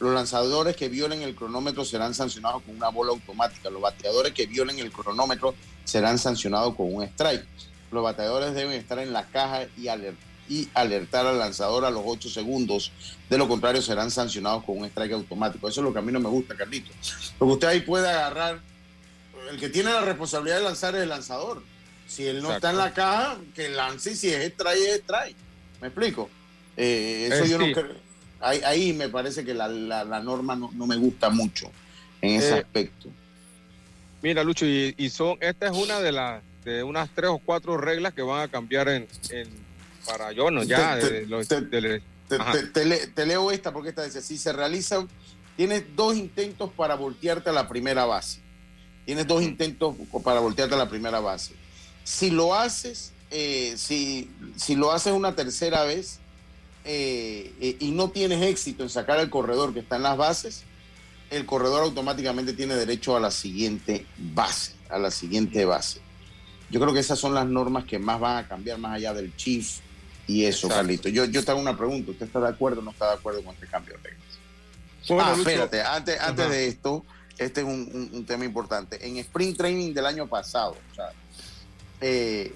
Los 0.00 0.12
lanzadores 0.14 0.74
que 0.74 0.88
violen 0.88 1.22
el 1.22 1.34
cronómetro 1.34 1.84
serán 1.84 2.14
sancionados 2.14 2.62
con 2.62 2.74
una 2.76 2.88
bola 2.88 3.12
automática. 3.12 3.70
Los 3.70 3.82
bateadores 3.82 4.32
que 4.32 4.46
violen 4.46 4.78
el 4.78 4.90
cronómetro 4.90 5.54
serán 5.84 6.18
sancionados 6.18 6.74
con 6.74 6.92
un 6.94 7.02
strike. 7.04 7.44
Los 7.92 8.02
bateadores 8.02 8.54
deben 8.54 8.72
estar 8.72 8.98
en 8.98 9.12
la 9.12 9.26
caja 9.26 9.66
y, 9.76 9.86
aler- 9.88 10.16
y 10.48 10.68
alertar 10.74 11.26
al 11.26 11.38
lanzador 11.38 11.84
a 11.84 11.90
los 11.90 12.02
8 12.04 12.28
segundos. 12.28 12.90
De 13.30 13.38
lo 13.38 13.46
contrario, 13.46 13.82
serán 13.82 14.10
sancionados 14.10 14.64
con 14.64 14.78
un 14.78 14.84
strike 14.86 15.12
automático. 15.12 15.68
Eso 15.68 15.80
es 15.80 15.84
lo 15.84 15.92
que 15.92 15.98
a 16.00 16.02
mí 16.02 16.10
no 16.10 16.20
me 16.20 16.28
gusta, 16.28 16.56
Carlito. 16.56 16.90
Porque 17.38 17.52
usted 17.54 17.68
ahí 17.68 17.80
puede 17.82 18.08
agarrar. 18.08 18.60
El 19.50 19.60
que 19.60 19.68
tiene 19.68 19.92
la 19.92 20.00
responsabilidad 20.00 20.56
de 20.56 20.64
lanzar 20.64 20.94
es 20.96 21.02
el 21.02 21.08
lanzador. 21.10 21.62
Si 22.06 22.26
él 22.26 22.36
no 22.42 22.48
Exacto. 22.54 22.56
está 22.56 22.70
en 22.70 22.76
la 22.78 22.92
caja, 22.94 23.38
que 23.54 23.68
lance. 23.70 24.12
y 24.12 24.16
Si 24.16 24.28
es 24.28 24.44
strike, 24.52 24.78
es 24.80 24.94
strike. 25.00 25.36
¿Me 25.80 25.88
explico? 25.88 26.30
Eh, 26.76 27.28
eso 27.32 27.44
Eh, 27.44 27.48
yo 27.48 27.58
sí. 27.58 27.66
no 27.68 27.72
creo. 27.72 27.96
Ahí, 28.40 28.60
ahí 28.64 28.92
me 28.92 29.08
parece 29.08 29.44
que 29.44 29.54
la, 29.54 29.68
la- 29.68 30.04
la 30.04 30.20
norma 30.20 30.54
no, 30.54 30.70
no 30.74 30.86
me 30.86 30.96
gusta 30.96 31.30
mucho 31.30 31.70
en 32.20 32.32
ese 32.36 32.50
Eh, 32.56 32.58
aspecto. 32.60 33.08
Mira, 34.22 34.42
Lucho, 34.44 34.66
y, 34.66 34.94
y 34.96 35.10
son, 35.10 35.36
esta 35.40 35.66
es 35.66 35.72
una 35.72 36.00
de 36.00 36.12
las 36.12 36.42
de 36.64 36.82
unas 36.82 37.10
tres 37.14 37.28
o 37.30 37.38
cuatro 37.38 37.76
reglas 37.76 38.14
que 38.14 38.22
van 38.22 38.40
a 38.40 38.48
cambiar 38.48 38.88
en, 38.88 39.06
en 39.30 39.48
para 40.06 40.32
yo 40.32 40.50
no 40.50 40.62
ya 40.62 40.98
Te- 40.98 41.10
de 41.10 41.26
los- 41.26 41.46
te- 41.46 42.84
le- 42.86 43.26
leo 43.26 43.50
esta 43.50 43.70
porque 43.72 43.90
esta 43.90 44.02
dice, 44.04 44.22
si 44.22 44.38
se 44.38 44.50
realizan, 44.52 45.06
tienes 45.56 45.84
dos 45.94 46.16
intentos 46.16 46.70
para 46.72 46.94
voltearte 46.94 47.50
a 47.50 47.52
la 47.52 47.68
primera 47.68 48.06
base. 48.06 48.40
Tienes 49.04 49.26
dos 49.26 49.42
intentos 49.42 49.94
para 50.24 50.40
voltearte 50.40 50.74
a 50.74 50.78
la 50.78 50.88
primera 50.88 51.20
base. 51.20 51.54
Si 52.04 52.30
lo 52.30 52.54
haces, 52.54 53.12
eh, 53.30 53.74
si, 53.76 54.30
si 54.56 54.76
lo 54.76 54.92
haces 54.92 55.12
una 55.12 55.34
tercera 55.34 55.82
vez 55.84 56.18
eh, 56.84 57.52
eh, 57.60 57.76
y 57.80 57.90
no 57.92 58.10
tienes 58.10 58.42
éxito 58.42 58.82
en 58.82 58.90
sacar 58.90 59.18
al 59.18 59.30
corredor 59.30 59.72
que 59.72 59.80
está 59.80 59.96
en 59.96 60.02
las 60.02 60.16
bases, 60.16 60.62
el 61.30 61.46
corredor 61.46 61.82
automáticamente 61.82 62.52
tiene 62.52 62.74
derecho 62.74 63.16
a 63.16 63.20
la 63.20 63.30
siguiente 63.30 64.06
base, 64.18 64.72
a 64.90 64.98
la 64.98 65.10
siguiente 65.10 65.64
base. 65.64 66.00
Yo 66.70 66.80
creo 66.80 66.92
que 66.92 67.00
esas 67.00 67.18
son 67.18 67.34
las 67.34 67.46
normas 67.46 67.84
que 67.84 67.98
más 67.98 68.20
van 68.20 68.36
a 68.44 68.48
cambiar 68.48 68.78
más 68.78 68.94
allá 68.96 69.14
del 69.14 69.34
chief 69.36 69.78
y 70.26 70.44
eso, 70.44 70.66
Exacto. 70.66 70.76
Carlito. 70.76 71.08
Yo, 71.08 71.24
yo 71.24 71.44
te 71.44 71.50
hago 71.50 71.60
una 71.60 71.76
pregunta. 71.76 72.10
¿Usted 72.10 72.26
está 72.26 72.40
de 72.40 72.48
acuerdo 72.48 72.80
o 72.80 72.84
no 72.84 72.90
está 72.90 73.08
de 73.08 73.14
acuerdo 73.14 73.42
con 73.42 73.54
este 73.54 73.66
cambio 73.66 73.94
de 73.96 74.02
reglas? 74.10 74.24
Bueno, 75.08 75.24
ah, 75.26 75.34
espérate. 75.36 75.82
Antes, 75.82 76.20
antes 76.20 76.48
de 76.50 76.66
esto, 76.68 77.04
este 77.38 77.60
es 77.60 77.66
un, 77.66 77.90
un- 77.92 78.10
un 78.12 78.24
tema 78.26 78.44
importante. 78.44 79.06
En 79.06 79.16
Spring 79.18 79.54
Training 79.56 79.92
del 79.92 80.06
año 80.06 80.26
pasado, 80.26 80.76
o 80.92 80.94
sea, 80.94 81.10
eh, 82.00 82.52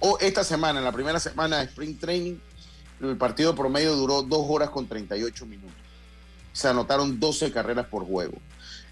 o 0.00 0.18
esta 0.20 0.42
semana, 0.44 0.78
en 0.80 0.84
la 0.84 0.92
primera 0.92 1.20
semana 1.20 1.58
de 1.58 1.64
Spring 1.66 1.98
Training, 1.98 2.34
el 3.00 3.16
partido 3.16 3.54
promedio 3.54 3.94
duró 3.96 4.22
2 4.22 4.46
horas 4.48 4.70
con 4.70 4.86
38 4.88 5.46
minutos. 5.46 5.76
Se 6.52 6.68
anotaron 6.68 7.18
12 7.20 7.50
carreras 7.52 7.86
por 7.86 8.04
juego. 8.06 8.34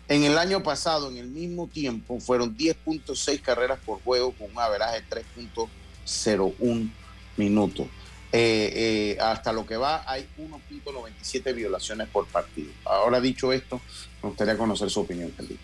En 0.09 0.25
el 0.25 0.39
año 0.39 0.63
pasado, 0.63 1.09
en 1.11 1.19
el 1.19 1.29
mismo 1.29 1.69
tiempo, 1.69 2.19
fueron 2.21 2.57
10.6 2.57 3.41
carreras 3.43 3.79
por 3.85 4.03
juego 4.03 4.33
con 4.33 4.51
un 4.51 4.59
averaje 4.59 5.03
de 5.03 5.07
3.01 5.09 6.91
minutos. 7.37 7.87
Eh, 8.33 9.17
eh, 9.17 9.21
hasta 9.21 9.53
lo 9.53 9.67
que 9.67 9.77
va, 9.77 10.05
hay 10.07 10.29
1.97 10.39 11.53
violaciones 11.55 12.09
por 12.09 12.27
partido. 12.27 12.71
Ahora 12.85 13.21
dicho 13.21 13.53
esto, 13.53 13.81
me 14.23 14.29
gustaría 14.29 14.57
conocer 14.57 14.89
su 14.91 15.01
opinión, 15.01 15.31
Carlitos. 15.33 15.59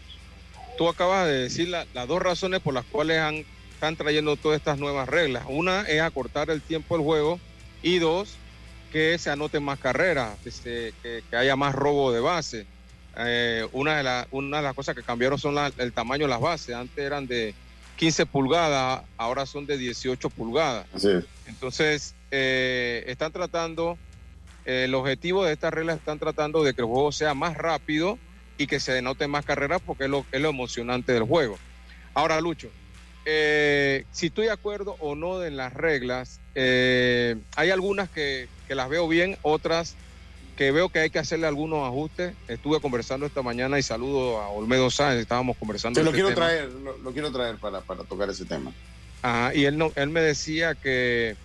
tú 0.76 0.88
acabas 0.88 1.26
de 1.26 1.32
decir 1.42 1.68
la- 1.68 1.86
las 1.94 2.06
dos 2.08 2.20
razones 2.20 2.60
por 2.60 2.74
las 2.74 2.84
cuales 2.84 3.18
han, 3.20 3.44
están 3.76 3.94
trayendo 3.96 4.36
todas 4.36 4.56
estas 4.56 4.78
nuevas 4.78 5.06
reglas. 5.06 5.44
Una 5.48 5.82
es 5.82 6.00
acortar 6.00 6.48
el 6.50 6.62
tiempo 6.62 6.96
del 6.96 7.04
juego 7.04 7.38
y 7.82 7.98
dos, 7.98 8.38
que 8.90 9.18
se 9.18 9.30
anoten 9.30 9.62
más 9.62 9.78
carreras, 9.78 10.38
que, 10.42 10.50
se- 10.50 10.94
que- 11.02 11.22
que 11.30 11.36
haya 11.36 11.56
más 11.56 11.74
robo 11.74 12.10
de 12.10 12.20
base. 12.20 12.66
Eh, 13.18 13.66
una, 13.72 13.98
de 13.98 14.02
la- 14.02 14.26
una 14.30 14.56
de 14.58 14.62
las 14.62 14.74
cosas 14.74 14.94
que 14.94 15.02
cambiaron 15.02 15.38
son 15.38 15.54
la- 15.54 15.70
el 15.76 15.92
tamaño 15.92 16.24
de 16.24 16.30
las 16.30 16.40
bases. 16.40 16.74
Antes 16.74 17.04
eran 17.04 17.26
de 17.26 17.54
15 17.96 18.24
pulgadas, 18.24 19.02
ahora 19.18 19.44
son 19.44 19.66
de 19.66 19.76
18 19.76 20.30
pulgadas. 20.30 20.86
Entonces, 21.44 22.14
eh, 22.30 23.04
están 23.06 23.30
tratando, 23.32 23.98
eh, 24.64 24.84
el 24.84 24.94
objetivo 24.94 25.44
de 25.44 25.52
estas 25.52 25.72
reglas 25.72 25.98
están 25.98 26.18
tratando 26.18 26.62
de 26.62 26.72
que 26.72 26.80
el 26.80 26.86
juego 26.86 27.12
sea 27.12 27.34
más 27.34 27.56
rápido 27.58 28.18
y 28.56 28.66
que 28.66 28.80
se 28.80 28.92
denoten 28.92 29.30
más 29.30 29.44
carreras 29.44 29.80
porque 29.84 30.04
es 30.04 30.10
lo, 30.10 30.24
es 30.32 30.40
lo 30.40 30.48
emocionante 30.48 31.12
del 31.12 31.24
juego. 31.24 31.58
Ahora, 32.14 32.40
Lucho, 32.40 32.70
eh, 33.26 34.04
si 34.12 34.26
estoy 34.26 34.46
de 34.46 34.52
acuerdo 34.52 34.96
o 35.00 35.14
no 35.14 35.44
en 35.44 35.56
las 35.56 35.74
reglas, 35.74 36.40
eh, 36.54 37.36
hay 37.56 37.70
algunas 37.70 38.08
que, 38.08 38.48
que 38.66 38.74
las 38.74 38.88
veo 38.88 39.06
bien, 39.08 39.36
otras 39.42 39.96
que 40.56 40.70
veo 40.70 40.88
que 40.88 41.00
hay 41.00 41.10
que 41.10 41.18
hacerle 41.18 41.46
algunos 41.46 41.86
ajustes. 41.86 42.34
Estuve 42.48 42.80
conversando 42.80 43.26
esta 43.26 43.42
mañana 43.42 43.78
y 43.78 43.82
saludo 43.82 44.40
a 44.40 44.48
Olmedo 44.48 44.90
Sáenz, 44.90 45.20
estábamos 45.20 45.56
conversando. 45.58 46.00
Te 46.00 46.04
lo 46.04 46.10
este 46.10 46.22
quiero 46.22 46.34
tema. 46.34 46.46
traer, 46.46 46.70
lo, 46.70 46.96
lo 46.96 47.12
quiero 47.12 47.30
traer 47.30 47.56
para, 47.56 47.82
para 47.82 48.04
tocar 48.04 48.30
ese 48.30 48.46
tema. 48.46 48.72
Ajá, 49.20 49.54
y 49.54 49.64
él, 49.66 49.76
no, 49.76 49.92
él 49.96 50.08
me 50.08 50.20
decía 50.20 50.74
que 50.74 51.36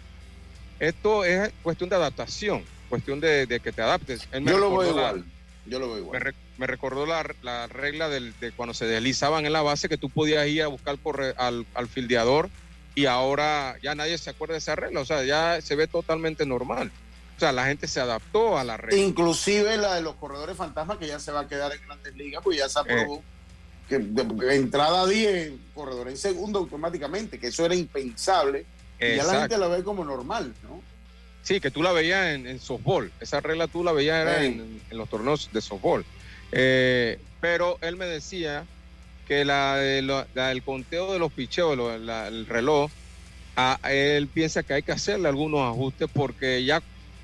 esto 0.80 1.26
es 1.26 1.52
cuestión 1.64 1.90
de 1.90 1.96
adaptación, 1.98 2.64
cuestión 2.90 3.20
de, 3.20 3.48
de 3.48 3.60
que 3.60 3.72
te 3.72 3.82
adaptes. 3.82 4.28
Él 4.32 4.42
me 4.42 4.52
Yo 4.52 4.60
lo 4.60 4.78
veo 4.78 4.92
igual. 4.92 5.26
Yo 5.66 5.80
lo 5.80 5.88
veo 5.88 5.96
Me, 5.96 6.02
igual. 6.02 6.22
re- 6.22 6.36
me 6.58 6.68
recordó 6.68 7.06
la, 7.06 7.26
la 7.44 7.68
regla 7.68 8.10
del- 8.10 8.34
de 8.40 8.52
cuando 8.52 8.74
se 8.74 8.86
deslizaban 8.86 9.46
en 9.46 9.54
la 9.54 9.62
base, 9.62 9.90
que 9.90 9.98
tú 9.98 10.10
podías 10.10 10.48
ir 10.48 10.64
a 10.64 10.68
buscar 10.68 10.98
corre- 10.98 11.36
al, 11.38 11.66
al 11.76 11.88
fildeador 11.88 12.50
y 12.96 13.06
ahora 13.06 13.76
ya 13.82 13.96
nadie 13.96 14.18
se 14.18 14.30
acuerda 14.32 14.54
de 14.54 14.60
esa 14.60 14.76
regla, 14.76 15.00
o 15.02 15.06
sea, 15.06 15.24
ya 15.24 15.62
se 15.62 15.76
ve 15.76 15.88
totalmente 15.88 16.46
normal. 16.46 16.92
O 17.38 17.40
sea, 17.40 17.52
la 17.52 17.66
gente 17.66 17.88
se 17.88 18.00
adaptó 18.00 18.58
a 18.58 18.64
la 18.64 18.78
regla. 18.78 19.00
Inclusive 19.02 19.78
la 19.78 19.96
de 19.96 20.02
los 20.02 20.16
corredores 20.16 20.56
fantasmas 20.58 20.98
que 20.98 21.08
ya 21.08 21.20
se 21.20 21.32
va 21.32 21.42
a 21.42 21.48
quedar 21.48 21.72
en 21.74 21.82
grandes 21.88 22.16
ligas, 22.16 22.42
pues 22.44 22.58
ya 22.58 22.68
se 22.70 22.80
Eh. 22.80 22.82
aprobó 22.84 23.24
que 23.90 23.98
de, 24.00 24.24
de 24.24 24.56
entrada 24.56 25.06
10, 25.08 25.54
corredor 25.74 26.08
en 26.10 26.18
segundo 26.18 26.60
automáticamente, 26.60 27.40
que 27.40 27.48
eso 27.48 27.66
era 27.66 27.76
impensable. 27.76 28.66
Y 29.00 29.16
ya 29.16 29.24
la 29.24 29.40
gente 29.42 29.58
lo 29.58 29.70
ve 29.70 29.84
como 29.84 30.06
normal, 30.06 30.54
¿no? 30.64 30.82
Sí, 31.44 31.60
que 31.60 31.72
tú 31.72 31.82
la 31.82 31.92
veías 31.92 32.28
en, 32.36 32.48
en 32.48 32.60
softball. 32.60 33.12
Esa 33.20 33.40
regla 33.42 33.68
tú 33.68 33.84
la 33.84 33.92
veías 33.92 34.22
era 34.22 34.40
en, 34.46 34.82
en 34.90 34.98
los 34.98 35.10
torneos 35.10 35.50
de 35.52 35.62
softball. 35.62 36.06
Eh, 36.52 37.20
pero 37.40 37.78
él 37.82 37.96
me 37.98 38.06
decía 38.06 38.66
que 39.28 39.44
la, 39.46 39.82
lo- 40.02 40.26
la 40.34 40.50
del 40.50 40.62
conteo 40.64 41.12
de 41.14 41.20
los 41.20 41.32
picheos, 41.32 41.78
la- 42.00 42.28
el 42.28 42.46
reloj, 42.46 42.92
a- 43.56 43.80
él 43.92 44.28
piensa 44.28 44.64
que 44.64 44.74
hay 44.74 44.84
que 44.84 44.92
hacerle 44.92 45.28
algunos 45.30 45.62
ajustes 45.62 46.08
porque 46.14 46.64
ya, 46.64 46.82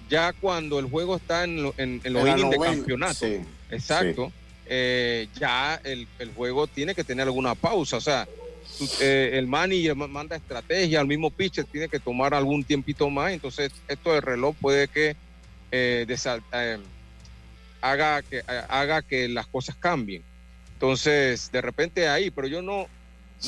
ya 0.09 0.34
cuando 0.34 0.80
el 0.80 0.86
juego 0.86 1.18
está 1.18 1.43
en, 1.43 1.61
lo- 1.63 1.74
en- 1.78 2.01
los 2.05 2.24
la 2.24 2.30
innings 2.32 2.49
de 2.51 2.57
campeonato, 2.78 3.20
sí, 3.28 3.38
exacto, 3.70 4.32
eh, 4.65 5.28
ya 5.39 5.80
el, 5.84 6.07
el 6.20 6.34
juego 6.34 6.65
tiene 6.68 6.95
que 6.95 7.03
tener 7.03 7.28
alguna 7.28 7.55
pausa. 7.55 7.97
O 7.97 8.01
sea, 8.01 8.28
eh, 8.99 9.32
el 9.34 9.47
manager 9.47 9.95
ma- 9.95 10.07
manda 10.07 10.36
estrategia, 10.36 11.01
el 11.01 11.07
mismo 11.07 11.30
pitcher 11.32 11.65
tiene 11.65 11.88
que 11.88 11.99
tomar 11.99 12.34
algún 12.34 12.63
tiempito 12.63 13.09
más, 13.09 13.32
entonces 13.34 13.71
esto 13.88 14.13
del 14.13 14.21
reloj 14.21 14.55
puede 14.59 14.88
que 14.88 15.15
eh, 15.71 16.05
eh, 16.53 16.78
haga 17.82 18.21
que 18.21 18.38
eh, 18.39 18.61
haga 18.69 19.01
que 19.01 19.28
las 19.28 19.47
cosas 19.47 19.75
cambien. 19.78 20.23
Entonces, 20.73 21.49
de 21.51 21.61
repente 21.61 22.07
ahí, 22.07 22.30
pero 22.32 22.47
yo 22.47 22.61
no 22.61 22.88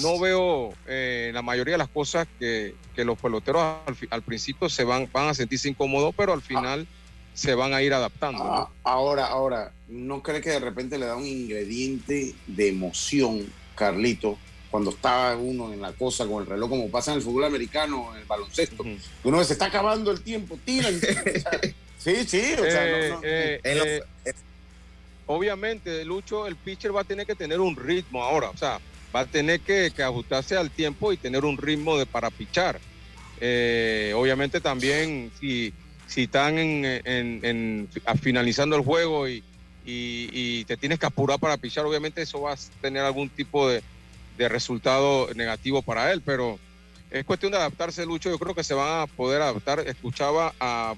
no 0.02 0.20
veo 0.20 0.72
la 0.86 1.42
mayoría 1.42 1.74
de 1.74 1.78
las 1.80 1.90
cosas 1.90 2.28
que, 2.40 2.76
que 2.96 3.04
los 3.04 3.18
peloteros 3.18 3.62
al, 3.88 3.96
al 4.12 4.22
principio 4.22 4.70
se 4.70 4.84
van 4.84 5.10
van 5.12 5.30
a 5.30 5.34
sentirse 5.34 5.68
incómodos, 5.70 6.14
pero 6.16 6.34
al 6.34 6.42
final 6.42 6.88
se 7.34 7.56
van 7.56 7.74
a 7.74 7.82
ir 7.82 7.94
adaptando. 7.94 8.44
Ah, 8.44 8.70
ahora, 8.84 9.26
ahora, 9.28 9.72
¿no 9.88 10.22
cree 10.22 10.42
que 10.42 10.50
de 10.52 10.60
repente 10.60 10.98
le 10.98 11.06
da 11.06 11.16
un 11.16 11.26
ingrediente 11.26 12.36
de 12.48 12.68
emoción, 12.68 13.46
Carlito, 13.76 14.38
cuando 14.70 14.92
está 14.92 15.36
uno 15.36 15.74
en 15.74 15.82
la 15.82 15.94
cosa 15.94 16.28
con 16.28 16.42
el 16.44 16.48
reloj, 16.50 16.70
como 16.70 16.92
pasa 16.92 17.12
en 17.12 17.18
el 17.18 17.24
fútbol 17.24 17.46
americano, 17.46 18.14
en 18.14 18.22
el 18.22 18.26
baloncesto? 18.26 18.84
Uno 19.24 19.38
ve, 19.38 19.44
se 19.46 19.54
está 19.54 19.66
acabando 19.66 20.12
el 20.12 20.24
tiempo, 20.24 20.60
tiran. 20.64 20.96
o 21.00 21.00
sea, 21.00 21.60
sí, 21.98 22.16
sí, 22.28 22.54
o 22.54 22.64
sea, 22.64 22.86
Eh, 22.86 23.10
no, 23.10 23.16
no. 23.16 23.22
eh, 23.24 23.60
eh, 23.64 24.02
obviamente, 25.26 26.04
Lucho, 26.06 26.48
el 26.48 26.58
pitcher 26.58 26.96
va 26.96 27.02
a 27.02 27.06
tener 27.06 27.26
que 27.26 27.36
tener 27.36 27.60
un 27.60 27.76
ritmo 27.76 28.24
ahora, 28.24 28.50
o 28.50 28.58
sea, 28.58 28.80
va 29.16 29.22
a 29.22 29.26
tener 29.28 29.62
que, 29.62 29.92
que 29.96 30.04
ajustarse 30.04 30.56
al 30.56 30.72
tiempo 30.72 31.12
y 31.12 31.18
tener 31.18 31.46
un 31.46 31.58
ritmo 31.58 31.98
de 31.98 32.06
para 32.06 32.30
pichar. 32.30 32.80
Eh, 33.42 34.14
obviamente 34.16 34.60
también 34.60 35.32
si, 35.34 35.74
si 36.06 36.24
están 36.24 36.60
en, 36.60 36.84
en- 37.06 37.40
en- 37.44 37.90
finalizando 38.22 38.76
el 38.76 38.84
juego 38.84 39.28
y, 39.30 39.38
y- 39.84 40.30
y 40.34 40.66
te 40.66 40.78
tienes 40.78 41.00
que 41.00 41.06
apurar 41.06 41.40
para 41.40 41.58
pichar, 41.58 41.86
obviamente 41.86 42.22
eso 42.22 42.42
va 42.42 42.54
a 42.54 42.58
tener 42.82 43.04
algún 43.04 43.30
tipo 43.30 43.70
de, 43.70 43.82
de 44.40 44.48
resultado 44.48 45.28
negativo 45.36 45.82
para 45.82 46.14
él, 46.14 46.22
pero 46.26 46.58
es 47.12 47.26
cuestión 47.26 47.52
de 47.52 47.58
adaptarse, 47.58 48.06
Lucho. 48.06 48.30
Yo 48.30 48.40
creo 48.40 48.56
que 48.56 48.64
se 48.64 48.74
van 48.74 49.02
a 49.02 49.08
poder 49.08 49.42
adaptar. 49.42 49.82
Escuchaba 49.82 50.54
a 50.62 50.96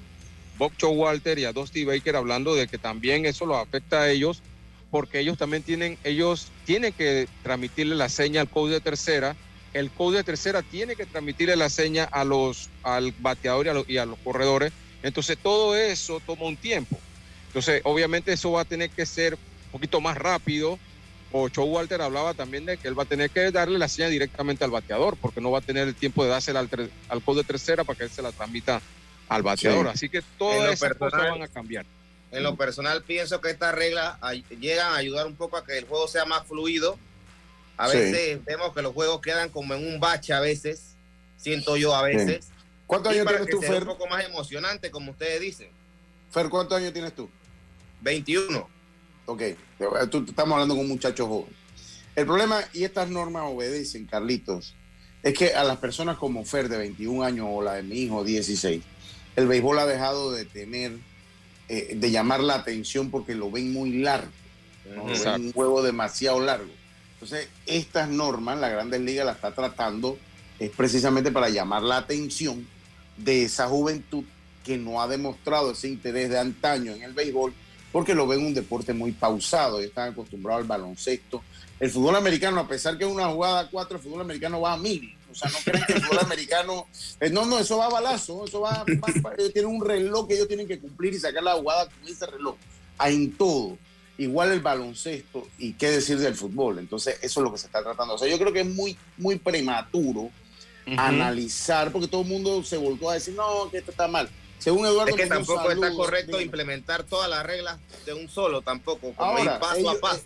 Bob 0.59 0.71
Walter 0.83 1.39
y 1.39 1.45
a 1.45 1.51
Dusty 1.51 1.83
Baker 1.83 2.17
hablando 2.17 2.53
de 2.53 2.67
que 2.67 2.77
también 2.77 3.25
eso 3.25 3.47
los 3.47 3.57
afecta 3.57 4.01
a 4.01 4.11
ellos, 4.11 4.43
porque 4.91 5.19
ellos 5.19 5.39
también 5.39 5.63
tienen, 5.63 5.97
ellos 6.03 6.49
tienen 6.65 6.93
que 6.93 7.27
transmitirle 7.41 7.95
la 7.95 8.09
seña 8.09 8.41
al 8.41 8.49
coach 8.49 8.69
de 8.69 8.79
tercera. 8.79 9.35
El 9.73 9.89
coach 9.89 10.17
de 10.17 10.23
tercera 10.23 10.61
tiene 10.61 10.95
que 10.95 11.07
transmitirle 11.07 11.55
la 11.55 11.69
seña 11.69 12.03
a 12.03 12.23
los, 12.23 12.69
al 12.83 13.11
y 13.43 13.47
a, 13.47 13.73
los, 13.73 13.89
y 13.89 13.97
a 13.97 14.05
los 14.05 14.19
corredores. 14.19 14.71
Entonces 15.01 15.39
todo 15.41 15.75
eso 15.75 16.21
toma 16.27 16.45
un 16.45 16.57
tiempo. 16.57 16.99
Entonces, 17.47 17.81
obviamente 17.85 18.31
eso 18.33 18.51
va 18.51 18.61
a 18.61 18.65
tener 18.65 18.91
que 18.91 19.07
ser 19.07 19.33
un 19.33 19.71
poquito 19.71 19.99
más 19.99 20.15
rápido. 20.15 20.77
O 21.34 21.47
Walter 21.63 22.01
hablaba 22.01 22.34
también 22.34 22.65
de 22.65 22.77
que 22.77 22.88
él 22.88 22.97
va 22.97 23.03
a 23.03 23.05
tener 23.05 23.29
que 23.29 23.51
darle 23.51 23.79
la 23.79 23.88
señal 23.88 24.11
directamente 24.11 24.63
al 24.65 24.71
bateador, 24.71 25.15
porque 25.21 25.39
no 25.39 25.49
va 25.51 25.59
a 25.59 25.61
tener 25.61 25.88
el 25.88 25.95
tiempo 25.95 26.23
de 26.23 26.29
dársela 26.29 26.59
al, 26.59 26.69
al 27.09 27.23
coach 27.23 27.38
de 27.38 27.43
tercera 27.45 27.84
para 27.86 27.97
que 27.97 28.03
él 28.03 28.09
se 28.09 28.21
la 28.21 28.32
transmita 28.34 28.82
al 29.29 29.41
bateador. 29.43 29.86
Sí. 29.88 29.91
Así 29.93 30.09
que 30.09 30.17
En 30.17 30.23
todas 30.38 30.57
lo 30.57 30.71
esas 30.71 30.89
cosas 30.95 31.11
personal- 31.11 31.32
van 31.32 31.41
a 31.43 31.47
cambiar. 31.47 31.86
En 32.32 32.43
lo 32.43 32.55
personal 32.55 33.03
pienso 33.03 33.41
que 33.41 33.49
estas 33.49 33.73
reglas 33.75 34.17
llegan 34.59 34.93
a 34.93 34.95
ayudar 34.95 35.25
un 35.27 35.36
poco 35.36 35.57
a 35.57 35.65
que 35.65 35.77
el 35.77 35.86
juego 35.86 36.07
sea 36.07 36.23
más 36.25 36.45
fluido. 36.47 36.97
A 37.77 37.89
Sí. 37.89 37.97
veces 37.97 38.45
vemos 38.45 38.73
que 38.73 38.82
los 38.82 38.93
juegos 38.93 39.19
quedan 39.21 39.49
como 39.49 39.73
en 39.73 39.86
un 39.86 39.99
bache 39.99 40.32
a 40.34 40.39
veces, 40.39 40.95
siento 41.38 41.75
yo 41.77 41.93
a 41.95 42.03
veces. 42.03 42.47
¿Cuántos 42.88 43.11
Y 43.13 43.15
años 43.15 43.25
para 43.25 43.38
tienes 43.39 43.47
que 43.55 43.55
tú, 43.55 43.61
sea 43.61 43.71
Fer? 43.79 43.82
un 43.84 43.88
poco 43.97 44.07
más 44.07 44.23
emocionante, 44.25 44.91
como 44.91 45.11
ustedes 45.11 45.39
dicen. 45.41 45.69
Fer, 46.29 46.47
¿cuántos 46.49 46.77
años 46.77 46.93
tienes 46.93 47.13
tú? 47.15 47.29
21. 48.01 48.69
Ok, 49.32 49.43
tú, 50.09 50.25
estamos 50.27 50.53
hablando 50.55 50.75
con 50.75 50.84
un 50.84 50.89
muchacho 50.89 51.25
joven. 51.25 51.53
El 52.17 52.25
problema, 52.25 52.59
y 52.73 52.84
estas 52.84 53.09
normas 53.09 53.43
obedecen, 53.45 54.05
Carlitos, 54.05 54.75
es 55.23 55.34
que 55.34 55.53
a 55.53 55.63
las 55.63 55.77
personas 55.77 56.17
como 56.17 56.43
Fer 56.43 56.67
de 56.67 56.77
21 56.77 57.23
años 57.23 57.47
o 57.49 57.61
la 57.61 57.75
de 57.75 57.84
mi 57.84 57.99
hijo 57.99 58.25
16, 58.25 58.84
el 59.38 59.47
béisbol 59.47 59.79
ha 59.79 59.86
dejado 59.86 60.34
de 60.34 60.43
tener, 60.43 60.97
eh, 61.69 61.93
de 61.95 62.11
llamar 62.11 62.41
la 62.41 62.55
atención 62.55 63.09
porque 63.09 63.34
lo 63.34 63.49
ven 63.49 63.71
muy 63.71 63.99
largo, 63.99 64.32
¿no? 64.93 65.07
Lo 65.07 65.17
ven 65.17 65.45
un 65.45 65.53
juego 65.53 65.82
demasiado 65.82 66.41
largo. 66.41 66.71
Entonces, 67.13 67.47
estas 67.65 68.09
normas, 68.09 68.59
la 68.59 68.67
Grandes 68.67 68.99
Ligas 68.99 69.25
la 69.25 69.32
está 69.32 69.55
tratando, 69.55 70.17
es 70.59 70.71
precisamente 70.71 71.32
para 71.32 71.47
llamar 71.47 71.84
la 71.84 71.95
atención 71.95 72.67
de 73.15 73.43
esa 73.43 73.69
juventud 73.69 74.25
que 74.65 74.77
no 74.77 75.01
ha 75.01 75.07
demostrado 75.07 75.71
ese 75.71 75.88
interés 75.88 76.29
de 76.29 76.38
antaño 76.38 76.91
en 76.91 77.03
el 77.03 77.13
béisbol 77.13 77.53
porque 77.91 78.15
lo 78.15 78.27
ven 78.27 78.45
un 78.45 78.53
deporte 78.53 78.93
muy 78.93 79.11
pausado, 79.11 79.79
ellos 79.79 79.89
están 79.89 80.11
acostumbrados 80.11 80.61
al 80.61 80.67
baloncesto. 80.67 81.43
El 81.79 81.89
fútbol 81.89 82.15
americano, 82.15 82.59
a 82.61 82.67
pesar 82.67 82.97
que 82.97 83.05
es 83.05 83.11
una 83.11 83.27
jugada 83.27 83.61
a 83.61 83.69
cuatro, 83.69 83.97
el 83.97 84.03
fútbol 84.03 84.21
americano 84.21 84.61
va 84.61 84.73
a 84.73 84.77
mil. 84.77 85.15
O 85.31 85.35
sea, 85.35 85.49
no 85.49 85.57
creen 85.63 85.83
que 85.85 85.93
el 85.93 86.01
fútbol 86.01 86.19
americano. 86.19 86.87
eh, 87.19 87.29
no, 87.29 87.45
no, 87.45 87.59
eso 87.59 87.77
va 87.77 87.87
a 87.87 87.89
balazo, 87.89 88.45
eso 88.45 88.61
va. 88.61 88.85
ellos 89.37 89.53
tienen 89.53 89.71
un 89.71 89.83
reloj 89.83 90.27
que 90.27 90.35
ellos 90.35 90.47
tienen 90.47 90.67
que 90.67 90.79
cumplir 90.79 91.13
y 91.13 91.19
sacar 91.19 91.43
la 91.43 91.53
jugada 91.53 91.85
con 91.85 92.07
ese 92.07 92.25
reloj. 92.25 92.55
Hay 92.97 93.15
en 93.15 93.31
todo. 93.33 93.77
Igual 94.17 94.51
el 94.51 94.59
baloncesto 94.59 95.47
y 95.57 95.73
qué 95.73 95.89
decir 95.89 96.19
del 96.19 96.35
fútbol. 96.35 96.77
Entonces, 96.77 97.17
eso 97.21 97.39
es 97.39 97.43
lo 97.43 97.51
que 97.51 97.57
se 97.57 97.65
está 97.65 97.81
tratando. 97.81 98.13
O 98.13 98.17
sea, 98.17 98.27
yo 98.27 98.37
creo 98.37 98.53
que 98.53 98.61
es 98.61 98.67
muy, 98.67 98.95
muy 99.17 99.37
prematuro 99.37 100.29
analizar, 100.97 101.91
porque 101.91 102.07
todo 102.07 102.21
el 102.21 102.27
mundo 102.27 102.63
se 102.63 102.77
volvió 102.77 103.09
a 103.09 103.15
decir, 103.15 103.33
no, 103.33 103.69
que 103.71 103.77
esto 103.77 103.91
está 103.91 104.07
mal. 104.07 104.29
Según 104.62 104.86
Eduardo 104.86 105.09
Es 105.09 105.16
que 105.16 105.26
Muñoz, 105.26 105.47
tampoco 105.47 105.72
está 105.72 105.91
correcto 105.91 106.39
implementar 106.39 107.03
todas 107.03 107.28
las 107.30 107.43
reglas 107.45 107.80
de 108.05 108.14
un 108.14 108.30
solo, 108.30 108.62
tampoco, 108.62 109.12
como 109.14 109.32
Ahora, 109.32 109.55
ir 109.55 109.59
paso 109.59 109.76
ellos, 109.80 109.95
a 109.95 109.99
paso. 109.99 110.22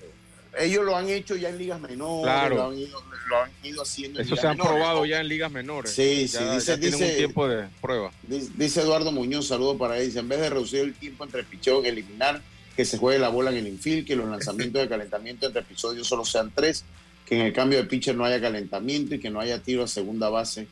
ellos 0.59 0.83
lo 0.85 0.95
han 0.97 1.09
hecho 1.09 1.35
ya 1.37 1.49
en 1.49 1.57
ligas 1.57 1.79
menores, 1.79 2.23
Claro. 2.23 2.55
lo, 2.55 2.67
han 2.69 2.77
ido, 2.77 3.01
lo 3.29 3.41
han 3.41 3.51
ido 3.63 3.81
haciendo. 3.81 4.19
en 4.19 4.25
Eso 4.25 4.35
ligas 4.35 4.41
se 4.41 4.47
han 4.47 4.57
menores. 4.57 4.77
probado 4.77 5.05
ya 5.05 5.21
en 5.21 5.27
ligas 5.29 5.51
menores. 5.51 5.91
Sí, 5.91 6.27
Ya- 6.27 6.39
sí, 6.39 6.45
dice- 6.55 6.65
ya 6.73 6.79
tienen 6.79 6.99
dice- 6.99 7.11
un 7.11 7.17
tiempo 7.17 7.47
de 7.47 7.67
prueba. 7.81 8.11
Dice, 8.23 8.49
dice 8.55 8.81
Eduardo 8.81 9.11
Muñoz, 9.13 9.47
saludo 9.47 9.77
para 9.77 9.97
él. 9.97 10.05
Dice, 10.07 10.19
en 10.19 10.27
vez 10.27 10.39
de 10.41 10.49
reducir 10.49 10.81
el 10.81 10.93
tiempo 10.93 11.23
entre 11.23 11.43
picheo 11.45 11.79
en 11.79 11.85
eliminar, 11.85 12.41
que 12.75 12.83
se 12.83 12.97
juegue 12.97 13.19
la 13.19 13.29
bola 13.29 13.51
en 13.51 13.57
el 13.57 13.67
infield, 13.67 14.05
que 14.05 14.17
los 14.17 14.27
lanzamientos 14.27 14.81
de 14.81 14.89
calentamiento 14.89 15.45
entre 15.47 15.61
episodios 15.61 16.07
solo 16.07 16.25
sean 16.25 16.51
tres, 16.53 16.83
que 17.25 17.35
en 17.39 17.41
el 17.45 17.53
cambio 17.53 17.77
de 17.79 17.85
pitcher 17.85 18.15
no 18.15 18.25
haya 18.25 18.41
calentamiento 18.41 19.15
y 19.15 19.19
que 19.19 19.29
no 19.29 19.39
haya 19.39 19.59
tiro 19.63 19.83
a 19.83 19.87
segunda 19.87 20.27
base 20.27 20.67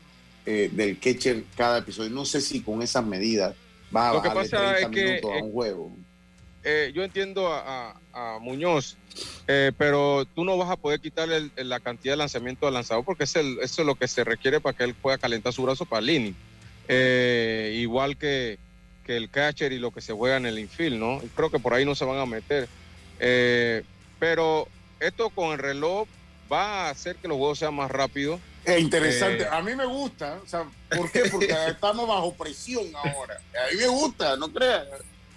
eh, 0.45 0.69
del 0.71 0.99
catcher 0.99 1.43
cada 1.55 1.79
episodio. 1.79 2.09
No 2.09 2.25
sé 2.25 2.41
si 2.41 2.61
con 2.61 2.81
esas 2.81 3.05
medidas 3.05 3.55
Va 3.95 4.09
a 4.09 4.13
Lo 4.13 4.21
que 4.21 4.27
bajarle 4.29 4.49
pasa 4.49 4.57
30 4.75 4.79
es 4.79 4.87
que, 4.89 5.05
minutos 5.07 5.31
a 5.31 5.37
eh, 5.37 5.41
un 5.41 5.51
juego. 5.51 5.91
Eh, 6.63 6.91
yo 6.95 7.03
entiendo 7.03 7.47
a, 7.53 7.91
a- 8.13 8.35
a 8.35 8.39
Muñoz, 8.39 8.95
eh, 9.47 9.71
pero 9.77 10.25
tú 10.33 10.43
no 10.45 10.57
vas 10.57 10.69
a 10.71 10.77
poder 10.77 10.99
quitarle 10.99 11.51
el- 11.55 11.69
la 11.69 11.79
cantidad 11.79 12.13
de 12.13 12.17
lanzamiento 12.17 12.67
al 12.67 12.73
lanzador 12.73 13.03
porque 13.05 13.25
es 13.25 13.35
el- 13.35 13.59
eso 13.61 13.81
es 13.81 13.85
lo 13.85 13.95
que 13.95 14.07
se 14.07 14.23
requiere 14.23 14.59
para 14.61 14.75
que 14.75 14.83
él 14.85 14.95
pueda 14.95 15.17
calentar 15.17 15.51
su 15.53 15.61
brazo 15.63 15.85
para 15.85 16.01
el 16.01 16.09
inning. 16.09 16.35
Eh, 16.87 17.73
igual 17.79 18.17
que, 18.17 18.57
que 19.05 19.15
el 19.17 19.29
catcher 19.29 19.71
y 19.73 19.79
lo 19.79 19.91
que 19.91 20.01
se 20.01 20.13
juega 20.13 20.37
en 20.37 20.45
el 20.45 20.57
infield, 20.59 20.97
¿no? 20.97 21.21
Creo 21.35 21.49
que 21.49 21.59
por 21.59 21.73
ahí 21.73 21.85
no 21.85 21.95
se 21.95 22.05
van 22.05 22.17
a 22.17 22.25
meter. 22.25 22.67
Eh, 23.19 23.83
pero 24.19 24.67
esto 24.99 25.29
con 25.29 25.51
el 25.51 25.59
reloj 25.59 26.07
va 26.51 26.87
a 26.87 26.89
hacer 26.89 27.15
que 27.15 27.27
los 27.27 27.37
juegos 27.37 27.59
sean 27.59 27.73
más 27.73 27.89
rápidos. 27.89 28.39
Es 28.65 28.79
interesante. 28.79 29.43
Eh, 29.43 29.49
a 29.51 29.61
mí 29.61 29.75
me 29.75 29.85
gusta. 29.85 30.39
O 30.43 30.47
sea, 30.47 30.65
¿Por 30.95 31.11
qué? 31.11 31.25
Porque 31.31 31.53
estamos 31.67 32.07
bajo 32.07 32.33
presión 32.33 32.85
ahora. 32.95 33.35
A 33.35 33.71
mí 33.71 33.77
me 33.77 33.87
gusta, 33.87 34.37
no 34.37 34.51
creas. 34.51 34.87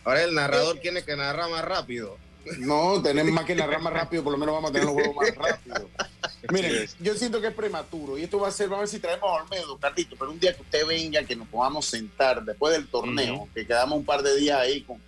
Ahora 0.04 0.22
el 0.22 0.34
narrador 0.34 0.78
tiene 0.78 1.02
que 1.02 1.16
narrar 1.16 1.50
más 1.50 1.64
rápido. 1.64 2.16
No, 2.59 3.02
tenemos 3.02 3.32
más 3.32 3.44
que 3.44 3.57
narrar 3.57 3.80
más 3.80 3.92
rápido, 3.92 4.22
por 4.22 4.32
lo 4.32 4.38
menos 4.38 4.54
vamos 4.54 4.70
a 4.70 4.72
tener 4.72 4.86
los 4.86 4.94
juegos 4.94 5.16
más 5.16 5.34
rápido. 5.34 5.90
Miren, 6.52 6.88
yo 7.00 7.14
siento 7.14 7.40
que 7.40 7.48
es 7.48 7.54
prematuro 7.54 8.16
y 8.16 8.22
esto 8.22 8.38
va 8.38 8.48
a 8.48 8.52
ser, 8.52 8.68
vamos 8.68 8.78
a 8.78 8.80
ver 8.82 8.88
si 8.88 9.00
traemos 9.00 9.28
a 9.28 9.42
Olmedo, 9.42 9.76
Carlito, 9.78 10.14
pero 10.16 10.30
un 10.30 10.38
día 10.38 10.54
que 10.54 10.62
usted 10.62 10.86
venga, 10.86 11.24
que 11.24 11.34
nos 11.34 11.48
podamos 11.48 11.86
sentar 11.86 12.44
después 12.44 12.72
del 12.72 12.86
torneo, 12.86 13.48
que 13.52 13.66
quedamos 13.66 13.98
un 13.98 14.04
par 14.04 14.22
de 14.22 14.36
días 14.36 14.61
ahí 14.61 14.82
con, 14.82 15.02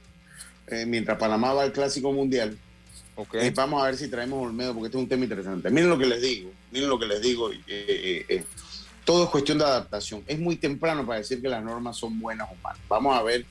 eh, 0.67 0.85
mientras 0.85 1.17
Panamá 1.17 1.53
va 1.53 1.63
al 1.63 1.73
Clásico 1.73 2.13
Mundial. 2.13 2.59
Vamos 3.55 3.83
a 3.83 3.87
ver 3.87 3.97
si 3.97 4.09
traemos 4.09 4.47
Olmedo, 4.47 4.73
porque 4.75 4.87
este 4.87 4.99
es 4.99 5.03
un 5.03 5.09
tema 5.09 5.25
interesante. 5.25 5.71
Miren 5.71 5.91
lo 5.91 5.99
que 5.99 6.07
les 6.07 6.23
digo, 6.23 6.51
miren 6.71 6.89
lo 6.89 6.99
que 6.99 7.07
les 7.07 7.21
digo. 7.21 7.51
eh, 7.53 7.59
eh, 7.67 8.27
eh, 8.29 8.45
todo 9.05 9.25
es 9.25 9.31
cuestión 9.31 9.59
de 9.59 9.65
adaptación. 9.65 10.23
Es 10.27 10.39
muy 10.39 10.57
temprano 10.57 11.07
para 11.07 11.19
decir 11.21 11.41
que 11.41 11.49
las 11.49 11.63
normas 11.65 11.97
son 11.97 12.21
buenas 12.21 12.49
o 12.51 12.55
malas. 12.63 12.81
Vamos 12.89 13.17
a 13.17 13.23
ver. 13.23 13.45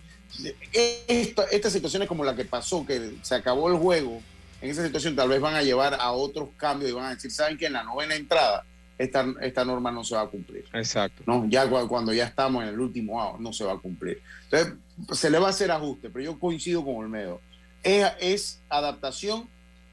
Esta, 1.07 1.43
estas 1.45 1.74
situaciones 1.74 2.07
como 2.07 2.24
la 2.24 2.36
que 2.36 2.45
pasó, 2.45 2.86
que 2.86 3.15
se 3.22 3.36
acabó 3.36 3.70
el 3.72 3.78
juego, 3.78 4.22
en 4.61 4.70
esa 4.70 4.86
situación 4.86 5.15
tal 5.15 5.30
vez 5.30 5.39
van 5.41 5.55
a 5.55 5.63
llevar 5.63 5.95
a 5.95 6.11
otros 6.11 6.49
cambios 6.57 6.91
y 6.91 6.93
van 6.93 7.05
a 7.05 7.15
decir, 7.15 7.32
¿saben 7.32 7.57
que 7.57 7.65
en 7.68 7.74
la 7.74 7.84
novena 7.84 8.15
entrada 8.15 8.65
esta, 8.97 9.26
esta 9.41 9.65
norma 9.65 9.91
no 9.91 10.03
se 10.03 10.15
va 10.15 10.22
a 10.22 10.28
cumplir? 10.28 10.65
Exacto. 10.74 11.24
¿no? 11.26 11.47
Ya 11.49 11.68
cu- 11.70 11.88
cuando 11.88 12.13
ya 12.13 12.26
estamos 12.26 12.63
en 12.63 12.70
el 12.70 12.80
último 12.80 13.22
out, 13.22 13.39
no 13.39 13.53
se 13.53 13.63
va 13.63 13.74
a 13.74 13.78
cumplir. 13.78 14.22
Entonces, 14.49 14.74
se 15.20 15.30
le 15.30 15.39
va 15.39 15.47
a 15.47 15.51
hacer 15.51 15.72
ajuste, 15.72 16.09
pero 16.09 16.24
yo 16.26 16.39
coincido 16.39 16.84
con 16.84 16.95
Olmedo. 16.95 17.41
Es, 17.84 18.07
es 18.20 18.59
adaptación 18.70 19.47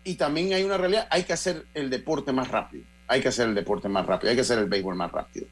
y 0.04 0.14
también 0.14 0.52
hay 0.52 0.62
una 0.62 0.76
realidad, 0.76 1.08
hay 1.10 1.24
que 1.24 1.32
hacer 1.32 1.66
el 1.74 1.90
deporte 1.90 2.32
más 2.32 2.48
rápido. 2.48 2.84
Hay 3.06 3.20
que 3.20 3.28
hacer 3.28 3.48
el 3.48 3.54
deporte 3.54 3.88
más 3.88 4.06
rápido, 4.06 4.30
hay 4.30 4.36
que 4.36 4.42
hacer 4.42 4.58
el 4.58 4.66
béisbol 4.66 4.94
más 4.94 5.10
rápido. 5.10 5.46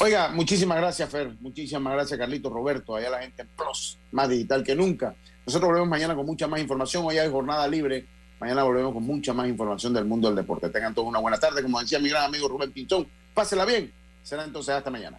Oiga, 0.00 0.28
muchísimas 0.28 0.78
gracias, 0.78 1.10
Fer. 1.10 1.34
Muchísimas 1.40 1.92
gracias, 1.92 2.18
Carlito, 2.18 2.50
Roberto. 2.50 2.94
Allá 2.94 3.10
la 3.10 3.20
gente 3.20 3.42
en 3.42 3.48
Plus, 3.48 3.98
más 4.12 4.28
digital 4.28 4.62
que 4.62 4.74
nunca. 4.74 5.14
Nosotros 5.44 5.68
volvemos 5.68 5.88
mañana 5.88 6.14
con 6.14 6.24
mucha 6.24 6.46
más 6.46 6.60
información. 6.60 7.04
Hoy 7.04 7.18
hay 7.18 7.28
jornada 7.28 7.66
libre. 7.66 8.06
Mañana 8.38 8.62
volvemos 8.62 8.92
con 8.92 9.02
mucha 9.02 9.32
más 9.32 9.48
información 9.48 9.92
del 9.92 10.04
mundo 10.04 10.28
del 10.28 10.36
deporte. 10.36 10.68
Tengan 10.68 10.94
todos 10.94 11.08
una 11.08 11.18
buena 11.18 11.38
tarde. 11.38 11.62
Como 11.62 11.80
decía 11.80 11.98
mi 11.98 12.08
gran 12.08 12.24
amigo 12.24 12.46
Rubén 12.46 12.70
Pinzón, 12.70 13.08
pásela 13.34 13.64
bien. 13.64 13.92
Será 14.22 14.44
entonces 14.44 14.74
hasta 14.74 14.90
mañana. 14.90 15.18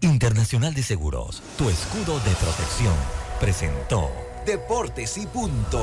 Internacional 0.00 0.72
de 0.72 0.82
Seguros, 0.82 1.42
tu 1.58 1.68
escudo 1.68 2.18
de 2.20 2.34
protección, 2.36 2.94
presentó 3.40 4.10
Deportes 4.46 5.18
y 5.18 5.26
Punto. 5.26 5.80